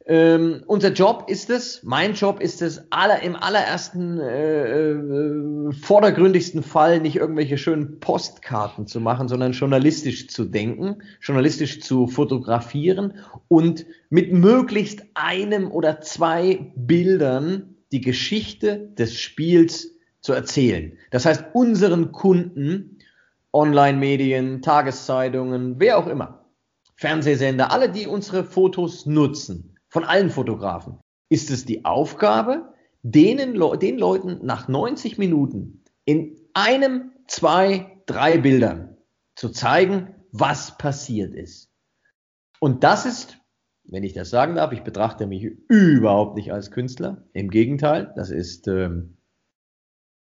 Ähm, 0.08 0.62
unser 0.68 0.94
Job 0.94 1.26
ist 1.28 1.50
es, 1.50 1.82
mein 1.82 2.14
Job 2.14 2.40
ist 2.40 2.62
es, 2.62 2.92
aller, 2.92 3.24
im 3.24 3.36
allerersten, 3.36 4.20
äh, 4.20 4.92
äh, 4.92 5.72
vordergründigsten 5.72 6.62
Fall 6.62 7.00
nicht 7.00 7.16
irgendwelche 7.16 7.58
schönen 7.58 8.00
Postkarten 8.00 8.86
zu 8.86 9.02
machen, 9.02 9.28
sondern 9.28 9.54
journalistisch 9.54 10.28
zu 10.28 10.46
denken, 10.46 11.02
journalistisch 11.22 11.82
zu 11.82 12.06
fotografieren 12.06 13.16
und 13.48 13.88
mit 14.12 14.32
möglichst 14.32 15.02
einem 15.16 15.72
oder 15.72 16.02
zwei 16.02 16.72
Bildern 16.76 17.76
die 17.92 18.02
Geschichte 18.02 18.90
des 19.00 19.20
Spiels 19.20 19.96
zu 20.22 20.34
erzählen. 20.34 20.98
Das 21.10 21.26
heißt, 21.26 21.46
unseren 21.54 22.12
Kunden, 22.12 23.00
Online-Medien, 23.52 24.62
Tageszeitungen, 24.62 25.80
wer 25.80 25.98
auch 25.98 26.08
immer, 26.08 26.46
Fernsehsender, 26.96 27.72
alle, 27.72 27.90
die 27.90 28.06
unsere 28.06 28.44
Fotos 28.44 29.08
nutzen, 29.08 29.75
von 29.96 30.04
allen 30.04 30.30
Fotografen, 30.30 31.00
ist 31.30 31.50
es 31.50 31.64
die 31.64 31.86
Aufgabe, 31.86 32.74
denen, 33.02 33.58
den 33.80 33.98
Leuten 33.98 34.46
nach 34.46 34.68
90 34.68 35.18
Minuten 35.18 35.86
in 36.04 36.36
einem, 36.54 37.14
zwei, 37.28 38.02
drei 38.06 38.38
Bildern 38.38 38.98
zu 39.38 39.48
zeigen, 39.48 40.14
was 40.34 40.78
passiert 40.78 41.34
ist. 41.34 41.72
Und 42.60 42.84
das 42.84 43.06
ist, 43.06 43.38
wenn 43.86 44.04
ich 44.04 44.12
das 44.12 44.30
sagen 44.30 44.56
darf, 44.56 44.74
ich 44.74 44.84
betrachte 44.84 45.28
mich 45.28 45.44
überhaupt 45.70 46.36
nicht 46.36 46.52
als 46.52 46.72
Künstler. 46.72 47.24
Im 47.32 47.50
Gegenteil, 47.50 48.12
das 48.18 48.32
ist 48.32 48.68
ähm, 48.68 49.16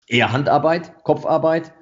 eher 0.05 0.31
Handarbeit, 0.31 1.03
Kopfarbeit. 1.03 1.73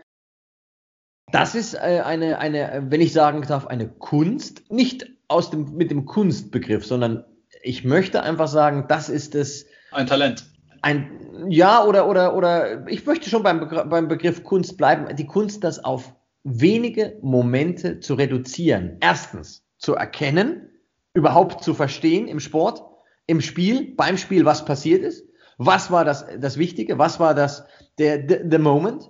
Das 1.29 1.55
ist 1.55 1.73
äh, 1.73 2.03
eine, 2.05 2.39
eine, 2.39 2.85
wenn 2.87 3.01
ich 3.01 3.11
sagen 3.11 3.41
darf, 3.41 3.67
eine 3.67 3.89
Kunst, 3.89 4.71
nicht 4.71 5.11
aus 5.27 5.49
dem, 5.49 5.75
mit 5.75 5.91
dem 5.91 6.05
Kunstbegriff, 6.05 6.85
sondern 6.85 7.25
ich 7.61 7.83
möchte 7.83 8.23
einfach 8.23 8.47
sagen, 8.47 8.85
das 8.87 9.09
ist 9.09 9.35
es. 9.35 9.65
Ein 9.91 10.07
Talent. 10.07 10.45
Ein, 10.81 11.47
ja, 11.49 11.85
oder, 11.85 12.07
oder, 12.07 12.35
oder, 12.35 12.87
ich 12.87 13.05
möchte 13.05 13.29
schon 13.29 13.43
beim, 13.43 13.59
Begr 13.59 13.85
beim 13.85 14.07
Begriff 14.07 14.43
Kunst 14.43 14.77
bleiben. 14.77 15.15
Die 15.15 15.27
Kunst, 15.27 15.63
das 15.63 15.83
auf 15.83 16.15
wenige 16.43 17.19
Momente 17.21 17.99
zu 17.99 18.15
reduzieren. 18.15 18.97
Erstens, 18.99 19.63
zu 19.77 19.95
erkennen, 19.95 20.69
überhaupt 21.13 21.63
zu 21.63 21.73
verstehen 21.73 22.27
im 22.27 22.39
Sport, 22.39 22.83
im 23.27 23.41
Spiel, 23.41 23.93
beim 23.95 24.17
Spiel, 24.17 24.45
was 24.45 24.65
passiert 24.65 25.03
ist. 25.03 25.23
Was 25.57 25.91
war 25.91 26.03
das, 26.03 26.25
das 26.39 26.57
Wichtige? 26.57 26.97
Was 26.97 27.19
war 27.19 27.35
das, 27.35 27.65
der, 27.99 28.27
the, 28.27 28.39
the 28.49 28.57
moment? 28.57 29.09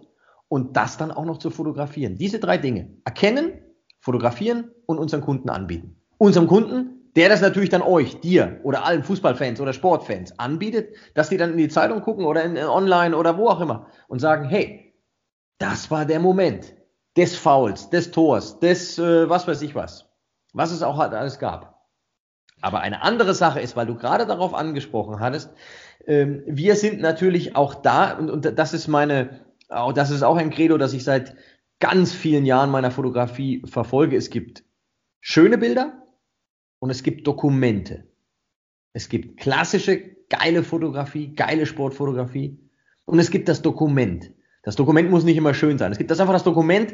Und 0.50 0.76
das 0.76 0.98
dann 0.98 1.12
auch 1.12 1.24
noch 1.24 1.38
zu 1.38 1.50
fotografieren. 1.50 2.18
Diese 2.18 2.40
drei 2.40 2.58
Dinge. 2.58 2.90
Erkennen, 3.06 3.54
fotografieren 4.02 4.72
und 4.86 4.98
unseren 4.98 5.22
Kunden 5.22 5.50
anbieten. 5.50 5.96
Unserem 6.18 6.48
Kunden, 6.48 6.91
der 7.16 7.30
das 7.30 7.42
natürlich 7.42 7.70
dann 7.70 7.82
euch, 7.82 8.20
dir 8.22 8.60
oder 8.64 8.86
allen 8.86 9.04
Fußballfans 9.04 9.60
oder 9.60 9.74
Sportfans 9.74 10.38
anbietet, 10.40 10.96
dass 11.14 11.30
die 11.30 11.38
dann 11.38 11.52
in 11.52 11.58
die 11.58 11.70
Zeitung 11.70 12.02
gucken 12.02 12.26
oder 12.26 12.44
in, 12.44 12.56
in 12.56 12.66
online 12.66 13.16
oder 13.16 13.38
wo 13.38 13.50
auch 13.50 13.60
immer 13.60 13.88
und 14.08 14.20
sagen, 14.20 14.46
hey, 14.46 14.94
das 15.58 15.92
war 15.92 16.06
der 16.06 16.20
Moment 16.20 16.74
des 17.18 17.36
Fouls, 17.36 17.90
des 17.90 18.12
Tors, 18.12 18.60
des 18.60 18.98
äh, 18.98 19.30
was 19.30 19.48
weiß 19.48 19.62
ich 19.62 19.76
was, 19.76 20.10
was 20.54 20.72
es 20.72 20.82
auch 20.84 20.98
halt 20.98 21.14
alles 21.14 21.40
gab. 21.40 21.82
Aber 22.62 22.80
eine 22.80 23.02
andere 23.02 23.34
Sache 23.34 23.60
ist, 23.60 23.76
weil 23.76 23.88
du 23.88 23.96
gerade 23.96 24.26
darauf 24.26 24.54
angesprochen 24.54 25.20
hattest, 25.20 25.52
ähm, 26.06 26.44
wir 26.46 26.76
sind 26.76 27.02
natürlich 27.02 27.56
auch 27.56 27.76
da, 27.76 28.18
und, 28.18 28.30
und 28.30 28.58
das 28.58 28.74
ist 28.74 28.88
meine, 28.88 29.42
auch, 29.68 29.94
das 29.94 30.12
ist 30.12 30.24
auch 30.24 30.38
ein 30.38 30.52
Credo, 30.52 30.78
das 30.78 30.94
ich 30.94 31.04
seit 31.04 31.36
ganz 31.80 32.14
vielen 32.14 32.46
Jahren 32.46 32.70
meiner 32.70 32.92
Fotografie 32.92 33.64
verfolge. 33.66 34.16
Es 34.16 34.30
gibt 34.30 34.64
schöne 35.20 35.58
Bilder 35.58 36.01
und 36.82 36.90
es 36.90 37.04
gibt 37.04 37.26
Dokumente. 37.26 38.04
Es 38.94 39.08
gibt 39.08 39.40
klassische, 39.40 40.02
geile 40.30 40.64
Fotografie, 40.64 41.34
geile 41.34 41.66
Sportfotografie 41.66 42.60
und 43.06 43.20
es 43.20 43.32
gibt 43.32 43.48
das 43.48 43.62
Dokument. 43.62 44.32
Das 44.64 44.76
Dokument 44.76 45.10
muss 45.10 45.24
nicht 45.24 45.38
immer 45.38 45.54
schön 45.54 45.78
sein. 45.78 45.92
Es 45.92 45.98
gibt 45.98 46.12
das 46.12 46.20
einfach 46.20 46.34
das 46.34 46.44
Dokument 46.44 46.94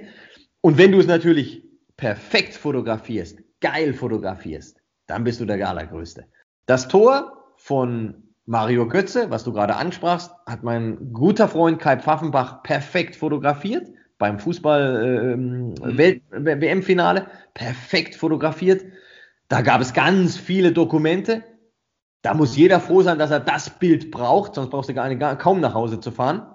und 0.62 0.78
wenn 0.78 0.92
du 0.92 1.00
es 1.00 1.08
natürlich 1.08 1.64
perfekt 1.96 2.54
fotografierst, 2.54 3.40
geil 3.62 3.94
fotografierst, 3.94 4.82
dann 5.08 5.24
bist 5.24 5.40
du 5.40 5.46
der 5.46 5.68
Allergrößte. 5.68 6.26
Das 6.66 6.88
Tor 6.88 7.46
von 7.56 8.24
Mario 8.46 8.88
Götze, 8.88 9.30
was 9.30 9.46
du 9.46 9.54
gerade 9.54 9.76
ansprachst, 9.76 10.32
hat 10.46 10.64
mein 10.64 11.14
guter 11.14 11.48
Freund 11.48 11.80
Kai 11.80 11.98
Pfaffenbach 11.98 12.62
perfekt 12.64 13.16
fotografiert 13.16 13.88
beim 14.18 14.40
Fußball-WM-Finale. 14.40 17.20
Ähm, 17.20 17.26
äh, 17.26 17.30
perfekt 17.54 18.16
fotografiert. 18.16 18.86
Da 19.48 19.62
gab 19.62 19.82
es 19.82 19.94
ganz 19.94 20.38
viele 20.38 20.72
Dokumente. 20.72 21.44
Da 22.22 22.34
muss 22.34 22.58
jeder 22.58 22.80
froh 22.80 23.02
sein, 23.02 23.20
dass 23.20 23.32
er 23.32 23.40
das 23.40 23.70
Bild 23.70 24.12
braucht, 24.12 24.56
sonst 24.56 24.70
brauchst 24.70 24.90
du 24.90 24.94
gar, 24.94 25.08
nicht, 25.08 25.20
gar 25.20 25.38
kaum 25.38 25.60
nach 25.60 25.74
Hause 25.74 26.00
zu 26.00 26.12
fahren. 26.12 26.46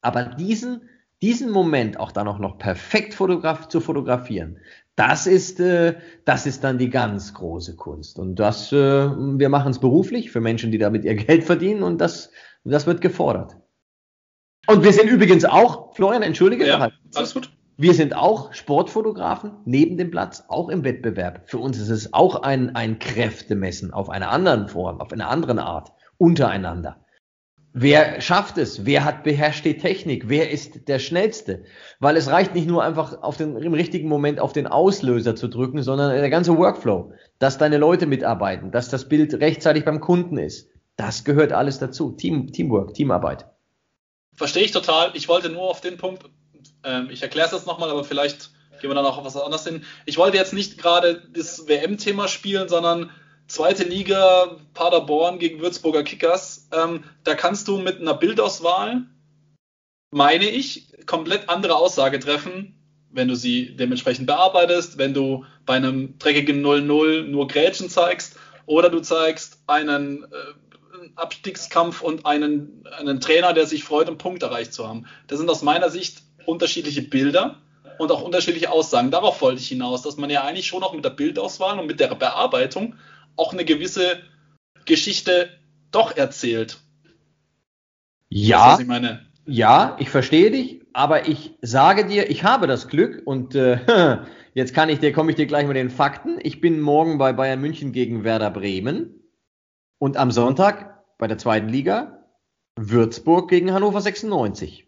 Aber 0.00 0.24
diesen, 0.24 0.88
diesen 1.22 1.50
Moment 1.50 2.00
auch 2.00 2.12
dann 2.12 2.28
auch 2.28 2.38
noch 2.38 2.58
perfekt 2.58 3.14
fotograf 3.14 3.68
zu 3.68 3.80
fotografieren, 3.80 4.58
das 4.96 5.26
ist, 5.26 5.60
äh, 5.60 5.96
das 6.24 6.46
ist 6.46 6.64
dann 6.64 6.78
die 6.78 6.90
ganz 6.90 7.34
große 7.34 7.76
Kunst. 7.76 8.18
Und 8.18 8.36
das, 8.36 8.72
äh, 8.72 8.76
wir 8.76 9.48
machen 9.48 9.70
es 9.70 9.78
beruflich 9.78 10.30
für 10.30 10.40
Menschen, 10.40 10.72
die 10.72 10.78
damit 10.78 11.04
ihr 11.04 11.14
Geld 11.14 11.44
verdienen 11.44 11.82
und 11.82 12.00
das, 12.00 12.30
das 12.64 12.86
wird 12.86 13.00
gefordert. 13.00 13.56
Und 14.66 14.82
wir 14.82 14.92
sind 14.92 15.08
übrigens 15.08 15.44
auch, 15.44 15.94
Florian, 15.94 16.22
entschuldige. 16.22 16.66
Ja, 16.66 16.90
alles 17.14 17.34
gut. 17.34 17.55
Wir 17.78 17.92
sind 17.92 18.16
auch 18.16 18.54
Sportfotografen 18.54 19.52
neben 19.66 19.98
dem 19.98 20.10
Platz, 20.10 20.44
auch 20.48 20.70
im 20.70 20.82
Wettbewerb. 20.82 21.42
Für 21.44 21.58
uns 21.58 21.78
ist 21.78 21.90
es 21.90 22.14
auch 22.14 22.42
ein, 22.42 22.74
ein 22.74 22.98
Kräftemessen 22.98 23.92
auf 23.92 24.08
einer 24.08 24.30
anderen 24.30 24.68
Form, 24.68 24.98
auf 24.98 25.12
einer 25.12 25.28
anderen 25.28 25.58
Art, 25.58 25.92
untereinander. 26.16 26.96
Wer 27.74 28.22
schafft 28.22 28.56
es? 28.56 28.86
Wer 28.86 29.04
hat 29.04 29.24
beherrscht 29.24 29.66
die 29.66 29.76
Technik? 29.76 30.30
Wer 30.30 30.50
ist 30.50 30.88
der 30.88 30.98
Schnellste? 30.98 31.64
Weil 32.00 32.16
es 32.16 32.30
reicht 32.30 32.54
nicht 32.54 32.66
nur 32.66 32.82
einfach 32.82 33.22
auf 33.22 33.36
den, 33.36 33.54
im 33.58 33.74
richtigen 33.74 34.08
Moment 34.08 34.40
auf 34.40 34.54
den 34.54 34.66
Auslöser 34.66 35.36
zu 35.36 35.46
drücken, 35.46 35.82
sondern 35.82 36.12
der 36.12 36.30
ganze 36.30 36.56
Workflow, 36.56 37.12
dass 37.38 37.58
deine 37.58 37.76
Leute 37.76 38.06
mitarbeiten, 38.06 38.70
dass 38.70 38.88
das 38.88 39.10
Bild 39.10 39.34
rechtzeitig 39.34 39.84
beim 39.84 40.00
Kunden 40.00 40.38
ist. 40.38 40.70
Das 40.96 41.24
gehört 41.24 41.52
alles 41.52 41.78
dazu. 41.78 42.12
Team, 42.12 42.50
Teamwork, 42.50 42.94
Teamarbeit. 42.94 43.44
Verstehe 44.32 44.64
ich 44.64 44.72
total. 44.72 45.10
Ich 45.12 45.28
wollte 45.28 45.50
nur 45.50 45.68
auf 45.68 45.82
den 45.82 45.98
Punkt, 45.98 46.24
ähm, 46.86 47.08
ich 47.10 47.22
erkläre 47.22 47.46
es 47.46 47.52
jetzt 47.52 47.66
nochmal, 47.66 47.90
aber 47.90 48.04
vielleicht 48.04 48.50
gehen 48.80 48.90
wir 48.90 48.94
dann 48.94 49.04
auch 49.04 49.18
auf 49.18 49.24
was 49.24 49.36
anderes 49.36 49.64
hin. 49.64 49.84
Ich 50.04 50.16
wollte 50.16 50.36
jetzt 50.36 50.52
nicht 50.52 50.78
gerade 50.78 51.22
das 51.32 51.66
WM-Thema 51.66 52.28
spielen, 52.28 52.68
sondern 52.68 53.10
zweite 53.48 53.84
Liga 53.84 54.56
Paderborn 54.74 55.38
gegen 55.38 55.60
Würzburger 55.60 56.04
Kickers. 56.04 56.68
Ähm, 56.72 57.04
da 57.24 57.34
kannst 57.34 57.68
du 57.68 57.78
mit 57.78 58.00
einer 58.00 58.14
Bildauswahl, 58.14 59.02
meine 60.10 60.48
ich, 60.48 60.88
komplett 61.06 61.48
andere 61.48 61.76
Aussage 61.76 62.18
treffen, 62.20 62.78
wenn 63.10 63.28
du 63.28 63.34
sie 63.34 63.76
dementsprechend 63.76 64.26
bearbeitest, 64.26 64.98
wenn 64.98 65.14
du 65.14 65.44
bei 65.64 65.74
einem 65.74 66.18
dreckigen 66.18 66.64
0-0 66.64 67.22
nur 67.22 67.48
Grätschen 67.48 67.88
zeigst 67.88 68.36
oder 68.66 68.90
du 68.90 69.00
zeigst 69.00 69.60
einen 69.66 70.24
äh, 70.24 70.26
Abstiegskampf 71.14 72.02
und 72.02 72.26
einen, 72.26 72.84
einen 72.98 73.20
Trainer, 73.20 73.52
der 73.52 73.66
sich 73.66 73.84
freut, 73.84 74.08
einen 74.08 74.18
Punkt 74.18 74.42
erreicht 74.42 74.74
zu 74.74 74.86
haben. 74.86 75.06
Das 75.28 75.38
sind 75.38 75.48
aus 75.48 75.62
meiner 75.62 75.88
Sicht 75.88 76.25
unterschiedliche 76.46 77.02
Bilder 77.02 77.60
und 77.98 78.10
auch 78.12 78.22
unterschiedliche 78.22 78.70
Aussagen. 78.70 79.10
Darauf 79.10 79.40
wollte 79.40 79.60
ich 79.60 79.68
hinaus, 79.68 80.02
dass 80.02 80.16
man 80.16 80.30
ja 80.30 80.44
eigentlich 80.44 80.66
schon 80.66 80.82
auch 80.82 80.94
mit 80.94 81.04
der 81.04 81.10
Bildauswahl 81.10 81.78
und 81.78 81.86
mit 81.86 82.00
der 82.00 82.14
Bearbeitung 82.14 82.94
auch 83.36 83.52
eine 83.52 83.64
gewisse 83.64 84.20
Geschichte 84.84 85.50
doch 85.90 86.16
erzählt. 86.16 86.78
Ja. 88.28 88.72
Weißt, 88.72 88.80
ich 88.80 88.86
meine? 88.86 89.26
Ja, 89.46 89.96
ich 89.98 90.10
verstehe 90.10 90.50
dich, 90.50 90.82
aber 90.92 91.28
ich 91.28 91.52
sage 91.62 92.06
dir, 92.06 92.30
ich 92.30 92.42
habe 92.42 92.66
das 92.66 92.88
Glück 92.88 93.22
und 93.24 93.54
äh, 93.54 94.18
jetzt 94.54 94.74
kann 94.74 94.88
ich 94.88 94.98
dir, 94.98 95.12
komme 95.12 95.30
ich 95.30 95.36
dir 95.36 95.46
gleich 95.46 95.66
mit 95.66 95.76
den 95.76 95.90
Fakten. 95.90 96.38
Ich 96.42 96.60
bin 96.60 96.80
morgen 96.80 97.18
bei 97.18 97.32
Bayern 97.32 97.60
München 97.60 97.92
gegen 97.92 98.24
Werder 98.24 98.50
Bremen 98.50 99.22
und 99.98 100.16
am 100.16 100.30
Sonntag 100.30 101.04
bei 101.18 101.28
der 101.28 101.38
zweiten 101.38 101.68
Liga 101.68 102.24
Würzburg 102.78 103.48
gegen 103.48 103.72
Hannover 103.72 104.00
96. 104.00 104.85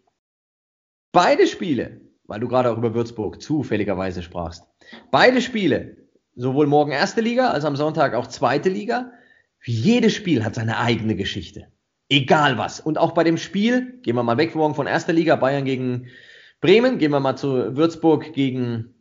Beide 1.11 1.47
Spiele, 1.47 2.01
weil 2.27 2.39
du 2.39 2.47
gerade 2.47 2.71
auch 2.71 2.77
über 2.77 2.93
Würzburg 2.93 3.41
zufälligerweise 3.41 4.21
sprachst, 4.21 4.63
beide 5.09 5.41
Spiele, 5.41 5.97
sowohl 6.35 6.67
morgen 6.67 6.91
erste 6.91 7.21
Liga 7.21 7.49
als 7.49 7.65
am 7.65 7.75
Sonntag 7.75 8.13
auch 8.13 8.27
zweite 8.27 8.69
Liga, 8.69 9.11
jedes 9.65 10.13
Spiel 10.13 10.45
hat 10.45 10.53
seine 10.53 10.77
eigene 10.77 11.15
Geschichte. 11.15 11.67
Egal 12.09 12.59
was. 12.59 12.79
Und 12.79 12.99
auch 12.99 13.13
bei 13.13 13.23
dem 13.23 13.37
Spiel, 13.37 13.99
gehen 14.03 14.15
wir 14.15 14.23
mal 14.23 14.37
weg 14.37 14.53
morgen 14.53 14.75
von 14.75 14.85
erster 14.85 15.11
Liga, 15.11 15.35
Bayern 15.35 15.65
gegen 15.65 16.07
Bremen, 16.61 16.99
gehen 16.99 17.11
wir 17.11 17.19
mal 17.19 17.35
zu 17.35 17.75
Würzburg 17.75 18.33
gegen 18.33 18.93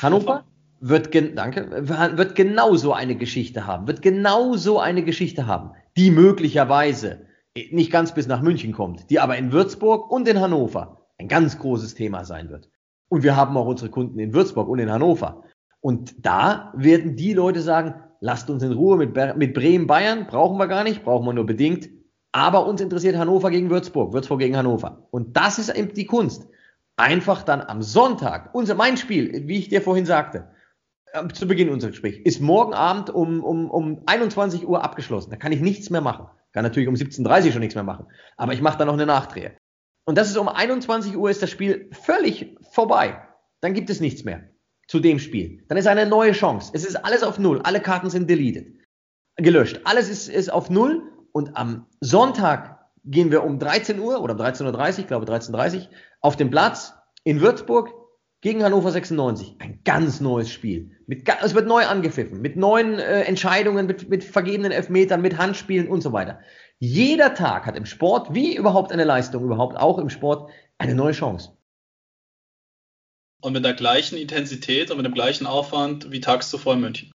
Hannover, 0.00 0.44
wird, 0.80 1.14
danke, 1.14 1.88
wird 1.88 2.34
genauso 2.34 2.92
eine 2.92 3.16
Geschichte 3.16 3.66
haben, 3.66 3.86
wird 3.86 4.02
genauso 4.02 4.78
eine 4.78 5.02
Geschichte 5.02 5.46
haben, 5.46 5.70
die 5.96 6.10
möglicherweise 6.10 7.26
nicht 7.70 7.90
ganz 7.90 8.12
bis 8.12 8.26
nach 8.26 8.42
München 8.42 8.72
kommt, 8.72 9.08
die 9.08 9.18
aber 9.18 9.38
in 9.38 9.52
Würzburg 9.52 10.10
und 10.10 10.28
in 10.28 10.40
Hannover 10.40 11.05
ein 11.18 11.28
ganz 11.28 11.58
großes 11.58 11.94
Thema 11.94 12.24
sein 12.24 12.50
wird. 12.50 12.68
Und 13.08 13.22
wir 13.22 13.36
haben 13.36 13.56
auch 13.56 13.66
unsere 13.66 13.90
Kunden 13.90 14.18
in 14.18 14.34
Würzburg 14.34 14.68
und 14.68 14.78
in 14.78 14.90
Hannover. 14.90 15.44
Und 15.80 16.14
da 16.24 16.72
werden 16.76 17.16
die 17.16 17.32
Leute 17.32 17.60
sagen, 17.60 17.94
lasst 18.20 18.50
uns 18.50 18.62
in 18.62 18.72
Ruhe 18.72 18.96
mit, 18.96 19.14
mit 19.36 19.54
Bremen, 19.54 19.86
Bayern, 19.86 20.26
brauchen 20.26 20.58
wir 20.58 20.66
gar 20.66 20.84
nicht, 20.84 21.04
brauchen 21.04 21.26
wir 21.26 21.32
nur 21.32 21.46
bedingt. 21.46 21.88
Aber 22.32 22.66
uns 22.66 22.80
interessiert 22.80 23.16
Hannover 23.16 23.50
gegen 23.50 23.70
Würzburg, 23.70 24.12
Würzburg 24.12 24.40
gegen 24.40 24.56
Hannover. 24.56 25.06
Und 25.10 25.36
das 25.36 25.58
ist 25.58 25.74
eben 25.74 25.94
die 25.94 26.06
Kunst. 26.06 26.48
Einfach 26.96 27.42
dann 27.42 27.60
am 27.60 27.82
Sonntag, 27.82 28.54
unser, 28.54 28.74
mein 28.74 28.96
Spiel, 28.96 29.46
wie 29.46 29.58
ich 29.58 29.68
dir 29.68 29.82
vorhin 29.82 30.06
sagte, 30.06 30.48
äh, 31.12 31.28
zu 31.28 31.46
Beginn 31.46 31.68
unseres 31.68 31.92
Gesprächs, 31.92 32.18
ist 32.24 32.40
morgen 32.40 32.74
Abend 32.74 33.10
um, 33.10 33.44
um, 33.44 33.70
um 33.70 34.02
21 34.06 34.66
Uhr 34.66 34.82
abgeschlossen. 34.82 35.30
Da 35.30 35.36
kann 35.36 35.52
ich 35.52 35.60
nichts 35.60 35.90
mehr 35.90 36.00
machen. 36.00 36.26
Kann 36.52 36.64
natürlich 36.64 36.88
um 36.88 36.94
17.30 36.94 37.46
Uhr 37.46 37.52
schon 37.52 37.60
nichts 37.60 37.74
mehr 37.74 37.84
machen. 37.84 38.06
Aber 38.36 38.52
ich 38.52 38.62
mache 38.62 38.78
da 38.78 38.84
noch 38.84 38.94
eine 38.94 39.06
Nachdrehe. 39.06 39.56
Und 40.06 40.16
das 40.16 40.30
ist 40.30 40.38
um 40.38 40.48
21 40.48 41.16
Uhr 41.16 41.28
ist 41.28 41.42
das 41.42 41.50
Spiel 41.50 41.90
völlig 41.92 42.56
vorbei. 42.70 43.20
Dann 43.60 43.74
gibt 43.74 43.90
es 43.90 44.00
nichts 44.00 44.24
mehr 44.24 44.48
zu 44.86 45.00
dem 45.00 45.18
Spiel. 45.18 45.64
Dann 45.68 45.76
ist 45.76 45.88
eine 45.88 46.06
neue 46.06 46.32
Chance. 46.32 46.70
Es 46.74 46.84
ist 46.84 46.96
alles 46.96 47.24
auf 47.24 47.38
Null. 47.38 47.60
Alle 47.64 47.80
Karten 47.80 48.08
sind 48.08 48.30
deleted. 48.30 48.72
Gelöscht. 49.36 49.80
Alles 49.84 50.08
ist, 50.08 50.28
ist 50.28 50.50
auf 50.50 50.70
Null. 50.70 51.02
Und 51.32 51.56
am 51.56 51.86
Sonntag 52.00 52.86
gehen 53.04 53.30
wir 53.30 53.44
um 53.44 53.58
13 53.58 53.98
Uhr 53.98 54.22
oder 54.22 54.34
um 54.34 54.40
13.30 54.40 55.00
Uhr, 55.00 55.06
glaube 55.06 55.26
13.30 55.26 55.76
Uhr, 55.76 55.88
auf 56.20 56.36
den 56.36 56.50
Platz 56.50 56.94
in 57.24 57.40
Würzburg 57.40 57.92
gegen 58.40 58.62
Hannover 58.62 58.92
96. 58.92 59.56
Ein 59.58 59.80
ganz 59.84 60.20
neues 60.20 60.50
Spiel. 60.52 60.92
Mit, 61.06 61.28
es 61.42 61.54
wird 61.54 61.66
neu 61.66 61.84
angepfiffen, 61.84 62.40
mit 62.40 62.56
neuen 62.56 62.98
äh, 62.98 63.22
Entscheidungen, 63.22 63.86
mit, 63.86 64.08
mit 64.08 64.22
vergebenen 64.22 64.72
Elfmetern, 64.72 65.20
mit 65.20 65.36
Handspielen 65.36 65.88
und 65.88 66.00
so 66.00 66.12
weiter. 66.12 66.40
Jeder 66.78 67.34
Tag 67.34 67.66
hat 67.66 67.76
im 67.76 67.86
Sport, 67.86 68.34
wie 68.34 68.56
überhaupt 68.56 68.92
eine 68.92 69.04
Leistung, 69.04 69.44
überhaupt 69.44 69.76
auch 69.76 69.98
im 69.98 70.10
Sport, 70.10 70.50
eine 70.78 70.94
neue 70.94 71.12
Chance. 71.12 71.56
Und 73.42 73.52
mit 73.52 73.64
der 73.64 73.74
gleichen 73.74 74.18
Intensität 74.18 74.90
und 74.90 74.98
mit 74.98 75.06
dem 75.06 75.14
gleichen 75.14 75.46
Aufwand 75.46 76.10
wie 76.10 76.20
tags 76.20 76.50
zuvor 76.50 76.74
in 76.74 76.80
München. 76.80 77.12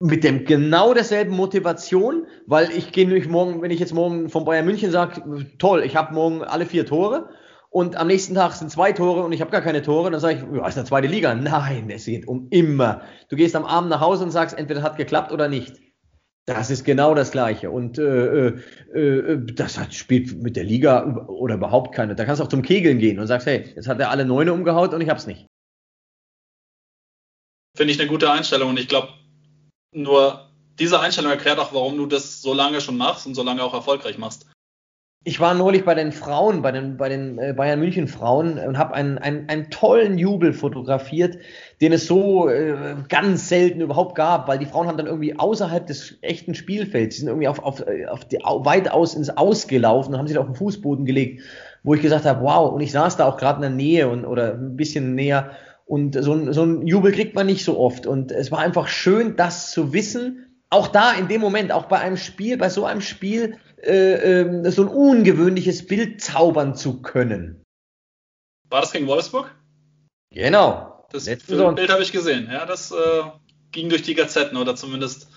Mit 0.00 0.22
dem 0.22 0.44
genau 0.44 0.94
derselben 0.94 1.34
Motivation, 1.34 2.26
weil 2.46 2.70
ich 2.70 2.92
gehe 2.92 3.06
nämlich 3.06 3.28
morgen, 3.28 3.62
wenn 3.62 3.72
ich 3.72 3.80
jetzt 3.80 3.94
morgen 3.94 4.28
von 4.28 4.44
Bayern 4.44 4.64
München 4.64 4.92
sage, 4.92 5.56
toll, 5.58 5.82
ich 5.82 5.96
habe 5.96 6.14
morgen 6.14 6.44
alle 6.44 6.66
vier 6.66 6.86
Tore 6.86 7.30
und 7.70 7.96
am 7.96 8.06
nächsten 8.06 8.34
Tag 8.34 8.52
sind 8.52 8.70
zwei 8.70 8.92
Tore 8.92 9.24
und 9.24 9.32
ich 9.32 9.40
habe 9.40 9.50
gar 9.50 9.60
keine 9.60 9.82
Tore, 9.82 10.10
dann 10.10 10.20
sage 10.20 10.36
ich, 10.36 10.56
ja, 10.56 10.66
ist 10.66 10.78
eine 10.78 10.86
zweite 10.86 11.08
Liga. 11.08 11.34
Nein, 11.34 11.90
es 11.90 12.04
geht 12.04 12.26
um 12.26 12.46
immer. 12.50 13.02
Du 13.28 13.36
gehst 13.36 13.56
am 13.56 13.64
Abend 13.64 13.90
nach 13.90 14.00
Hause 14.00 14.24
und 14.24 14.30
sagst, 14.30 14.56
entweder 14.56 14.82
hat 14.82 14.96
geklappt 14.96 15.32
oder 15.32 15.48
nicht. 15.48 15.80
Das 16.48 16.70
ist 16.70 16.86
genau 16.86 17.14
das 17.14 17.30
Gleiche. 17.30 17.70
Und 17.70 17.98
äh, 17.98 18.48
äh, 18.48 18.58
äh, 18.94 19.38
das 19.52 19.78
hat, 19.78 19.92
spielt 19.92 20.32
mit 20.42 20.56
der 20.56 20.64
Liga 20.64 21.26
oder 21.26 21.56
überhaupt 21.56 21.94
keine. 21.94 22.14
Da 22.14 22.24
kannst 22.24 22.40
du 22.40 22.44
auch 22.44 22.48
zum 22.48 22.62
Kegeln 22.62 22.98
gehen 22.98 23.18
und 23.18 23.26
sagst, 23.26 23.46
hey, 23.46 23.70
jetzt 23.76 23.86
hat 23.86 24.00
er 24.00 24.08
alle 24.08 24.24
Neune 24.24 24.54
umgehaut 24.54 24.94
und 24.94 25.02
ich 25.02 25.10
hab's 25.10 25.26
nicht. 25.26 25.46
Finde 27.76 27.92
ich 27.92 28.00
eine 28.00 28.08
gute 28.08 28.32
Einstellung 28.32 28.70
und 28.70 28.78
ich 28.78 28.88
glaube, 28.88 29.08
nur 29.94 30.50
diese 30.78 31.00
Einstellung 31.00 31.30
erklärt 31.30 31.58
auch, 31.58 31.74
warum 31.74 31.98
du 31.98 32.06
das 32.06 32.40
so 32.40 32.54
lange 32.54 32.80
schon 32.80 32.96
machst 32.96 33.26
und 33.26 33.34
so 33.34 33.42
lange 33.42 33.62
auch 33.62 33.74
erfolgreich 33.74 34.16
machst. 34.16 34.47
Ich 35.24 35.40
war 35.40 35.52
neulich 35.52 35.84
bei 35.84 35.94
den 35.94 36.12
Frauen, 36.12 36.62
bei 36.62 36.70
den, 36.70 36.96
bei 36.96 37.08
den 37.08 37.38
äh, 37.38 37.52
Bayern 37.52 37.80
München 37.80 38.06
Frauen 38.06 38.58
und 38.58 38.78
habe 38.78 38.94
einen, 38.94 39.18
einen, 39.18 39.48
einen 39.48 39.68
tollen 39.68 40.16
Jubel 40.16 40.52
fotografiert, 40.52 41.38
den 41.80 41.92
es 41.92 42.06
so 42.06 42.48
äh, 42.48 42.94
ganz 43.08 43.48
selten 43.48 43.80
überhaupt 43.80 44.14
gab, 44.14 44.46
weil 44.46 44.58
die 44.58 44.66
Frauen 44.66 44.86
haben 44.86 44.96
dann 44.96 45.06
irgendwie 45.06 45.36
außerhalb 45.36 45.86
des 45.86 46.18
echten 46.22 46.54
Spielfelds, 46.54 47.16
die 47.16 47.20
sind 47.20 47.28
irgendwie 47.28 47.48
auf, 47.48 47.58
auf, 47.58 47.84
auf 48.08 48.24
die, 48.26 48.36
weit 48.36 48.90
aus 48.90 49.14
ins 49.14 49.28
Ausgelaufen 49.28 50.14
und 50.14 50.20
haben 50.20 50.28
sich 50.28 50.38
auf 50.38 50.46
den 50.46 50.54
Fußboden 50.54 51.04
gelegt, 51.04 51.42
wo 51.82 51.94
ich 51.94 52.00
gesagt 52.00 52.24
habe, 52.24 52.42
wow, 52.44 52.72
und 52.72 52.80
ich 52.80 52.92
saß 52.92 53.16
da 53.16 53.26
auch 53.26 53.36
gerade 53.36 53.56
in 53.56 53.62
der 53.62 53.70
Nähe 53.70 54.08
und, 54.08 54.24
oder 54.24 54.54
ein 54.54 54.76
bisschen 54.76 55.16
näher 55.16 55.50
und 55.84 56.14
so 56.14 56.32
ein, 56.32 56.52
so 56.52 56.62
ein 56.62 56.86
Jubel 56.86 57.10
kriegt 57.10 57.34
man 57.34 57.46
nicht 57.46 57.64
so 57.64 57.76
oft 57.78 58.06
und 58.06 58.30
es 58.30 58.52
war 58.52 58.60
einfach 58.60 58.86
schön, 58.86 59.34
das 59.36 59.72
zu 59.72 59.92
wissen, 59.92 60.44
auch 60.70 60.88
da 60.88 61.12
in 61.12 61.28
dem 61.28 61.40
Moment, 61.40 61.72
auch 61.72 61.86
bei 61.86 61.98
einem 61.98 62.16
Spiel, 62.16 62.56
bei 62.56 62.68
so 62.68 62.84
einem 62.84 63.00
Spiel, 63.00 63.56
äh, 63.82 64.40
äh, 64.42 64.70
so 64.70 64.82
ein 64.82 64.88
ungewöhnliches 64.88 65.86
Bild 65.86 66.20
zaubern 66.20 66.74
zu 66.74 67.00
können. 67.02 67.62
War 68.68 68.80
das 68.80 68.92
gegen 68.92 69.06
Wolfsburg? 69.06 69.54
Genau. 70.32 71.06
Das 71.10 71.24
Bild 71.24 71.90
habe 71.90 72.02
ich 72.02 72.12
gesehen. 72.12 72.48
Ja, 72.52 72.66
das 72.66 72.90
äh, 72.90 73.22
ging 73.72 73.88
durch 73.88 74.02
die 74.02 74.14
Gazetten 74.14 74.58
oder 74.58 74.76
zumindest 74.76 75.28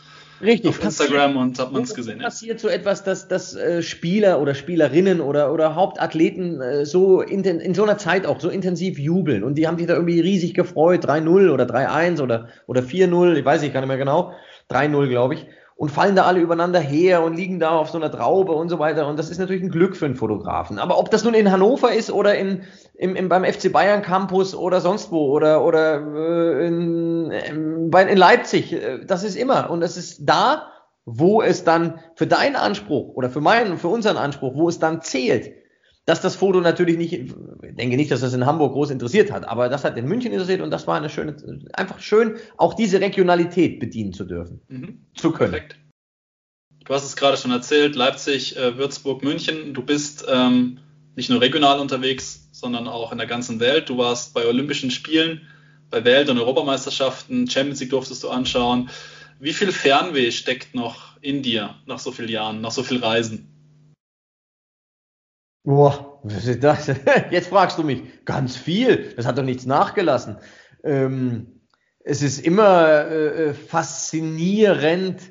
Richtig, 0.41 0.69
auf 0.69 0.83
Instagram 0.83 1.37
und 1.37 1.59
hat 1.59 1.71
man 1.71 1.83
es 1.83 1.93
gesehen. 1.93 2.19
Passiert 2.19 2.59
so 2.59 2.67
etwas, 2.67 3.03
dass, 3.03 3.27
dass 3.27 3.55
äh, 3.55 3.83
Spieler 3.83 4.41
oder 4.41 4.55
Spielerinnen 4.55 5.21
oder, 5.21 5.53
oder 5.53 5.75
Hauptathleten 5.75 6.61
äh, 6.61 6.85
so 6.85 7.21
in, 7.21 7.43
in 7.43 7.73
so 7.73 7.83
einer 7.83 7.97
Zeit 7.97 8.25
auch 8.25 8.39
so 8.39 8.49
intensiv 8.49 8.97
jubeln 8.97 9.43
und 9.43 9.55
die 9.55 9.67
haben 9.67 9.77
sich 9.77 9.87
da 9.87 9.93
irgendwie 9.93 10.19
riesig 10.19 10.53
gefreut, 10.53 11.05
3-0 11.05 11.51
oder 11.51 11.65
3-1 11.65 12.21
oder, 12.21 12.49
oder 12.65 12.81
4-0, 12.81 13.35
ich 13.35 13.45
weiß 13.45 13.61
ich 13.61 13.71
gar 13.71 13.81
nicht 13.81 13.87
mehr 13.87 13.97
genau, 13.97 14.33
3-0 14.71 15.09
glaube 15.09 15.35
ich 15.35 15.45
und 15.82 15.89
fallen 15.89 16.15
da 16.15 16.25
alle 16.25 16.41
übereinander 16.41 16.79
her 16.79 17.23
und 17.23 17.36
liegen 17.36 17.59
da 17.59 17.71
auf 17.71 17.89
so 17.89 17.97
einer 17.97 18.11
Traube 18.11 18.51
und 18.51 18.69
so 18.69 18.77
weiter. 18.77 19.07
Und 19.07 19.17
das 19.17 19.32
ist 19.32 19.39
natürlich 19.39 19.63
ein 19.63 19.71
Glück 19.71 19.97
für 19.97 20.05
einen 20.05 20.15
Fotografen. 20.15 20.77
Aber 20.77 20.99
ob 20.99 21.09
das 21.09 21.23
nun 21.23 21.34
in 21.34 21.51
Hannover 21.51 21.91
ist 21.91 22.11
oder 22.11 22.36
in, 22.36 22.61
im, 22.93 23.15
im, 23.15 23.29
beim 23.29 23.43
FC 23.43 23.71
Bayern 23.73 24.03
Campus 24.03 24.53
oder 24.53 24.79
sonst 24.79 25.11
wo 25.11 25.32
oder, 25.32 25.65
oder 25.65 25.95
äh, 25.95 26.67
in, 26.67 27.32
in, 27.32 27.91
in 27.91 28.17
Leipzig, 28.17 28.73
äh, 28.73 29.03
das 29.03 29.23
ist 29.23 29.36
immer. 29.36 29.71
Und 29.71 29.82
es 29.82 29.97
ist 29.97 30.19
da, 30.23 30.67
wo 31.05 31.41
es 31.41 31.63
dann 31.63 31.99
für 32.13 32.27
deinen 32.27 32.57
Anspruch 32.57 33.15
oder 33.15 33.32
für 33.32 33.41
meinen, 33.41 33.79
für 33.79 33.88
unseren 33.88 34.17
Anspruch, 34.17 34.53
wo 34.53 34.69
es 34.69 34.77
dann 34.77 35.01
zählt 35.01 35.51
dass 36.06 36.22
das 36.22 36.36
Foto 36.36 36.62
natürlich 36.62 36.97
nicht, 36.97 37.14
ich 37.14 37.34
denke 37.76 37.95
nicht, 37.95 38.12
dass 38.12 38.22
das 38.22 38.34
in 38.34 38.45
Hamburg 38.45 38.74
groß 38.74 38.89
interessiert 38.89 39.32
hat, 39.32 39.47
aber 39.47 39.70
das 39.70 39.84
hat 39.84 39.97
in 39.97 40.08
München 40.08 40.32
interessiert 40.32 40.62
und 40.62 40.72
das 40.72 40.88
war 40.88 40.97
eine 40.97 41.10
schöne, 41.10 41.36
einfach 41.74 41.99
schön, 41.99 42.38
auch 42.58 42.74
diese 42.74 42.99
Regionalität 42.99 43.80
bedienen 43.80 44.14
zu 44.14 44.26
dürfen, 44.26 44.62
mhm. 44.68 45.06
zu 45.16 45.32
können. 45.32 45.52
Perfekt. 45.52 45.78
Du 46.84 46.93
hast 46.93 47.06
es 47.06 47.16
gerade 47.16 47.38
schon 47.38 47.52
erzählt, 47.52 47.95
Leipzig, 47.95 48.58
äh, 48.58 48.78
Würzburg, 48.78 49.24
München. 49.24 49.74
Du 49.74 49.84
bist 49.84 50.26
ähm, 50.28 50.80
nicht 51.16 51.30
nur 51.30 51.39
regional 51.39 51.80
unterwegs, 51.80 52.49
sondern 52.52 52.88
auch 52.88 53.12
in 53.12 53.20
der 53.20 53.28
ganzen 53.28 53.60
Welt. 53.60 53.88
Du 53.88 53.97
warst 53.97 54.34
bei 54.34 54.47
Olympischen 54.47 54.89
Spielen, 54.89 55.41
bei 55.91 56.04
Welt- 56.04 56.30
und 56.30 56.39
Europameisterschaften, 56.39 57.47
Champions 57.47 57.82
League 57.82 57.91
durftest 57.91 58.24
du 58.24 58.30
anschauen. 58.30 58.89
Wie 59.39 59.54
viel 59.54 59.72
Fernweh 59.72 60.32
steckt 60.32 60.74
noch 60.74 61.22
in 61.22 61.43
dir 61.43 61.76
nach 61.86 61.99
so 61.99 62.12
vielen 62.12 62.30
Jahren, 62.30 62.62
nach 62.62 62.72
so 62.72 62.82
vielen 62.82 63.04
Reisen? 63.04 63.51
Boah, 65.64 66.20
was 66.24 66.47
ist 66.47 66.64
das? 66.64 66.88
Jetzt 67.32 67.49
fragst 67.49 67.78
du 67.78 67.84
mich. 67.84 68.03
Ganz 68.26 68.55
viel. 68.55 69.14
Das 69.16 69.26
hat 69.26 69.38
doch 69.38 69.43
nichts 69.43 69.66
nachgelassen. 69.66 70.38
Ähm, 70.84 71.62
es 72.03 72.24
ist 72.24 72.39
immer 72.39 73.07
äh, 73.07 73.49
äh 73.49 73.53
faszinierend, 73.53 75.22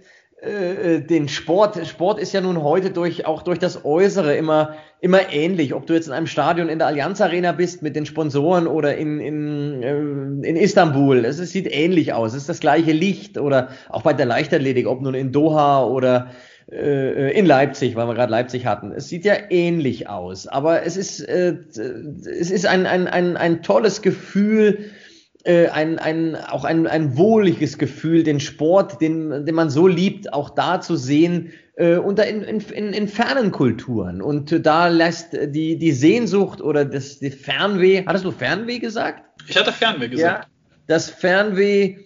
äh, 0.43 0.95
äh, 0.97 1.01
den 1.01 1.29
Sport. 1.29 1.87
Sport 1.87 2.19
ist 2.19 2.33
ja 2.33 2.41
nun 2.41 2.63
heute 2.63 2.91
durch 2.91 3.27
auch 3.27 3.43
durch 3.43 3.59
das 3.59 3.85
Äußere 3.85 4.37
immer 4.37 4.75
immer 5.01 5.33
ähnlich. 5.33 5.75
Ob 5.75 5.87
du 5.87 5.93
jetzt 5.93 6.07
in 6.07 6.15
einem 6.15 6.27
Stadion 6.27 6.71
in 6.71 6.79
der 6.79 6.87
Allianz 6.87 7.21
Arena 7.21 7.53
bist 7.53 7.83
mit 7.83 7.95
den 7.95 8.07
Sponsoren 8.07 8.67
oder 8.67 8.97
in 8.97 9.21
in, 9.21 9.83
äh, 9.83 10.49
in 10.49 10.57
Istanbul, 10.57 11.27
es, 11.27 11.41
es 11.41 11.51
sieht 11.51 11.67
ähnlich 11.71 12.15
aus. 12.15 12.33
Es 12.33 12.43
ist 12.43 12.49
das 12.49 12.61
gleiche 12.61 12.93
Licht 12.93 13.37
oder 13.37 13.69
auch 13.91 14.03
bei 14.03 14.15
der 14.15 14.25
Leichtathletik, 14.25 14.87
ob 14.87 15.03
nun 15.03 15.15
in 15.15 15.31
Doha 15.31 15.85
oder 15.85 16.31
äh, 16.73 17.31
in 17.39 17.47
Leipzig, 17.47 17.97
weil 17.97 18.07
wir 18.07 18.15
gerade 18.15 18.31
Leipzig 18.31 18.67
hatten. 18.67 18.93
Es 18.93 19.09
sieht 19.09 19.25
ja 19.25 19.35
ähnlich 19.51 20.09
aus, 20.09 20.47
aber 20.47 20.85
es 20.85 20.97
ist, 20.97 21.21
äh, 21.21 21.57
es 21.69 22.51
ist 22.51 22.67
ein, 22.67 22.87
ein, 22.87 23.09
ein, 23.09 23.37
ein 23.37 23.63
tolles 23.63 24.03
Gefühl, 24.03 24.91
äh, 25.45 25.69
ein, 25.69 25.99
ein, 25.99 26.37
auch 26.37 26.65
ein, 26.65 26.87
ein 26.87 27.17
wohliges 27.17 27.79
Gefühl, 27.79 28.23
den 28.23 28.41
Sport, 28.41 29.01
den, 29.01 29.47
den 29.47 29.55
man 29.55 29.71
so 29.71 29.87
liebt, 29.87 30.33
auch 30.33 30.51
da 30.51 30.81
zu 30.81 30.97
sehen, 30.97 31.53
äh, 31.77 31.97
unter 31.97 32.27
in, 32.27 32.43
in, 32.43 32.61
in, 32.61 32.93
in 32.93 33.09
fernen 33.09 33.51
Kulturen. 33.51 34.21
Und 34.21 34.67
da 34.67 34.89
lässt 34.89 35.33
die, 35.33 35.79
die 35.79 35.93
Sehnsucht 35.93 36.61
oder 36.61 36.85
das 36.85 37.19
die 37.21 37.31
Fernweh, 37.31 38.05
hattest 38.07 38.25
du 38.25 38.33
Fernweh 38.33 38.79
gesagt? 38.79 39.25
Ich 39.49 39.57
hatte 39.57 39.73
Fernweh 39.73 40.09
gesagt. 40.09 40.45
Ja, 40.45 40.51
das 40.87 41.09
Fernweh 41.09 41.97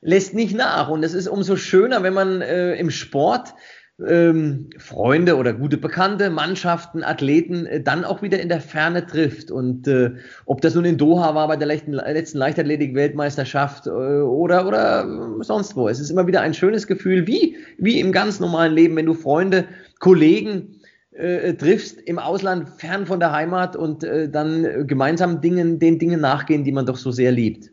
lässt 0.00 0.34
nicht 0.34 0.54
nach. 0.54 0.88
Und 0.88 1.02
es 1.02 1.14
ist 1.14 1.26
umso 1.26 1.56
schöner, 1.56 2.02
wenn 2.02 2.14
man 2.14 2.42
äh, 2.42 2.74
im 2.76 2.90
Sport 2.90 3.54
ähm, 4.00 4.70
Freunde 4.78 5.36
oder 5.36 5.52
gute 5.52 5.76
Bekannte, 5.76 6.28
Mannschaften, 6.30 7.04
Athleten 7.04 7.66
äh, 7.66 7.80
dann 7.80 8.04
auch 8.04 8.22
wieder 8.22 8.40
in 8.40 8.48
der 8.48 8.60
Ferne 8.60 9.06
trifft. 9.06 9.50
Und 9.50 9.86
äh, 9.86 10.14
ob 10.46 10.60
das 10.60 10.74
nun 10.74 10.84
in 10.84 10.98
Doha 10.98 11.34
war 11.34 11.46
bei 11.46 11.56
der 11.56 11.68
letzten, 11.68 11.92
letzten 11.92 12.38
Leichtathletik-Weltmeisterschaft 12.38 13.86
äh, 13.86 13.90
oder, 13.90 14.66
oder 14.66 15.42
sonst 15.42 15.76
wo. 15.76 15.88
Es 15.88 16.00
ist 16.00 16.10
immer 16.10 16.26
wieder 16.26 16.40
ein 16.40 16.54
schönes 16.54 16.86
Gefühl, 16.86 17.26
wie, 17.26 17.56
wie 17.78 18.00
im 18.00 18.10
ganz 18.10 18.40
normalen 18.40 18.74
Leben, 18.74 18.96
wenn 18.96 19.06
du 19.06 19.14
Freunde, 19.14 19.68
Kollegen 20.00 20.80
äh, 21.12 21.54
triffst 21.54 22.00
im 22.00 22.18
Ausland, 22.18 22.68
fern 22.80 23.06
von 23.06 23.20
der 23.20 23.30
Heimat 23.30 23.76
und 23.76 24.02
äh, 24.02 24.28
dann 24.28 24.88
gemeinsam 24.88 25.40
Dingen, 25.40 25.78
den 25.78 26.00
Dingen 26.00 26.20
nachgehen, 26.20 26.64
die 26.64 26.72
man 26.72 26.86
doch 26.86 26.96
so 26.96 27.12
sehr 27.12 27.30
liebt. 27.30 27.70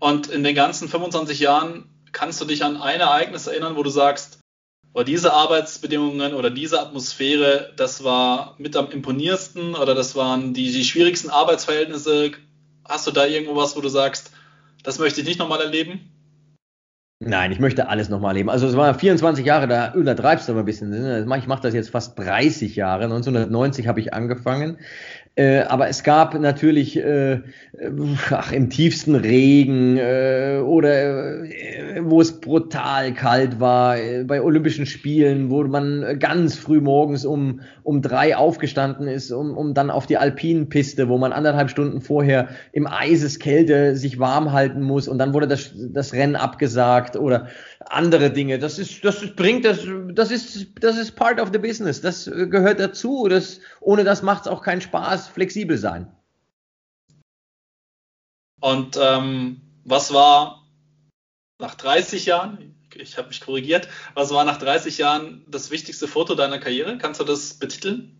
Und 0.00 0.28
in 0.28 0.44
den 0.44 0.54
ganzen 0.54 0.88
25 0.88 1.40
Jahren 1.40 1.90
kannst 2.12 2.40
du 2.40 2.46
dich 2.46 2.64
an 2.64 2.78
ein 2.78 3.00
Ereignis 3.00 3.46
erinnern, 3.46 3.76
wo 3.76 3.82
du 3.82 3.90
sagst, 3.90 4.37
oder 4.92 5.04
diese 5.04 5.32
Arbeitsbedingungen 5.32 6.34
oder 6.34 6.50
diese 6.50 6.80
Atmosphäre, 6.80 7.72
das 7.76 8.04
war 8.04 8.54
mit 8.58 8.76
am 8.76 8.90
imponierendsten 8.90 9.74
oder 9.74 9.94
das 9.94 10.16
waren 10.16 10.54
die, 10.54 10.72
die 10.72 10.84
schwierigsten 10.84 11.30
Arbeitsverhältnisse. 11.30 12.32
Hast 12.84 13.06
du 13.06 13.10
da 13.10 13.26
irgendwo 13.26 13.54
was, 13.56 13.76
wo 13.76 13.80
du 13.80 13.88
sagst, 13.88 14.32
das 14.82 14.98
möchte 14.98 15.20
ich 15.20 15.26
nicht 15.26 15.38
nochmal 15.38 15.60
erleben? 15.60 16.10
Nein, 17.20 17.50
ich 17.50 17.58
möchte 17.58 17.88
alles 17.88 18.08
nochmal 18.08 18.30
erleben. 18.30 18.48
Also 18.48 18.68
es 18.68 18.76
waren 18.76 18.96
24 18.96 19.44
Jahre, 19.44 19.66
da 19.66 19.92
übertreibst 19.92 20.46
du 20.46 20.52
aber 20.52 20.60
ein 20.60 20.66
bisschen. 20.66 20.92
Ich 21.36 21.46
mache 21.48 21.62
das 21.62 21.74
jetzt 21.74 21.90
fast 21.90 22.16
30 22.16 22.76
Jahre. 22.76 23.04
1990 23.04 23.88
habe 23.88 23.98
ich 23.98 24.14
angefangen. 24.14 24.78
Äh, 25.34 25.62
aber 25.62 25.88
es 25.88 26.04
gab 26.04 26.38
natürlich 26.38 26.96
äh, 26.96 27.40
ach, 28.30 28.52
im 28.52 28.70
tiefsten 28.70 29.16
Regen 29.16 29.96
äh, 29.96 30.60
oder 30.64 31.42
wo 32.02 32.20
es 32.20 32.40
brutal 32.40 33.14
kalt 33.14 33.58
war, 33.58 33.96
bei 34.24 34.40
Olympischen 34.40 34.86
Spielen, 34.86 35.50
wo 35.50 35.64
man 35.64 36.18
ganz 36.20 36.56
früh 36.56 36.80
morgens 36.80 37.24
um, 37.24 37.60
um 37.88 38.02
drei 38.02 38.36
aufgestanden 38.36 39.08
ist, 39.08 39.32
um, 39.32 39.56
um 39.56 39.72
dann 39.72 39.90
auf 39.90 40.04
die 40.04 40.18
Alpinenpiste, 40.18 41.08
wo 41.08 41.16
man 41.16 41.32
anderthalb 41.32 41.70
Stunden 41.70 42.02
vorher 42.02 42.50
im 42.72 42.86
Eiseskälte 42.86 43.96
sich 43.96 44.18
warm 44.18 44.52
halten 44.52 44.82
muss 44.82 45.08
und 45.08 45.16
dann 45.16 45.32
wurde 45.32 45.48
das, 45.48 45.70
das 45.74 46.12
Rennen 46.12 46.36
abgesagt 46.36 47.16
oder 47.16 47.48
andere 47.80 48.30
Dinge. 48.30 48.58
Das 48.58 48.78
ist, 48.78 49.02
das 49.06 49.34
bringt 49.34 49.64
das, 49.64 49.86
das 50.12 50.30
ist, 50.30 50.66
das 50.80 50.98
ist 50.98 51.16
part 51.16 51.40
of 51.40 51.48
the 51.50 51.58
business. 51.58 52.02
Das 52.02 52.26
gehört 52.26 52.78
dazu. 52.78 53.26
Das, 53.26 53.58
ohne 53.80 54.04
das 54.04 54.20
macht 54.20 54.42
es 54.42 54.48
auch 54.48 54.60
keinen 54.60 54.82
Spaß. 54.82 55.28
Flexibel 55.28 55.78
sein. 55.78 56.12
Und 58.60 58.98
ähm, 59.00 59.62
was 59.84 60.12
war 60.12 60.66
nach 61.58 61.74
30 61.74 62.26
Jahren? 62.26 62.77
Ich 63.00 63.16
habe 63.16 63.28
mich 63.28 63.40
korrigiert. 63.40 63.88
Was 64.14 64.30
war 64.32 64.44
nach 64.44 64.58
30 64.58 64.98
Jahren 64.98 65.44
das 65.48 65.70
wichtigste 65.70 66.08
Foto 66.08 66.34
deiner 66.34 66.58
Karriere? 66.58 66.98
Kannst 66.98 67.20
du 67.20 67.24
das 67.24 67.54
betiteln? 67.54 68.14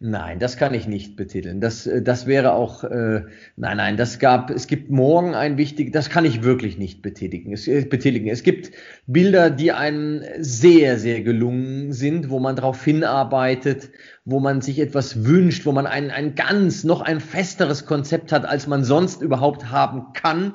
Nein, 0.00 0.38
das 0.38 0.56
kann 0.56 0.74
ich 0.74 0.86
nicht 0.86 1.16
betiteln. 1.16 1.60
Das, 1.60 1.84
äh, 1.88 2.02
das 2.02 2.26
wäre 2.26 2.52
auch, 2.52 2.84
äh, 2.84 3.22
nein, 3.56 3.78
nein, 3.78 3.96
das 3.96 4.20
gab, 4.20 4.50
es 4.50 4.68
gibt 4.68 4.90
morgen 4.90 5.34
ein 5.34 5.56
wichtiges, 5.56 5.92
das 5.92 6.08
kann 6.08 6.24
ich 6.24 6.44
wirklich 6.44 6.78
nicht 6.78 7.02
betätigen. 7.02 7.52
Es, 7.52 7.66
äh, 7.66 7.84
betätigen. 7.84 8.28
es 8.28 8.44
gibt 8.44 8.70
Bilder, 9.08 9.50
die 9.50 9.72
einem 9.72 10.22
sehr, 10.38 11.00
sehr 11.00 11.22
gelungen 11.22 11.92
sind, 11.92 12.30
wo 12.30 12.38
man 12.38 12.54
darauf 12.54 12.84
hinarbeitet, 12.84 13.90
wo 14.24 14.38
man 14.38 14.60
sich 14.60 14.78
etwas 14.78 15.24
wünscht, 15.24 15.66
wo 15.66 15.72
man 15.72 15.86
ein, 15.86 16.12
ein 16.12 16.36
ganz, 16.36 16.84
noch 16.84 17.00
ein 17.00 17.18
festeres 17.18 17.84
Konzept 17.84 18.30
hat, 18.30 18.44
als 18.44 18.68
man 18.68 18.84
sonst 18.84 19.20
überhaupt 19.20 19.70
haben 19.70 20.12
kann 20.12 20.54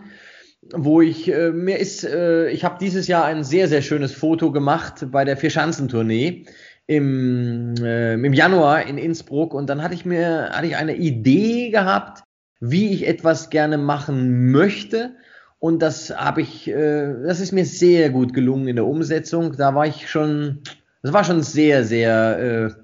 wo 0.75 1.01
ich 1.01 1.31
äh, 1.31 1.51
mir 1.51 1.79
ist, 1.79 2.03
äh, 2.03 2.49
ich 2.49 2.63
habe 2.65 2.77
dieses 2.79 3.07
Jahr 3.07 3.25
ein 3.25 3.43
sehr 3.43 3.67
sehr 3.67 3.81
schönes 3.81 4.13
Foto 4.13 4.51
gemacht 4.51 5.05
bei 5.11 5.23
der 5.23 5.37
Vierschanzentournee 5.37 6.45
im, 6.87 7.75
äh, 7.81 8.13
im 8.13 8.33
Januar 8.33 8.85
in 8.85 8.97
Innsbruck 8.97 9.53
und 9.53 9.67
dann 9.69 9.81
hatte 9.81 9.93
ich 9.93 10.05
mir 10.05 10.49
hatte 10.51 10.67
ich 10.67 10.75
eine 10.75 10.95
Idee 10.95 11.69
gehabt, 11.69 12.23
wie 12.59 12.91
ich 12.91 13.07
etwas 13.07 13.49
gerne 13.49 13.77
machen 13.77 14.51
möchte 14.51 15.15
und 15.63 15.81
das 15.81 16.09
habe 16.09 16.41
ich, 16.41 16.69
äh, 16.69 17.13
das 17.23 17.39
ist 17.39 17.53
mir 17.53 17.65
sehr 17.65 18.09
gut 18.09 18.33
gelungen 18.33 18.67
in 18.67 18.75
der 18.75 18.85
Umsetzung. 18.85 19.55
Da 19.55 19.73
war 19.73 19.87
ich 19.87 20.09
schon, 20.09 20.59
das 21.01 21.13
war 21.13 21.23
schon 21.23 21.41
sehr 21.41 21.85
sehr 21.85 22.73
äh, 22.75 22.82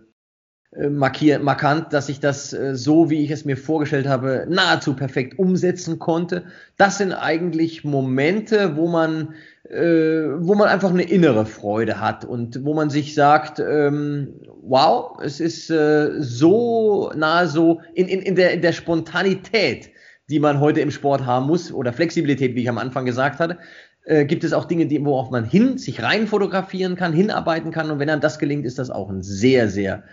äh 0.72 0.90
markiert, 0.90 1.44
markant, 1.44 1.94
dass 1.94 2.10
ich 2.10 2.20
das 2.20 2.54
äh, 2.54 2.76
so, 2.76 3.10
wie 3.10 3.24
ich 3.24 3.32
es 3.32 3.46
mir 3.46 3.58
vorgestellt 3.58 4.08
habe, 4.08 4.46
nahezu 4.50 4.96
perfekt 4.96 5.40
umsetzen 5.40 6.00
konnte. 6.00 6.44
Das 6.78 6.98
sind 6.98 7.14
eigentlich 7.14 7.84
Momente, 7.84 8.76
wo 8.76 8.88
man 8.88 9.34
äh, 9.70 10.32
wo 10.40 10.56
man 10.56 10.68
einfach 10.68 10.90
eine 10.90 11.04
innere 11.04 11.46
Freude 11.46 12.00
hat 12.00 12.26
und 12.26 12.66
wo 12.66 12.74
man 12.74 12.90
sich 12.90 13.14
sagt, 13.14 13.60
ähm, 13.60 14.34
wow, 14.64 15.20
es 15.22 15.40
ist 15.40 15.70
äh, 15.70 16.22
so 16.22 17.12
nahe 17.16 17.48
so 17.48 17.82
in, 17.94 18.08
in, 18.08 18.22
in, 18.22 18.36
der, 18.36 18.52
in 18.54 18.62
der 18.62 18.72
Spontanität, 18.72 19.92
die 20.30 20.40
man 20.40 20.60
heute 20.60 20.82
im 20.82 20.92
Sport 20.92 21.26
haben 21.26 21.46
muss, 21.46 21.72
oder 21.72 21.94
Flexibilität, 21.94 22.56
wie 22.56 22.64
ich 22.64 22.70
am 22.70 22.78
Anfang 22.80 23.06
gesagt 23.06 23.40
hatte, 23.40 23.58
äh, 24.06 24.26
gibt 24.26 24.44
es 24.44 24.54
auch 24.54 24.66
Dinge, 24.66 24.88
die, 24.88 25.04
worauf 25.06 25.30
man 25.30 25.44
hin 25.46 25.78
sich 25.78 26.02
rein 26.02 26.26
fotografieren 26.26 26.96
kann, 26.96 27.14
hinarbeiten 27.14 27.72
kann. 27.72 27.92
Und 27.92 28.00
wenn 28.00 28.10
einem 28.10 28.22
das 28.22 28.40
gelingt, 28.40 28.66
ist 28.66 28.80
das 28.80 28.90
auch 28.90 29.10
ein 29.10 29.22
sehr, 29.22 29.70
sehr 29.70 30.04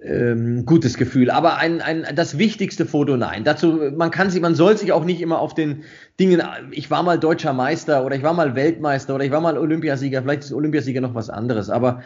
ähm, 0.00 0.64
gutes 0.64 0.96
Gefühl. 0.96 1.30
Aber 1.30 1.56
ein, 1.56 1.80
ein, 1.80 2.06
das 2.14 2.38
wichtigste 2.38 2.86
Foto, 2.86 3.16
nein. 3.16 3.44
Dazu, 3.44 3.90
man 3.96 4.10
kann 4.10 4.30
sich, 4.30 4.40
man 4.40 4.54
soll 4.54 4.76
sich 4.76 4.92
auch 4.92 5.04
nicht 5.04 5.20
immer 5.20 5.40
auf 5.40 5.54
den 5.54 5.82
Dingen, 6.20 6.42
ich 6.70 6.90
war 6.90 7.02
mal 7.02 7.18
deutscher 7.18 7.52
Meister 7.52 8.04
oder 8.04 8.14
ich 8.14 8.22
war 8.22 8.32
mal 8.32 8.54
Weltmeister 8.54 9.14
oder 9.14 9.24
ich 9.24 9.32
war 9.32 9.40
mal 9.40 9.58
Olympiasieger, 9.58 10.22
vielleicht 10.22 10.44
ist 10.44 10.52
Olympiasieger 10.52 11.00
noch 11.00 11.14
was 11.14 11.30
anderes, 11.30 11.68
aber 11.68 12.02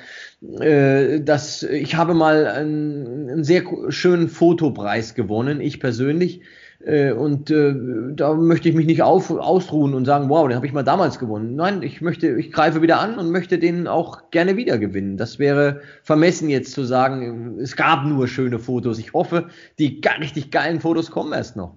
äh, 0.61 1.21
das, 1.21 1.63
ich 1.63 1.95
habe 1.97 2.15
mal 2.15 2.47
einen, 2.47 3.29
einen 3.29 3.45
sehr 3.45 3.63
schönen 3.89 4.29
Fotopreis 4.29 5.15
gewonnen, 5.15 5.61
ich 5.61 5.81
persönlich. 5.81 6.43
Äh, 6.85 7.13
und 7.13 7.51
äh, 7.51 7.75
da 8.15 8.35
möchte 8.35 8.69
ich 8.69 8.75
mich 8.75 8.87
nicht 8.87 9.03
auf, 9.03 9.31
ausruhen 9.31 9.95
und 9.95 10.05
sagen, 10.05 10.29
wow, 10.29 10.49
den 10.49 10.57
habe 10.57 10.67
ich 10.67 10.73
mal 10.73 10.83
damals 10.83 11.19
gewonnen. 11.19 11.55
Nein, 11.55 11.83
ich 11.83 12.01
möchte, 12.01 12.37
ich 12.39 12.51
greife 12.51 12.83
wieder 12.83 12.99
an 12.99 13.19
und 13.19 13.31
möchte 13.31 13.59
den 13.59 13.87
auch 13.87 14.31
gerne 14.31 14.57
wieder 14.57 14.79
gewinnen. 14.79 15.17
Das 15.17 15.39
wäre 15.39 15.83
vermessen 16.03 16.49
jetzt 16.49 16.73
zu 16.73 16.85
sagen, 16.85 17.59
es 17.61 17.77
gab 17.77 18.05
nur 18.05 18.27
schöne 18.27 18.59
Fotos. 18.59 18.99
Ich 18.99 19.13
hoffe, 19.13 19.49
die 19.79 20.01
richtig 20.21 20.51
geilen 20.51 20.81
Fotos 20.81 21.11
kommen 21.11 21.33
erst 21.33 21.57
noch. 21.57 21.77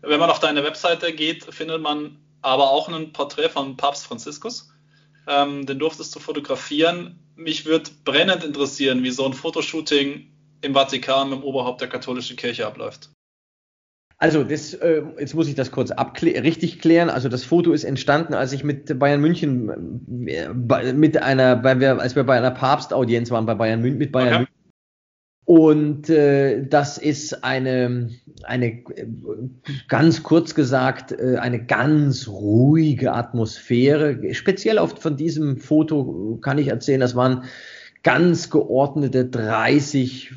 Wenn 0.00 0.18
man 0.18 0.30
auf 0.30 0.40
deine 0.40 0.64
Webseite 0.64 1.12
geht, 1.12 1.44
findet 1.44 1.80
man 1.80 2.18
aber 2.40 2.68
auch 2.68 2.88
ein 2.88 3.12
Porträt 3.12 3.48
von 3.48 3.76
Papst 3.76 4.06
Franziskus. 4.06 4.72
Ähm, 5.28 5.66
den 5.66 5.78
durftest 5.78 6.14
du 6.16 6.18
fotografieren. 6.18 7.20
Mich 7.36 7.64
würde 7.64 7.90
brennend 8.04 8.42
interessieren, 8.42 9.04
wie 9.04 9.10
so 9.10 9.24
ein 9.24 9.32
Fotoshooting 9.32 10.26
im 10.62 10.74
Vatikan 10.74 11.30
mit 11.30 11.38
dem 11.38 11.44
Oberhaupt 11.44 11.80
der 11.80 11.88
katholischen 11.88 12.36
Kirche 12.36 12.66
abläuft. 12.66 13.10
Also 14.22 14.44
das, 14.44 14.72
äh, 14.74 15.02
jetzt 15.18 15.34
muss 15.34 15.48
ich 15.48 15.56
das 15.56 15.72
kurz 15.72 15.90
richtig 15.90 16.78
klären. 16.78 17.10
Also 17.10 17.28
das 17.28 17.42
Foto 17.42 17.72
ist 17.72 17.82
entstanden, 17.82 18.34
als 18.34 18.52
ich 18.52 18.62
mit 18.62 18.96
Bayern 18.96 19.20
München 19.20 19.68
äh, 20.28 20.92
mit 20.92 21.20
einer, 21.20 21.64
wir, 21.80 21.98
als 21.98 22.14
wir 22.14 22.22
bei 22.22 22.36
einer 22.36 22.52
Papstaudienz 22.52 23.32
waren 23.32 23.46
bei 23.46 23.56
Bayern 23.56 23.80
München 23.80 23.98
mit 23.98 24.12
Bayern 24.12 24.28
okay. 24.28 24.38
München. 24.38 24.52
Und 25.44 26.08
äh, 26.08 26.64
das 26.64 26.98
ist 26.98 27.42
eine, 27.42 28.10
eine 28.44 28.84
ganz 29.88 30.22
kurz 30.22 30.54
gesagt, 30.54 31.10
äh, 31.10 31.38
eine 31.40 31.66
ganz 31.66 32.28
ruhige 32.28 33.14
Atmosphäre. 33.14 34.34
Speziell 34.34 34.78
auf, 34.78 35.02
von 35.02 35.16
diesem 35.16 35.56
Foto 35.56 36.38
kann 36.40 36.58
ich 36.58 36.68
erzählen, 36.68 37.00
das 37.00 37.16
waren 37.16 37.42
ganz 38.02 38.50
geordnete 38.50 39.24
30, 39.24 40.32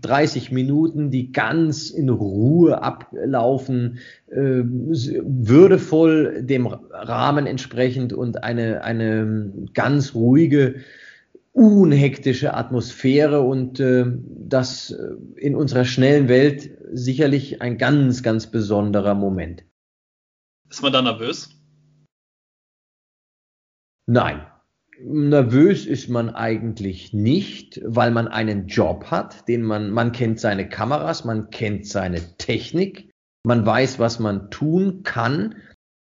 30 0.00 0.50
Minuten, 0.50 1.10
die 1.10 1.32
ganz 1.32 1.90
in 1.90 2.08
Ruhe 2.08 2.82
ablaufen, 2.82 3.98
äh, 4.28 4.62
würdevoll 4.64 6.42
dem 6.42 6.66
Rahmen 6.66 7.46
entsprechend 7.46 8.12
und 8.12 8.42
eine, 8.42 8.82
eine 8.82 9.52
ganz 9.74 10.14
ruhige, 10.14 10.76
unhektische 11.52 12.54
Atmosphäre 12.54 13.42
und 13.42 13.78
äh, 13.78 14.06
das 14.26 14.96
in 15.36 15.54
unserer 15.54 15.84
schnellen 15.84 16.28
Welt 16.28 16.70
sicherlich 16.92 17.60
ein 17.60 17.76
ganz, 17.76 18.22
ganz 18.22 18.46
besonderer 18.46 19.14
Moment. 19.14 19.64
Ist 20.70 20.82
man 20.82 20.94
da 20.94 21.02
nervös? 21.02 21.50
Nein, 24.06 24.46
Nervös 25.00 25.86
ist 25.86 26.08
man 26.08 26.30
eigentlich 26.30 27.12
nicht, 27.12 27.80
weil 27.84 28.10
man 28.10 28.28
einen 28.28 28.66
Job 28.66 29.06
hat, 29.10 29.48
den 29.48 29.62
man, 29.62 29.90
man 29.90 30.12
kennt 30.12 30.38
seine 30.38 30.68
Kameras, 30.68 31.24
man 31.24 31.50
kennt 31.50 31.86
seine 31.86 32.36
Technik, 32.36 33.10
man 33.44 33.64
weiß, 33.64 33.98
was 33.98 34.18
man 34.18 34.50
tun 34.50 35.02
kann, 35.02 35.56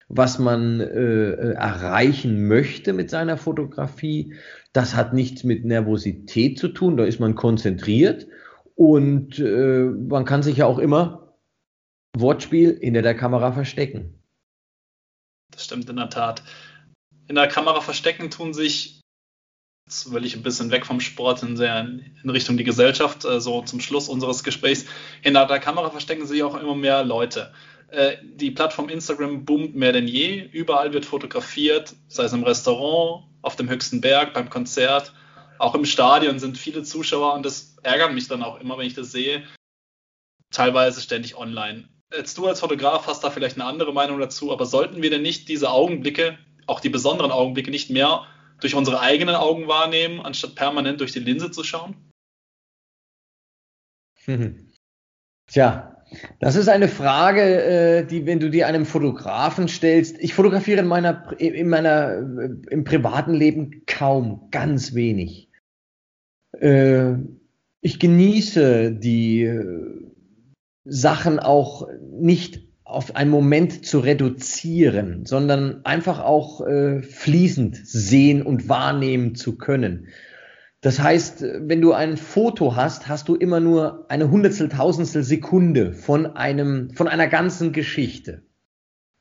was 0.07 0.39
man 0.39 0.79
äh, 0.79 1.51
erreichen 1.51 2.47
möchte 2.47 2.93
mit 2.93 3.09
seiner 3.09 3.38
Fotografie. 3.38 4.35
Das 4.71 4.95
hat 4.95 5.13
nichts 5.13 5.43
mit 5.43 5.65
Nervosität 5.65 6.57
zu 6.57 6.69
tun, 6.69 6.97
da 6.97 7.03
ist 7.03 7.19
man 7.19 7.35
konzentriert 7.35 8.27
und 8.75 9.38
äh, 9.39 9.83
man 9.83 10.23
kann 10.25 10.43
sich 10.43 10.57
ja 10.57 10.65
auch 10.65 10.79
immer 10.79 11.33
Wortspiel 12.15 12.79
hinter 12.79 13.01
der 13.01 13.15
Kamera 13.15 13.51
verstecken. 13.51 14.23
Das 15.51 15.65
stimmt 15.65 15.89
in 15.89 15.95
der 15.97 16.09
Tat. 16.09 16.43
In 17.28 17.36
der 17.36 17.47
Kamera 17.47 17.82
verstecken 17.82 18.30
tun 18.30 18.53
sich, 18.53 19.01
jetzt 19.86 20.11
will 20.11 20.25
ich 20.25 20.36
ein 20.36 20.43
bisschen 20.43 20.71
weg 20.71 20.86
vom 20.86 20.99
Sport 20.99 21.43
in, 21.43 21.57
sehr 21.57 21.80
in 21.80 22.30
Richtung 22.30 22.57
die 22.57 22.63
Gesellschaft, 22.63 23.25
äh, 23.25 23.39
so 23.39 23.61
zum 23.61 23.80
Schluss 23.80 24.09
unseres 24.09 24.43
Gesprächs, 24.43 24.86
hinter 25.21 25.45
der 25.45 25.59
Kamera 25.59 25.89
verstecken 25.89 26.25
sich 26.25 26.43
auch 26.43 26.55
immer 26.55 26.75
mehr 26.75 27.03
Leute. 27.03 27.53
Äh, 27.89 28.17
die 28.23 28.51
Plattform 28.51 28.89
Instagram 28.89 29.45
boomt 29.45 29.75
mehr 29.75 29.93
denn 29.93 30.07
je, 30.07 30.41
überall 30.51 30.93
wird 30.93 31.05
fotografiert, 31.05 31.95
sei 32.07 32.23
es 32.23 32.34
im 32.34 32.43
Restaurant, 32.43 33.25
auf 33.41 33.55
dem 33.55 33.69
höchsten 33.69 34.01
Berg, 34.01 34.34
beim 34.34 34.49
Konzert, 34.49 35.13
auch 35.57 35.73
im 35.73 35.86
Stadion 35.86 36.39
sind 36.39 36.57
viele 36.57 36.84
Zuschauer 36.84 37.34
und 37.34 37.45
das 37.45 37.78
ärgert 37.84 38.13
mich 38.13 38.28
dann 38.28 38.43
auch 38.43 38.59
immer, 38.59 38.78
wenn 38.78 38.88
ich 38.88 38.93
das 38.93 39.11
sehe, 39.11 39.43
teilweise 40.51 41.01
ständig 41.01 41.38
online. 41.38 41.88
Jetzt 42.15 42.38
du 42.38 42.47
als 42.47 42.59
Fotograf 42.59 43.07
hast 43.07 43.23
da 43.23 43.32
vielleicht 43.32 43.57
eine 43.57 43.65
andere 43.65 43.93
Meinung 43.93 44.19
dazu, 44.19 44.51
aber 44.51 44.65
sollten 44.65 45.01
wir 45.01 45.09
denn 45.09 45.21
nicht 45.21 45.49
diese 45.49 45.71
Augenblicke, 45.71 46.38
auch 46.68 46.80
die 46.80 46.89
besonderen 46.89 47.32
Augenblicke, 47.32 47.72
nicht 47.72 47.89
mehr 47.89 48.26
durch 48.59 48.76
unsere 48.76 48.99
eigenen 48.99 49.36
Augen 49.36 49.68
wahrnehmen, 49.68 50.20
anstatt 50.20 50.55
permanent 50.55 50.99
durch 50.99 51.13
die 51.13 51.20
Linse 51.20 51.51
zu 51.51 51.63
schauen? 51.63 51.95
Tja, 55.47 55.97
das 56.39 56.55
ist 56.55 56.68
eine 56.68 56.88
Frage, 56.88 57.41
äh, 57.41 58.05
die, 58.05 58.26
wenn 58.26 58.39
du 58.39 58.49
dir 58.49 58.68
einem 58.68 58.86
Fotografen 58.86 59.68
stellst, 59.68 60.18
ich 60.20 60.34
fotografiere 60.34 60.82
in 60.82 60.88
meiner, 60.88 61.39
in 61.39 61.70
meiner, 61.70 62.18
äh, 62.18 62.49
im 62.70 62.84
privaten 62.84 63.34
Leben 63.34 63.84
kaum, 63.86 64.49
ganz 64.51 64.93
wenig. 64.93 65.49
Äh, 66.59 67.13
ich 67.82 67.99
genieße 67.99 68.91
die 68.91 69.49
Sachen 70.84 71.39
auch 71.39 71.88
nicht 72.01 72.66
auf 72.88 73.15
einen 73.15 73.29
Moment 73.29 73.85
zu 73.85 73.99
reduzieren, 73.99 75.25
sondern 75.25 75.81
einfach 75.83 76.19
auch 76.19 76.65
fließend 77.01 77.75
sehen 77.83 78.41
und 78.41 78.69
wahrnehmen 78.69 79.35
zu 79.35 79.57
können. 79.57 80.07
Das 80.81 81.01
heißt, 81.01 81.43
wenn 81.43 81.81
du 81.81 81.93
ein 81.93 82.17
Foto 82.17 82.75
hast, 82.75 83.07
hast 83.07 83.27
du 83.27 83.35
immer 83.35 83.59
nur 83.59 84.05
eine 84.09 84.29
Hundertstel, 84.29 84.69
Tausendstel 84.69 85.23
Sekunde 85.23 85.91
von 85.91 86.25
einem, 86.27 86.91
von 86.91 87.07
einer 87.07 87.27
ganzen 87.27 87.73
Geschichte. 87.73 88.43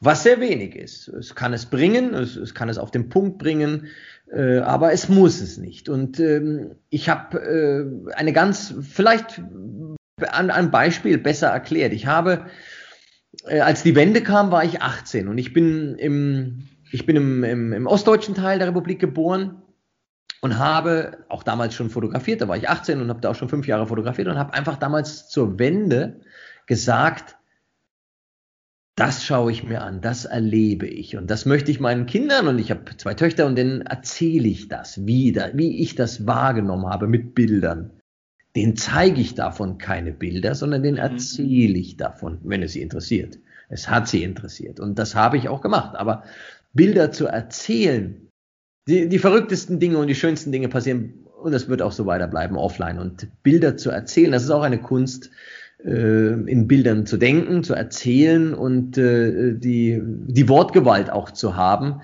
Was 0.00 0.22
sehr 0.22 0.40
wenig 0.40 0.76
ist. 0.76 1.08
Es 1.08 1.34
kann 1.34 1.54
es 1.54 1.66
bringen, 1.66 2.12
es, 2.12 2.36
es 2.36 2.54
kann 2.54 2.68
es 2.68 2.76
auf 2.76 2.90
den 2.90 3.08
Punkt 3.08 3.38
bringen, 3.38 3.86
äh, 4.30 4.58
aber 4.58 4.92
es 4.92 5.08
muss 5.08 5.40
es 5.40 5.56
nicht. 5.56 5.88
Und 5.88 6.20
ähm, 6.20 6.76
ich 6.90 7.08
habe 7.08 7.38
äh, 7.38 8.12
eine 8.14 8.34
ganz, 8.34 8.74
vielleicht 8.82 9.40
an 10.18 10.50
einem 10.50 10.70
Beispiel 10.70 11.16
besser 11.16 11.48
erklärt. 11.48 11.94
Ich 11.94 12.06
habe, 12.06 12.46
äh, 13.44 13.60
als 13.60 13.82
die 13.82 13.94
Wende 13.94 14.22
kam, 14.22 14.50
war 14.50 14.64
ich 14.64 14.82
18 14.82 15.28
und 15.28 15.38
ich 15.38 15.52
bin 15.52 15.96
im, 15.96 16.68
ich 16.90 17.06
bin 17.06 17.16
im, 17.16 17.44
im, 17.44 17.72
im 17.72 17.86
ostdeutschen 17.86 18.34
Teil 18.34 18.58
der 18.58 18.68
Republik 18.68 18.98
geboren 18.98 19.62
und 20.40 20.58
habe 20.58 21.24
auch 21.28 21.42
damals 21.42 21.74
schon 21.74 21.90
fotografiert, 21.90 22.40
da 22.40 22.48
war 22.48 22.56
ich 22.56 22.68
18 22.68 23.00
und 23.00 23.08
habe 23.08 23.20
da 23.20 23.30
auch 23.30 23.34
schon 23.34 23.48
fünf 23.48 23.66
Jahre 23.66 23.86
fotografiert 23.86 24.28
und 24.28 24.38
habe 24.38 24.54
einfach 24.54 24.76
damals 24.76 25.28
zur 25.28 25.58
Wende 25.58 26.20
gesagt, 26.66 27.36
das 28.96 29.24
schaue 29.24 29.52
ich 29.52 29.62
mir 29.62 29.82
an, 29.82 30.00
das 30.00 30.24
erlebe 30.24 30.86
ich 30.86 31.16
und 31.16 31.30
das 31.30 31.44
möchte 31.44 31.70
ich 31.70 31.80
meinen 31.80 32.06
Kindern 32.06 32.48
und 32.48 32.58
ich 32.58 32.70
habe 32.70 32.96
zwei 32.96 33.12
Töchter 33.12 33.44
und 33.46 33.56
denen 33.56 33.82
erzähle 33.82 34.48
ich 34.48 34.68
das 34.68 35.06
wieder, 35.06 35.50
wie 35.52 35.82
ich 35.82 35.94
das 35.94 36.26
wahrgenommen 36.26 36.86
habe 36.86 37.06
mit 37.06 37.34
Bildern. 37.34 37.95
Den 38.56 38.74
zeige 38.76 39.20
ich 39.20 39.34
davon 39.34 39.78
keine 39.78 40.12
Bilder, 40.12 40.54
sondern 40.54 40.82
den 40.82 40.94
mhm. 40.94 41.00
erzähle 41.00 41.78
ich 41.78 41.96
davon, 41.96 42.38
wenn 42.42 42.62
es 42.62 42.72
sie 42.72 42.80
interessiert. 42.80 43.38
Es 43.68 43.88
hat 43.88 44.08
sie 44.08 44.22
interessiert 44.22 44.80
und 44.80 44.98
das 44.98 45.14
habe 45.14 45.36
ich 45.36 45.48
auch 45.48 45.60
gemacht. 45.60 45.96
Aber 45.96 46.24
Bilder 46.72 47.12
zu 47.12 47.26
erzählen, 47.26 48.28
die, 48.88 49.08
die 49.08 49.18
verrücktesten 49.18 49.80
Dinge 49.80 49.98
und 49.98 50.06
die 50.06 50.14
schönsten 50.14 50.52
Dinge 50.52 50.68
passieren 50.68 51.26
und 51.42 51.52
es 51.52 51.68
wird 51.68 51.82
auch 51.82 51.92
so 51.92 52.06
weiterbleiben 52.06 52.56
offline. 52.56 52.98
Und 52.98 53.28
Bilder 53.42 53.76
zu 53.76 53.90
erzählen, 53.90 54.32
das 54.32 54.44
ist 54.44 54.50
auch 54.50 54.62
eine 54.62 54.80
Kunst, 54.80 55.30
äh, 55.84 56.32
in 56.32 56.66
Bildern 56.66 57.06
zu 57.06 57.16
denken, 57.16 57.62
zu 57.62 57.74
erzählen 57.74 58.54
und 58.54 58.96
äh, 58.96 59.52
die, 59.54 60.00
die 60.02 60.48
Wortgewalt 60.48 61.10
auch 61.10 61.30
zu 61.30 61.56
haben, 61.56 62.00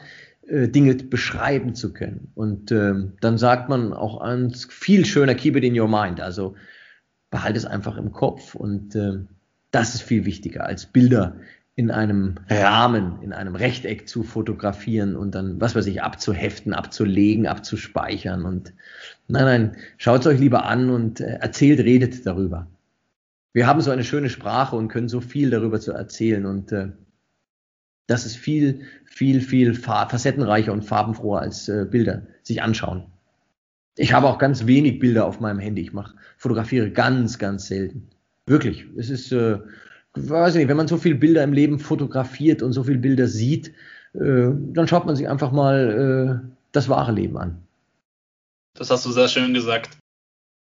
Dinge 0.53 0.95
beschreiben 0.95 1.75
zu 1.75 1.93
können. 1.93 2.31
Und 2.35 2.71
äh, 2.71 2.95
dann 3.21 3.39
sagt 3.39 3.69
man 3.69 3.93
auch 3.93 4.21
eins 4.21 4.67
viel 4.67 5.07
schöner, 5.07 5.35
keep 5.35 5.57
it 5.57 5.65
in 5.65 5.79
your 5.79 5.89
mind. 5.89 6.21
Also 6.21 6.55
behalte 7.31 7.59
es 7.59 7.65
einfach 7.65 7.97
im 7.97 8.13
Kopf 8.13 8.55
und 8.55 8.95
äh, 8.95 9.21
das 9.71 9.95
ist 9.95 10.03
viel 10.03 10.27
wichtiger 10.27 10.67
als 10.67 10.87
Bilder 10.87 11.37
in 11.75 11.91
einem 11.91 12.35
Rahmen, 12.51 13.23
in 13.23 13.33
einem 13.33 13.57
Rechteck 13.57 14.07
zu 14.07 14.23
fotografieren 14.23 15.17
und 15.17 15.35
dann, 15.35 15.59
was 15.59 15.75
weiß 15.75 15.87
ich, 15.87 16.03
abzuheften, 16.03 16.75
abzulegen, 16.75 17.47
abzuspeichern. 17.47 18.45
Und 18.45 18.75
nein, 19.29 19.45
nein, 19.45 19.77
schaut 19.97 20.21
es 20.21 20.27
euch 20.27 20.39
lieber 20.39 20.67
an 20.67 20.91
und 20.91 21.21
äh, 21.21 21.37
erzählt, 21.37 21.81
redet 21.81 22.27
darüber. 22.27 22.67
Wir 23.55 23.67
haben 23.67 23.81
so 23.81 23.91
eine 23.91 24.05
schöne 24.05 24.29
Sprache 24.29 24.77
und 24.77 24.89
können 24.89 25.09
so 25.09 25.23
viel 25.23 25.49
darüber 25.49 25.81
zu 25.81 25.93
erzählen 25.93 26.45
und 26.45 26.73
äh, 26.73 26.89
das 28.07 28.27
ist 28.27 28.37
viel, 28.37 28.83
viel, 29.05 29.41
viel 29.41 29.75
facettenreicher 29.75 30.73
und 30.73 30.83
farbenfroher 30.83 31.41
als 31.41 31.69
äh, 31.69 31.87
Bilder 31.89 32.23
sich 32.43 32.63
anschauen. 32.63 33.05
Ich 33.97 34.13
habe 34.13 34.27
auch 34.27 34.39
ganz 34.39 34.67
wenig 34.67 34.99
Bilder 34.99 35.27
auf 35.27 35.41
meinem 35.41 35.59
Handy. 35.59 35.83
Ich 35.83 35.93
mache, 35.93 36.15
fotografiere 36.37 36.91
ganz, 36.91 37.39
ganz 37.39 37.67
selten. 37.67 38.09
Wirklich. 38.47 38.87
Es 38.97 39.11
ist 39.11 39.33
äh, 39.33 39.59
weiß 40.15 40.55
nicht, 40.55 40.69
wenn 40.69 40.77
man 40.77 40.89
so 40.89 40.97
viele 40.97 41.15
Bilder 41.15 41.43
im 41.43 41.53
Leben 41.53 41.79
fotografiert 41.79 42.63
und 42.63 42.73
so 42.73 42.85
viele 42.85 42.99
Bilder 42.99 43.27
sieht, 43.27 43.69
äh, 44.15 44.51
dann 44.53 44.87
schaut 44.89 45.07
man 45.07 45.17
sich 45.17 45.29
einfach 45.29 45.53
mal 45.53 46.43
äh, 46.45 46.49
das 46.73 46.89
wahre 46.89 47.13
Leben 47.13 47.39
an. 47.39 47.63
Das 48.75 48.91
hast 48.91 49.07
du 49.07 49.13
sehr 49.13 49.29
schön 49.29 49.55
gesagt. 49.55 49.99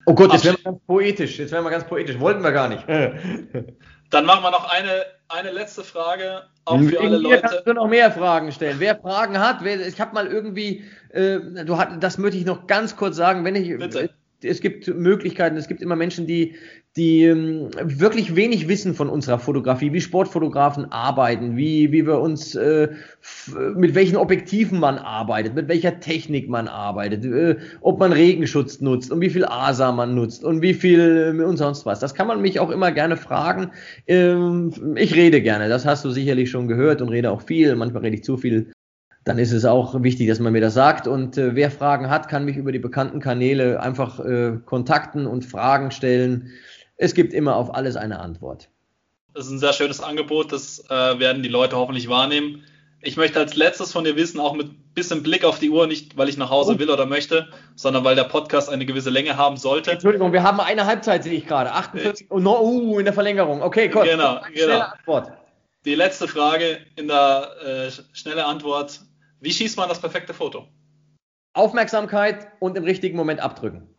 Oh 0.07 0.15
Gott, 0.15 0.33
jetzt 0.33 0.45
werden 0.45 0.59
wir 0.63 0.73
ganz 0.73 0.83
poetisch. 0.87 1.39
Jetzt 1.39 1.53
werden 1.53 1.65
wir 1.65 1.71
ganz 1.71 1.87
poetisch. 1.87 2.19
Wollten 2.21 2.43
wir 2.43 2.53
gar 2.53 2.69
nicht. 2.69 2.85
Dann 4.11 4.27
machen 4.27 4.43
wir 4.43 4.51
noch 4.51 4.71
eine, 4.71 5.05
eine 5.29 5.51
letzte 5.51 5.85
Frage, 5.85 6.43
auch 6.65 6.81
für 6.81 7.01
alle 7.01 7.19
Leute. 7.19 7.43
Kannst 7.43 7.67
du 7.67 7.73
noch 7.75 7.89
mehr 7.89 8.11
Fragen 8.11 8.53
stellen. 8.53 8.77
Wer 8.79 8.97
Fragen 8.97 9.39
hat, 9.39 9.59
wer, 9.63 9.87
ich 9.87 10.01
habe 10.01 10.15
mal 10.15 10.27
irgendwie, 10.27 10.85
äh, 11.11 11.39
du 11.65 11.77
hat, 11.79 12.03
das 12.03 12.19
möchte 12.19 12.39
ich 12.39 12.45
noch 12.45 12.67
ganz 12.67 12.97
kurz 12.97 13.17
sagen, 13.17 13.45
wenn 13.45 13.55
ich, 13.57 13.77
Bitte 13.77 14.11
es 14.45 14.61
gibt 14.61 14.87
Möglichkeiten, 14.95 15.57
es 15.57 15.69
gibt 15.69 15.83
immer 15.83 15.97
Menschen, 15.97 16.27
die, 16.27 16.55
die 16.97 17.25
ähm, 17.25 17.71
wirklich 17.83 18.37
wenig 18.37 18.69
wissen 18.69 18.95
von 18.95 19.09
unserer 19.09 19.39
Fotografie, 19.39 19.93
wie 19.93 20.01
Sportfotografen 20.01 20.93
arbeiten, 20.93 21.57
wie, 21.57 21.91
wie 21.91 22.07
wir 22.07 22.21
uns, 22.21 22.55
äh, 22.55 22.89
mit 23.75 23.95
welchen 23.95 24.17
Objektiven 24.17 24.79
man 24.79 24.99
arbeitet, 24.99 25.55
mit 25.55 25.69
welcher 25.69 25.99
Technik 26.01 26.49
man 26.49 26.69
arbeitet, 26.69 27.25
äh, 27.25 27.57
ob 27.81 27.99
man 27.99 28.13
Regenschutz 28.13 28.81
nutzt 28.81 29.11
und 29.11 29.21
wie 29.21 29.31
viel 29.31 29.45
ASA 29.45 29.91
man 29.93 30.15
nutzt 30.15 30.45
und 30.45 30.63
wie 30.63 30.75
viel 30.75 31.35
äh, 31.39 31.43
und 31.43 31.57
sonst 31.57 31.87
was. 31.87 31.99
Das 32.01 32.15
kann 32.15 32.27
man 32.27 32.41
mich 32.41 32.61
auch 32.61 32.71
immer 32.71 32.93
gerne 32.93 33.17
fragen. 33.17 33.71
Ähm, 34.07 34.73
ich 34.97 35.15
rede 35.15 35.41
gerne, 35.41 35.69
das 35.69 35.85
hast 35.85 36.05
du 36.05 36.11
sicherlich 36.11 36.51
schon 36.51 36.69
gehört 36.69 37.03
und 37.03 37.09
rede 37.09 37.31
auch 37.31 37.43
viel. 37.43 37.75
Manchmal 37.75 38.03
rede 38.03 38.17
ich 38.17 38.25
zu 38.25 38.37
viel 38.37 38.74
dann 39.25 39.39
ist 39.39 39.53
es 39.53 39.65
auch 39.65 40.03
wichtig, 40.03 40.29
dass 40.29 40.39
man 40.39 40.53
mir 40.53 40.61
das 40.61 40.75
sagt. 40.75 41.07
Und 41.07 41.39
äh, 41.39 41.55
wer 41.55 41.71
Fragen 41.71 42.11
hat, 42.11 42.29
kann 42.29 42.45
mich 42.45 42.57
über 42.57 42.73
die 42.73 42.79
bekannten 42.79 43.21
Kanäle 43.21 43.81
einfach 43.81 44.21
äh, 44.21 44.59
kontakten 44.65 45.27
und 45.27 45.45
Fragen 45.45 45.91
stellen. 45.91 46.51
Es 46.97 47.15
gibt 47.15 47.33
immer 47.33 47.57
auf 47.57 47.75
alles 47.75 47.97
eine 47.97 48.21
Antwort. 48.21 48.69
Das 49.33 49.47
ist 49.47 49.53
ein 49.53 49.59
sehr 49.59 49.73
schönes 49.73 50.01
Angebot, 50.01 50.53
das 50.53 50.85
äh, 50.91 51.19
werden 51.19 51.43
die 51.43 51.49
Leute 51.49 51.77
hoffentlich 51.77 52.09
wahrnehmen. 52.09 52.63
Ich 53.03 53.17
möchte 53.17 53.41
als 53.41 53.57
letztes 53.57 53.93
von 53.93 54.05
dir 54.05 54.17
wissen, 54.17 54.39
auch 54.41 54.55
mit 54.55 54.95
bisschen 54.95 55.23
Blick 55.23 55.45
auf 55.45 55.59
die 55.59 55.71
Uhr, 55.71 55.87
nicht 55.87 56.17
weil 56.17 56.29
ich 56.29 56.37
nach 56.37 56.51
Hause 56.51 56.75
oh. 56.75 56.79
will 56.79 56.89
oder 56.89 57.05
möchte, 57.05 57.49
sondern 57.75 58.05
weil 58.05 58.15
der 58.15 58.25
Podcast 58.25 58.71
eine 58.71 58.87
gewisse 58.87 59.11
Länge 59.11 59.37
haben 59.37 59.57
sollte. 59.57 59.91
Entschuldigung, 59.91 60.33
wir 60.33 60.43
haben 60.43 60.61
eine 60.61 60.87
Halbzeit, 60.87 61.25
sehe 61.25 61.35
ich 61.35 61.47
gerade. 61.47 61.73
48 61.73 62.29
oh, 62.31 62.39
no, 62.39 62.61
uh, 62.61 62.99
in 62.99 63.05
der 63.05 63.13
Verlängerung. 63.13 63.61
Okay, 63.63 63.91
cool. 63.95 64.05
Genau, 64.05 64.41
genau. 64.55 64.81
Antwort. 64.81 65.33
Die 65.85 65.95
letzte 65.95 66.29
Frage 66.29 66.79
in 66.97 67.09
der 67.09 67.49
äh, 67.63 67.91
schnelle 68.13 68.47
Antwort. 68.47 69.01
Wie 69.45 69.53
schießt 69.53 69.77
man 69.77 69.91
das 69.91 70.01
perfekte 70.01 70.33
Foto? 70.33 70.67
Aufmerksamkeit 71.53 72.49
und 72.61 72.79
im 72.79 72.85
richtigen 72.85 73.15
Moment 73.15 73.41
abdrücken. 73.41 73.95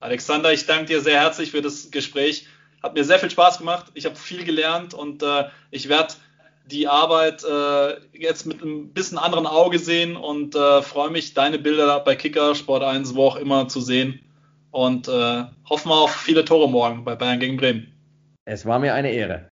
Alexander, 0.00 0.50
ich 0.50 0.64
danke 0.64 0.86
dir 0.86 1.02
sehr 1.02 1.20
herzlich 1.20 1.50
für 1.50 1.60
das 1.60 1.90
Gespräch. 1.90 2.46
Hat 2.82 2.94
mir 2.94 3.04
sehr 3.04 3.18
viel 3.18 3.30
Spaß 3.30 3.58
gemacht. 3.58 3.92
Ich 3.92 4.06
habe 4.06 4.16
viel 4.16 4.44
gelernt 4.44 4.94
und 4.94 5.22
äh, 5.22 5.50
ich 5.70 5.90
werde 5.90 6.14
die 6.64 6.88
Arbeit 6.88 7.44
äh, 7.44 8.00
jetzt 8.18 8.46
mit 8.46 8.62
einem 8.62 8.94
bisschen 8.94 9.18
anderen 9.18 9.46
Auge 9.46 9.78
sehen 9.78 10.16
und 10.16 10.54
äh, 10.54 10.80
freue 10.80 11.10
mich, 11.10 11.34
deine 11.34 11.58
Bilder 11.58 12.00
bei 12.00 12.16
Kicker, 12.16 12.54
Sport 12.54 12.84
1, 12.84 13.14
wo 13.14 13.26
auch 13.26 13.36
immer 13.36 13.68
zu 13.68 13.82
sehen. 13.82 14.20
Und 14.70 15.06
äh, 15.08 15.44
hoffen 15.68 15.90
wir 15.90 15.96
auf 15.96 16.16
viele 16.16 16.46
Tore 16.46 16.70
morgen 16.70 17.04
bei 17.04 17.14
Bayern 17.14 17.40
gegen 17.40 17.58
Bremen. 17.58 17.92
Es 18.46 18.64
war 18.64 18.78
mir 18.78 18.94
eine 18.94 19.12
Ehre. 19.12 19.50